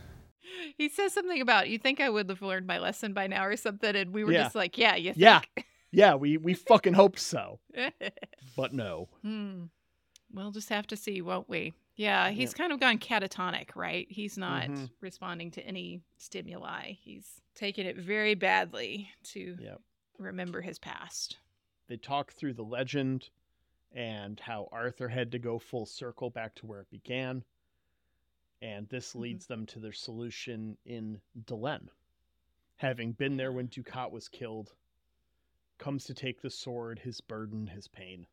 He 0.79 0.89
says 0.89 1.13
something 1.13 1.39
about 1.43 1.69
you 1.69 1.77
think 1.79 2.01
I 2.01 2.09
would 2.09 2.31
have 2.31 2.41
learned 2.41 2.67
my 2.67 2.79
lesson 2.79 3.13
by 3.13 3.27
now 3.27 3.45
or 3.45 3.55
something, 3.59 3.95
and 3.95 4.15
we 4.15 4.25
were 4.25 4.33
Yeah. 4.33 4.45
just 4.45 4.55
like, 4.55 4.79
yeah, 4.79 4.97
you 4.97 5.13
Yeah. 5.15 5.41
think. 5.55 5.67
Yeah, 5.93 6.15
we 6.17 6.39
we 6.39 6.55
fucking 6.55 6.95
hoped 6.95 7.21
so, 7.21 7.61
but 8.57 8.73
no. 8.73 9.09
Hmm. 9.23 9.65
We'll 10.33 10.51
just 10.51 10.71
have 10.71 10.87
to 10.89 10.97
see, 10.97 11.21
won't 11.21 11.49
we? 11.49 11.73
Yeah, 11.97 12.31
he's 12.31 12.53
kind 12.55 12.73
of 12.73 12.81
gone 12.81 12.99
catatonic, 12.99 13.77
right? 13.77 14.07
He's 14.11 14.37
not 14.37 14.65
Mhm. 14.69 14.91
responding 15.01 15.53
to 15.53 15.63
any 15.65 16.03
stimuli. 16.17 16.93
He's 16.93 17.41
taken 17.55 17.87
it 17.87 17.97
very 17.97 18.35
badly 18.35 19.13
to 19.25 19.57
Yep. 19.61 19.81
remember 20.19 20.61
his 20.61 20.79
past. 20.79 21.39
They 21.87 21.97
talk 21.97 22.33
through 22.33 22.55
the 22.55 22.65
legend 22.65 23.31
and 23.93 24.41
how 24.41 24.69
Arthur 24.73 25.09
had 25.09 25.31
to 25.33 25.39
go 25.39 25.59
full 25.61 25.87
circle 25.87 26.31
back 26.31 26.57
to 26.57 26.67
where 26.67 26.81
it 26.81 26.91
began. 26.91 27.45
And 28.61 28.89
this 28.89 29.15
leads 29.15 29.47
them 29.47 29.67
to 29.67 29.79
their 29.79 29.93
solution 29.93 30.77
in 30.85 31.21
Delenn. 31.45 31.91
Having 32.77 33.13
been 33.13 33.37
there 33.37 33.53
when 33.53 33.69
Dukhat 33.69 34.11
was 34.11 34.29
killed, 34.29 34.75
comes 35.79 36.05
to 36.07 36.15
take 36.15 36.41
the 36.41 36.51
sword, 36.51 36.99
his 36.99 37.21
burden, 37.21 37.69
his 37.69 37.87
pain. 37.87 38.27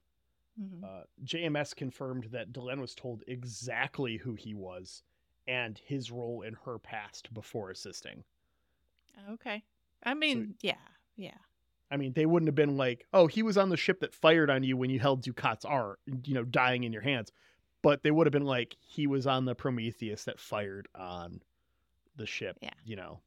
Mhm. 0.62 0.84
Uh, 0.84 1.04
JMS 1.24 1.74
confirmed 1.74 2.26
that 2.26 2.52
Delenn 2.54 2.80
was 2.80 2.94
told 2.94 3.24
exactly 3.28 4.18
who 4.18 4.36
he 4.36 4.54
was 4.54 5.04
and 5.48 5.78
his 5.80 6.12
role 6.12 6.42
in 6.44 6.54
her 6.54 6.78
past 6.78 7.34
before 7.34 7.72
assisting. 7.72 8.24
Okay. 9.30 9.64
I 10.04 10.14
mean, 10.14 10.56
yeah, 10.62 10.78
yeah. 11.16 11.38
I 11.90 11.98
mean, 11.98 12.14
they 12.14 12.26
wouldn't 12.26 12.48
have 12.48 12.56
been 12.56 12.78
like, 12.78 13.06
"Oh, 13.14 13.28
he 13.28 13.44
was 13.44 13.58
on 13.58 13.70
the 13.70 13.78
ship 13.78 14.00
that 14.00 14.14
fired 14.14 14.50
on 14.50 14.64
you 14.64 14.78
when 14.78 14.90
you 14.90 15.00
held 15.00 15.24
Dukhat's 15.24 15.66
art, 15.66 16.00
you 16.26 16.34
know, 16.34 16.44
dying 16.46 16.84
in 16.84 16.94
your 16.94 17.02
hands." 17.02 17.32
But 17.82 18.04
they 18.04 18.12
would 18.12 18.28
have 18.28 18.32
been 18.32 18.46
like, 18.46 18.78
"He 18.80 19.08
was 19.08 19.26
on 19.28 19.46
the 19.46 19.56
Prometheus 19.56 20.24
that 20.26 20.40
fired 20.40 20.88
on 20.96 21.42
the 22.16 22.28
ship, 22.28 22.58
Yeah. 22.62 22.74
you 22.86 22.96
know, 22.96 23.22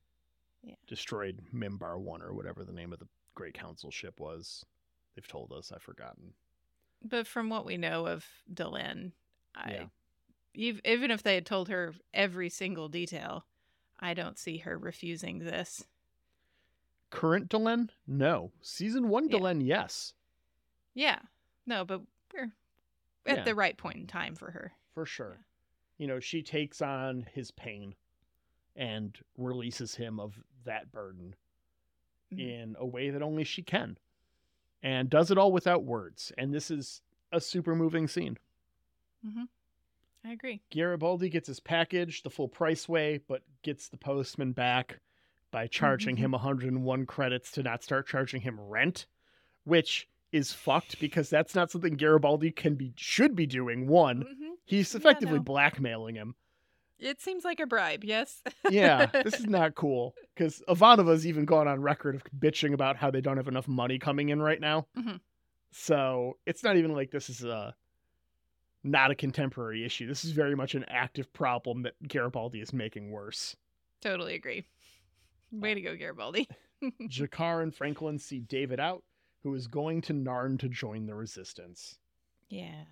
Yeah. 0.63 0.77
destroyed 0.87 1.43
Minbar 1.53 1.99
One 1.99 2.23
or 2.23 2.33
whatever 2.33 2.65
the 2.65 2.73
name 2.73 2.93
of 2.93 3.01
the 3.01 3.09
Great 3.35 3.55
Council 3.55 3.91
ship 3.91 4.19
was." 4.21 4.65
They've 5.15 5.27
told 5.29 5.53
us, 5.53 5.71
I've 5.73 5.83
forgotten. 5.83 6.35
But 7.05 7.27
from 7.27 7.51
what 7.51 7.67
we 7.67 7.77
know 7.77 8.07
of 8.07 8.25
Delenn, 8.53 9.13
I, 9.55 9.71
Yeah. 9.73 9.87
even 10.83 11.11
if 11.11 11.23
they 11.23 11.35
had 11.35 11.47
told 11.47 11.69
her 11.69 11.95
every 12.15 12.49
single 12.49 12.89
detail, 12.89 13.47
I 14.01 14.15
don't 14.15 14.39
see 14.39 14.59
her 14.59 14.79
refusing 14.79 15.41
this. 15.41 15.87
Current 17.11 17.49
Delenn? 17.51 17.91
No. 18.07 18.53
Season 18.63 19.09
one 19.09 19.29
Yeah. 19.29 19.39
Delenn, 19.39 19.65
yes, 19.65 20.15
Yeah. 20.95 21.21
No, 21.67 21.85
but 21.85 22.03
we're 22.33 22.53
at 23.27 23.39
Yeah. 23.39 23.45
the 23.45 23.55
right 23.55 23.77
point 23.77 23.97
in 23.97 24.07
time 24.07 24.35
for 24.37 24.51
her. 24.53 24.73
for 24.93 25.05
sure. 25.05 25.45
You 25.99 26.07
know, 26.07 26.21
she 26.21 26.41
takes 26.43 26.81
on 26.81 27.25
his 27.25 27.51
pain 27.51 27.97
and 28.77 29.19
releases 29.37 29.97
him 29.97 30.21
of 30.21 30.43
that 30.65 30.91
burden. 30.93 31.35
Mhm. 32.33 32.39
in 32.41 32.77
a 32.79 32.87
way 32.87 33.11
that 33.11 33.23
only 33.23 33.45
she 33.45 33.63
can 33.63 33.99
and 34.85 35.11
does 35.11 35.33
it 35.33 35.39
all 35.39 35.51
without 35.51 35.83
words 35.83 36.31
and 36.39 36.55
this 36.55 36.71
is 36.71 37.01
a 37.33 37.41
super 37.41 37.75
moving 37.75 38.07
scene 38.07 38.39
Mm-hmm. 39.27 39.45
I 40.27 40.33
agree. 40.33 40.63
garibaldi 40.71 41.29
gets 41.31 41.49
his 41.49 41.59
package 41.61 42.23
the 42.23 42.31
full 42.31 42.49
price 42.49 42.89
way 42.89 43.21
but 43.29 43.43
gets 43.63 43.89
the 43.89 43.97
postman 43.97 44.53
back 44.53 45.01
by 45.51 45.67
charging 45.67 46.17
him 46.17 46.33
101 46.33 47.07
credits 47.07 47.51
to 47.53 47.63
not 47.63 47.83
start 47.83 48.07
charging 48.07 48.41
him 48.43 48.61
rent 48.61 49.07
which 49.65 50.09
is 50.33 50.53
fucked 50.53 50.99
because 51.01 51.31
that's 51.31 51.55
not 51.55 51.71
something 51.71 51.95
garibaldi 51.95 52.51
can 52.51 52.75
be 52.75 52.93
should 52.97 53.35
be 53.35 53.47
doing 53.47 53.87
one 53.87 54.21
Mm-hmm. 54.25 54.51
he's 54.65 54.93
Yeah, 54.95 54.99
effectively 54.99 55.39
no. 55.39 55.43
blackmailing 55.45 56.15
him 56.17 56.35
It 56.99 57.21
seems 57.21 57.45
like 57.45 57.61
a 57.61 57.67
bribe, 57.67 58.05
yes. 58.05 58.43
yeah, 58.71 59.07
this 59.07 59.35
is 59.35 59.47
not 59.49 59.75
cool 59.75 60.15
because 60.35 60.63
Ivanova's 60.69 61.27
even 61.27 61.45
gone 61.45 61.69
on 61.69 61.81
record 61.83 62.15
of 62.15 62.23
bitching 62.39 62.73
about 62.73 62.97
how 62.97 63.11
they 63.11 63.21
don't 63.21 63.37
have 63.37 63.49
enough 63.49 63.69
money 63.69 63.99
coming 63.99 64.29
in 64.31 64.41
right 64.41 64.61
now. 64.61 64.87
Mhm. 64.97 65.21
So 65.73 66.39
it's 66.47 66.63
not 66.63 66.77
even 66.77 66.93
like 66.93 67.11
this 67.11 67.29
is 67.29 67.43
a 67.45 67.75
not 68.85 69.11
a 69.11 69.15
contemporary 69.15 69.85
issue. 69.85 70.07
This 70.07 70.25
is 70.25 70.31
very 70.31 70.55
much 70.55 70.75
an 70.75 70.85
active 70.89 71.33
problem 71.33 71.83
that 71.83 71.95
Garibaldi 72.07 72.61
is 72.61 72.73
making 72.73 73.11
worse. 73.11 73.57
totally 74.01 74.35
agree. 74.35 74.65
Way 75.51 75.75
to 75.75 75.81
go, 75.81 75.97
Garibaldi. 75.97 76.49
G'Kar 77.03 77.63
and 77.63 77.75
Franklin 77.75 78.19
see 78.19 78.41
David 78.41 78.79
out, 78.79 79.03
who 79.43 79.55
is 79.55 79.67
going 79.67 80.03
to 80.03 80.13
Narn 80.13 80.59
to 80.61 80.69
join 80.69 81.07
the 81.07 81.15
resistance. 81.15 81.99
Yeah. 82.51 82.85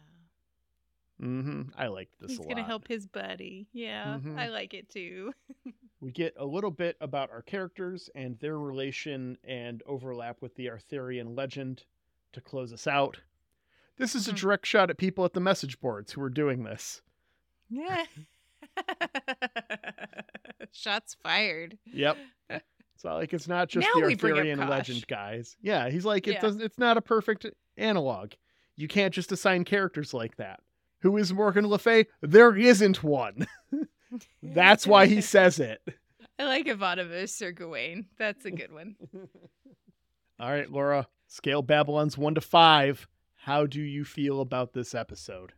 Hmm 1.23 1.63
I 1.79 1.87
liked 1.87 2.19
this 2.21 2.31
He's 2.33 2.41
a 2.41 2.43
gonna 2.43 2.65
help 2.65 2.89
his 2.89 3.07
buddy. 3.07 3.69
Yeah, 3.73 4.19
Mhm. 4.23 4.37
I 4.39 4.49
like 4.49 4.75
it 4.75 4.89
too. 4.89 5.33
We 6.01 6.11
get 6.11 6.35
a 6.37 6.45
little 6.45 6.73
bit 6.73 6.97
about 7.01 7.31
our 7.31 7.43
characters 7.43 8.11
and 8.17 8.37
their 8.41 8.59
relation 8.59 9.39
and 9.45 9.85
overlap 9.87 10.43
with 10.43 10.53
the 10.57 10.69
Arthurian 10.69 11.37
legend 11.37 11.85
to 12.33 12.41
close 12.41 12.73
us 12.73 12.89
out. 12.89 13.21
This 13.99 14.17
is 14.17 14.27
a 14.27 14.33
Mhm. 14.33 14.37
direct 14.41 14.67
shot 14.67 14.91
at 14.91 14.99
people 14.99 15.25
at 15.25 15.33
the 15.33 15.39
message 15.39 15.79
boards 15.79 16.11
who 16.13 16.21
are 16.23 16.29
doing 16.29 16.65
this. 16.65 17.03
Yeah. 17.71 18.05
Shots 20.73 21.15
fired. 21.23 21.79
Yep. 21.87 22.17
So 22.97 23.13
like 23.15 23.33
it's 23.33 23.49
not 23.49 23.69
just 23.69 23.89
Now 23.95 24.01
the 24.01 24.07
we 24.07 24.15
bring 24.15 24.33
up 24.35 24.39
Arthurian 24.39 24.69
legend 24.69 25.05
guys. 25.09 25.57
Yeah, 25.61 25.89
he's 25.91 26.05
like 26.05 26.29
it 26.29 26.35
Yeah. 26.35 26.41
doesn't 26.41 26.63
it's 26.63 26.79
not 26.79 26.97
a 26.97 27.01
perfect 27.01 27.45
analog. 27.77 28.33
You 28.77 28.87
can't 28.87 29.13
just 29.13 29.33
assign 29.33 29.65
characters 29.65 30.15
like 30.15 30.37
that. 30.37 30.61
Who 31.03 31.17
is 31.17 31.33
Morgan 31.33 31.67
Le 31.67 31.79
Fay? 31.79 32.07
There 32.21 32.57
isn't 32.57 33.03
one. 33.03 33.47
That's 34.43 34.87
why 34.87 35.07
he 35.07 35.21
says 35.21 35.59
it. 35.59 35.81
I 36.39 36.45
like 36.45 36.67
Ivanova 36.67 37.43
or 37.43 37.53
Gawain. 37.53 38.07
That's 38.19 38.45
a 38.45 38.51
good 38.51 38.73
one. 38.73 38.97
All 40.41 40.51
right, 40.51 40.71
Laura, 40.71 41.09
scale 41.27 41.63
Babylon's 41.63 42.19
1 42.19 42.37
to 42.37 42.41
5. 42.41 43.09
How 43.37 43.67
do 43.67 43.81
you 43.81 44.05
feel 44.05 44.41
about 44.41 44.73
this 44.73 44.95
episode? 44.95 45.53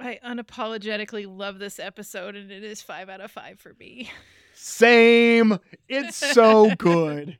I 0.00 0.18
unapologetically 0.24 1.26
love 1.26 1.58
this 1.58 1.78
episode, 1.78 2.36
and 2.36 2.50
it 2.50 2.62
is 2.62 2.82
five 2.82 3.08
out 3.08 3.20
of 3.20 3.30
five 3.30 3.58
for 3.58 3.74
me. 3.78 4.10
Same. 4.54 5.58
It's 5.88 6.16
so 6.16 6.74
good. 6.78 7.38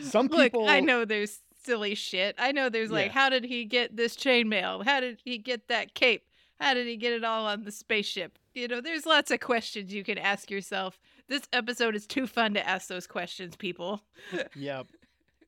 Some 0.00 0.26
Look, 0.28 0.40
people 0.40 0.68
I 0.68 0.80
know 0.80 1.04
there's 1.04 1.40
silly 1.68 1.94
shit. 1.94 2.34
I 2.38 2.52
know 2.52 2.68
there's 2.70 2.90
like, 2.90 3.06
Yeah. 3.08 3.12
how 3.12 3.28
did 3.28 3.44
he 3.44 3.64
get 3.66 3.94
this 3.96 4.16
chainmail? 4.16 4.84
How 4.84 5.00
did 5.00 5.20
he 5.24 5.36
get 5.38 5.68
that 5.68 5.92
cape? 5.94 6.24
How 6.60 6.72
did 6.74 6.86
he 6.86 6.96
get 6.96 7.12
it 7.12 7.22
all 7.24 7.46
on 7.46 7.64
the 7.64 7.70
spaceship? 7.70 8.38
You 8.54 8.66
know, 8.68 8.80
there's 8.80 9.06
lots 9.06 9.30
of 9.30 9.38
questions 9.40 9.92
you 9.92 10.02
can 10.02 10.18
ask 10.18 10.50
yourself. 10.50 10.98
This 11.28 11.42
episode 11.52 11.94
is 11.94 12.06
too 12.06 12.26
fun 12.26 12.54
to 12.54 12.66
ask 12.68 12.88
those 12.88 13.06
questions, 13.06 13.54
people. 13.56 14.02
Yep. 14.56 14.86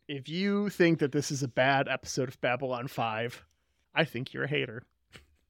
If 0.08 0.28
you 0.28 0.68
think 0.70 0.98
that 0.98 1.12
this 1.12 1.30
is 1.30 1.42
a 1.42 1.48
bad 1.48 1.88
episode 1.88 2.28
of 2.28 2.40
Babylon 2.40 2.86
5, 2.88 3.44
I 3.94 4.04
think 4.04 4.32
you're 4.32 4.44
a 4.44 4.48
hater. 4.48 4.82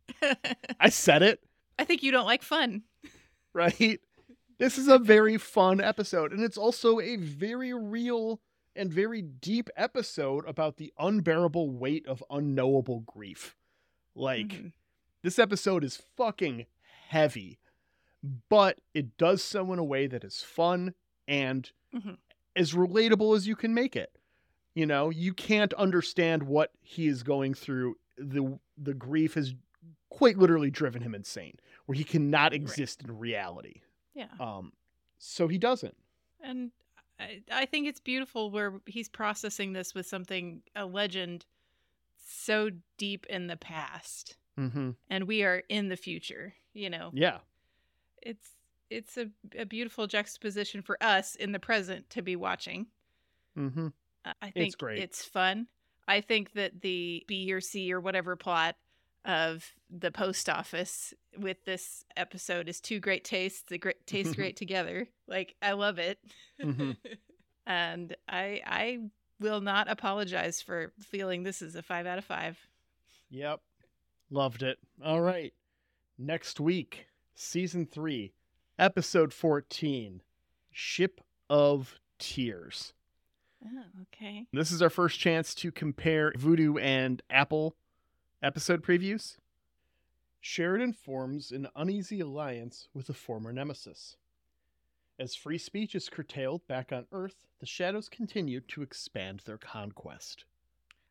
I 0.80 0.88
said 0.90 1.22
it, 1.22 1.40
I 1.78 1.84
think 1.84 2.02
you 2.02 2.12
don't 2.12 2.26
like 2.26 2.42
fun. 2.42 2.82
right? 3.54 4.00
This 4.58 4.76
is 4.76 4.88
a 4.88 4.98
very 4.98 5.38
fun 5.38 5.80
episode, 5.80 6.32
and 6.32 6.42
it's 6.42 6.58
also 6.58 7.00
a 7.00 7.16
very 7.16 7.72
real 7.72 8.40
and 8.76 8.92
very 8.92 9.22
deep 9.22 9.68
episode 9.76 10.46
about 10.48 10.76
the 10.76 10.92
unbearable 10.98 11.70
weight 11.70 12.06
of 12.06 12.22
unknowable 12.30 13.00
grief. 13.00 13.56
Like, 14.14 14.48
Mhm. 14.48 14.72
this 15.22 15.38
episode 15.38 15.84
is 15.84 15.96
fucking 15.96 16.66
heavy, 17.08 17.58
but 18.48 18.80
it 18.94 19.16
does 19.16 19.42
so 19.42 19.72
in 19.72 19.78
a 19.78 19.84
way 19.84 20.06
that 20.06 20.24
is 20.24 20.42
fun 20.42 20.94
and 21.26 21.70
Mhm. 21.92 22.18
as 22.56 22.72
relatable 22.72 23.36
as 23.36 23.46
you 23.46 23.56
can 23.56 23.74
make 23.74 23.96
it. 23.96 24.16
You 24.74 24.86
know, 24.86 25.10
you 25.10 25.34
can't 25.34 25.74
understand 25.74 26.44
what 26.44 26.72
he 26.80 27.06
is 27.06 27.22
going 27.22 27.54
through. 27.54 27.98
The 28.16 28.58
the 28.76 28.94
grief 28.94 29.34
has 29.34 29.54
quite 30.08 30.38
literally 30.38 30.70
driven 30.70 31.02
him 31.02 31.14
insane, 31.14 31.58
where 31.86 31.96
he 31.96 32.04
cannot 32.04 32.52
exist 32.54 33.02
in 33.02 33.18
reality. 33.18 33.82
Yeah. 34.14 34.30
Um, 34.38 34.72
so 35.18 35.48
he 35.48 35.58
doesn't. 35.58 35.96
And 36.40 36.72
I, 37.20 37.42
I 37.52 37.66
think 37.66 37.86
it's 37.86 38.00
beautiful 38.00 38.50
where 38.50 38.80
he's 38.86 39.08
processing 39.08 39.72
this 39.72 39.94
with 39.94 40.06
something, 40.06 40.62
a 40.74 40.86
legend 40.86 41.44
so 42.26 42.70
deep 42.96 43.26
in 43.28 43.46
the 43.46 43.56
past. 43.56 44.36
Mm-hmm. 44.58 44.90
And 45.08 45.24
we 45.24 45.42
are 45.42 45.62
in 45.68 45.88
the 45.88 45.96
future, 45.96 46.54
you 46.72 46.90
know. 46.90 47.10
Yeah. 47.12 47.38
It's 48.22 48.50
it's 48.90 49.16
a, 49.16 49.28
a 49.56 49.64
beautiful 49.64 50.06
juxtaposition 50.08 50.82
for 50.82 50.96
us 51.00 51.36
in 51.36 51.52
the 51.52 51.60
present 51.60 52.10
to 52.10 52.22
be 52.22 52.34
watching. 52.36 52.86
Mm-hmm. 53.56 53.88
I- 54.24 54.32
I 54.42 54.46
It's 54.48 54.54
think 54.54 54.78
great. 54.78 54.98
it's 54.98 55.24
fun. 55.24 55.66
I 56.08 56.20
think 56.20 56.52
that 56.54 56.80
the 56.80 57.24
B 57.28 57.52
or 57.52 57.60
C 57.60 57.92
or 57.92 58.00
whatever 58.00 58.34
plot 58.36 58.76
of 59.24 59.64
the 59.90 60.10
post 60.10 60.48
office 60.48 61.12
with 61.38 61.64
this 61.64 62.04
episode 62.16 62.68
is 62.68 62.80
two 62.80 63.00
great 63.00 63.24
tastes. 63.24 63.62
They 63.68 63.78
great 63.78 64.06
taste 64.06 64.36
great 64.36 64.56
together. 64.56 65.08
Like 65.26 65.54
I 65.62 65.72
love 65.72 65.98
it, 65.98 66.18
Mhm. 66.62 66.96
and 67.66 68.16
I 68.28 68.62
I 68.66 68.98
will 69.38 69.60
not 69.60 69.90
apologize 69.90 70.60
for 70.62 70.92
feeling 71.00 71.42
this 71.42 71.62
is 71.62 71.74
a 71.74 71.82
five 71.82 72.06
out 72.06 72.18
of 72.18 72.24
five. 72.24 72.58
Yep. 73.30 73.60
Loved 74.30 74.62
it. 74.62 74.78
All 75.04 75.20
right. 75.20 75.52
Next 76.18 76.60
week, 76.60 77.06
season 77.34 77.86
three, 77.86 78.32
episode 78.78 79.32
14 79.32 80.20
Ship 80.70 81.20
of 81.48 81.98
Tears. 82.18 82.92
Oh, 83.64 83.82
okay. 84.02 84.46
This 84.52 84.70
is 84.70 84.82
our 84.82 84.90
first 84.90 85.18
chance 85.18 85.54
to 85.56 85.72
compare 85.72 86.32
Vudu 86.32 86.80
and 86.80 87.22
Apple 87.30 87.76
episode 88.43 88.82
previews. 88.82 89.36
Sheridan 90.41 90.93
forms 90.95 91.51
an 91.51 91.68
uneasy 91.76 92.20
alliance 92.20 92.88
with 92.95 93.09
a 93.11 93.14
former 93.14 93.53
nemesis. 93.53 94.16
As 95.18 95.34
free 95.34 95.59
speech 95.59 95.95
is 95.95 96.09
curtailed 96.09 96.66
back 96.66 96.93
on 96.93 97.07
Earth, 97.12 97.47
the 97.59 97.66
shadows 97.66 98.09
continue 98.09 98.61
to 98.61 98.80
expand 98.82 99.43
their 99.45 99.59
conquest. 99.59 100.45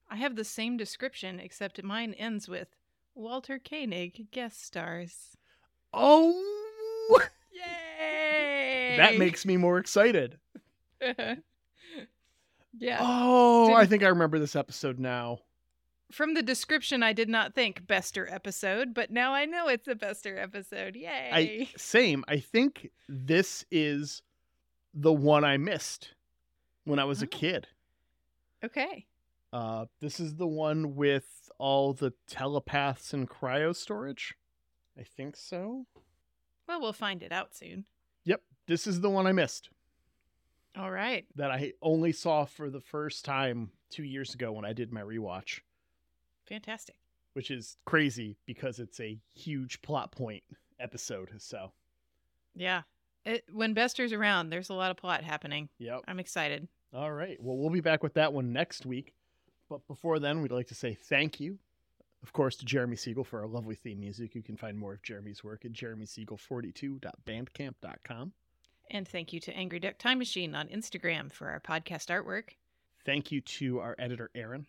I 0.10 0.16
have 0.16 0.36
the 0.36 0.44
same 0.44 0.78
description, 0.78 1.40
except 1.40 1.84
mine 1.84 2.16
ends 2.16 2.50
with 2.50 2.70
Walter 3.14 3.60
Koenig 3.60 4.32
guest 4.32 4.66
stars. 4.66 5.38
Oh, 5.94 6.34
Yay! 7.52 8.96
that 8.98 9.18
makes 9.20 9.46
me 9.46 9.58
more 9.58 9.78
excited. 9.78 10.40
yeah. 12.78 12.98
Oh, 13.00 13.74
I 13.74 13.82
Didn't- 13.82 13.90
think 13.92 14.04
I 14.04 14.08
remember 14.08 14.40
this 14.40 14.56
episode 14.56 14.98
now. 14.98 15.40
From 16.12 16.34
the 16.34 16.42
description, 16.42 17.04
I 17.04 17.14
did 17.14 17.30
not 17.30 17.54
think 17.54 17.86
Bester 17.86 18.28
episode, 18.32 18.94
but 18.94 19.12
now 19.12 19.34
I 19.34 19.46
know 19.46 19.68
it's 19.68 19.88
a 19.88 19.96
Bester 19.96 20.38
episode. 20.40 20.96
Yay! 20.96 21.30
I 21.32 21.70
same. 21.78 22.24
I 22.28 22.40
think 22.40 22.90
this 23.08 23.64
is 23.70 24.22
the 24.94 25.14
one 25.14 25.44
I 25.44 25.58
missed 25.58 26.14
when 26.86 26.98
I 27.00 27.04
was 27.06 27.22
a 27.22 27.26
Oh. 27.26 27.30
kid. 27.30 27.68
Okay. 28.64 29.06
Uh, 29.54 29.86
this 30.00 30.20
is 30.20 30.36
the 30.36 30.48
one 30.48 30.96
with 30.96 31.50
all 31.60 31.94
the 31.94 32.14
telepaths 32.28 33.14
and 33.14 33.30
cryo 33.30 33.76
storage. 33.76 34.36
I 34.98 35.04
think 35.04 35.36
so. 35.36 35.86
Well, 36.68 36.82
we'll 36.82 36.94
find 36.94 37.24
it 37.24 37.32
out 37.32 37.56
soon. 37.56 37.86
Yep, 38.26 38.42
this 38.68 38.86
is 38.86 39.02
the 39.02 39.10
one 39.10 39.26
I 39.26 39.32
missed 39.32 39.70
All 40.78 40.92
right. 40.92 41.26
that 41.36 41.50
I 41.52 41.74
only 41.82 42.12
saw 42.12 42.46
for 42.46 42.70
the 42.70 42.82
first 42.82 43.26
time 43.26 43.72
two 43.90 44.04
years 44.04 44.34
ago 44.36 44.52
when 44.52 44.66
I 44.66 44.74
did 44.74 44.92
my 44.92 45.02
rewatch, 45.02 45.62
Fantastic. 46.50 46.96
which 47.34 47.52
is 47.52 47.78
crazy 47.86 48.38
because 48.46 48.80
it's 48.80 49.00
a 49.00 49.18
huge 49.34 49.82
plot 49.82 50.12
point 50.12 50.44
episode. 50.80 51.30
So, 51.38 51.72
Yeah. 52.56 52.82
It, 53.26 53.44
when 53.52 53.74
Bester's 53.74 54.14
around, 54.14 54.50
there's 54.50 54.70
a 54.70 54.74
lot 54.74 54.92
of 54.92 54.98
plot 54.98 55.24
happening. 55.24 55.70
yep. 55.78 56.02
I'm 56.08 56.20
excited. 56.20 56.68
All 56.94 57.12
right. 57.12 57.38
Well, 57.42 57.58
we'll 57.58 57.70
be 57.70 57.82
back 57.82 58.02
with 58.02 58.14
that 58.16 58.34
one 58.34 58.52
next 58.54 58.86
week. 58.86 59.14
But 59.70 59.86
before 59.88 60.20
then, 60.20 60.42
we'd 60.42 60.52
like 60.52 60.68
to 60.70 60.76
say 60.76 60.96
thank 60.96 61.40
you, 61.40 61.60
of 62.24 62.34
course, 62.34 62.56
to 62.58 62.66
Jeremy 62.66 62.96
Siegel 62.96 63.24
for 63.24 63.42
our 63.42 63.48
lovely 63.48 63.76
theme 63.76 64.00
music. 64.00 64.34
You 64.34 64.42
can 64.42 64.58
find 64.58 64.80
more 64.80 64.94
of 64.94 65.04
Jeremy's 65.04 65.44
work 65.44 65.64
at 65.66 65.74
jeremysiegel42.bandcamp.com. 65.74 68.34
And 68.92 69.08
thank 69.08 69.32
you 69.34 69.40
to 69.42 69.56
Angry 69.56 69.80
Duck 69.80 70.00
Time 70.00 70.18
Machine 70.18 70.56
on 70.56 70.68
Instagram 70.70 71.32
for 71.32 71.50
our 71.50 71.60
podcast 71.60 72.08
artwork. 72.08 72.56
Thank 73.06 73.32
you 73.32 73.42
to 73.42 73.80
our 73.80 73.96
editor, 74.00 74.32
Aaron, 74.34 74.66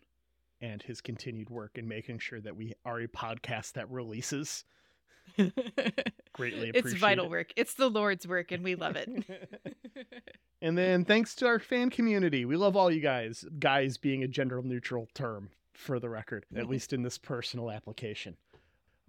and 0.61 0.81
his 0.81 1.01
continued 1.01 1.49
work 1.49 1.77
in 1.77 1.87
making 1.87 2.19
sure 2.19 2.39
that 2.41 2.55
we 2.55 2.73
are 2.85 3.01
a 3.01 3.07
podcast 3.07 3.73
that 3.73 3.89
releases. 3.89 4.63
Greatly 5.37 6.69
appreciate 6.69 6.75
it's 6.75 6.93
vital 6.93 7.25
it. 7.25 7.31
work. 7.31 7.53
It's 7.55 7.73
the 7.75 7.89
Lord's 7.89 8.27
work, 8.27 8.51
and 8.51 8.63
we 8.63 8.75
love 8.75 8.95
it. 8.95 9.09
And 10.63 10.77
then 10.77 11.05
thanks 11.05 11.33
to 11.37 11.47
our 11.47 11.57
fan 11.57 11.89
community. 11.89 12.45
We 12.45 12.55
love 12.55 12.77
all 12.77 12.91
you 12.91 13.01
guys. 13.01 13.43
Guys 13.57 13.97
being 13.97 14.23
a 14.23 14.27
gender 14.27 14.61
neutral 14.61 15.07
term 15.15 15.49
for 15.73 15.99
the 15.99 16.07
record, 16.07 16.45
at 16.55 16.69
least 16.69 16.93
in 16.93 17.01
this 17.01 17.17
personal 17.17 17.71
application. 17.71 18.37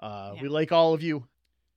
Uh, 0.00 0.34
We 0.40 0.48
like 0.48 0.72
all 0.72 0.94
of 0.94 1.03
you. 1.03 1.26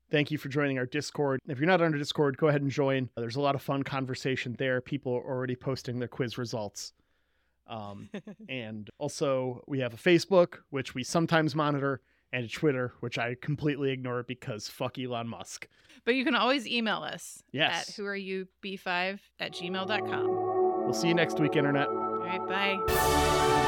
Thank 0.09 0.31
you 0.31 0.37
for 0.37 0.47
joining 0.47 0.77
our 0.77 0.85
Discord. 0.85 1.41
If 1.47 1.59
you're 1.59 1.67
not 1.67 1.81
on 1.81 1.91
our 1.91 1.99
Discord, 1.99 2.37
go 2.37 2.47
ahead 2.47 2.61
and 2.61 2.71
join. 2.71 3.09
There's 3.17 3.35
a 3.35 3.41
lot 3.41 3.55
of 3.55 3.61
fun 3.61 3.83
conversation 3.83 4.55
there. 4.57 4.79
People 4.79 5.13
are 5.13 5.25
already 5.25 5.57
posting 5.57 5.99
their 5.99 6.07
quiz 6.07 6.37
results. 6.37 6.93
Um, 7.67 8.09
and 8.49 8.89
also, 8.97 9.63
we 9.67 9.79
have 9.79 9.93
a 9.93 9.97
Facebook, 9.97 10.59
which 10.69 10.93
we 10.95 11.03
sometimes 11.03 11.55
monitor, 11.55 12.01
and 12.33 12.45
a 12.45 12.47
Twitter, 12.49 12.93
which 12.99 13.17
I 13.17 13.35
completely 13.41 13.91
ignore 13.91 14.23
because 14.23 14.67
fuck 14.67 14.97
Elon 14.99 15.27
Musk. 15.27 15.67
but 16.03 16.15
you 16.15 16.25
can 16.25 16.35
always 16.35 16.67
email 16.67 16.97
us 16.97 17.41
Yes. 17.51 17.89
at 17.89 17.95
whoareyoub5 17.95 19.19
at 19.39 19.53
gmail.com. 19.53 20.83
We'll 20.83 20.93
see 20.93 21.07
you 21.07 21.13
next 21.15 21.39
week, 21.39 21.55
Internet. 21.55 21.87
All 21.87 22.19
right, 22.19 22.47
bye. 22.47 23.64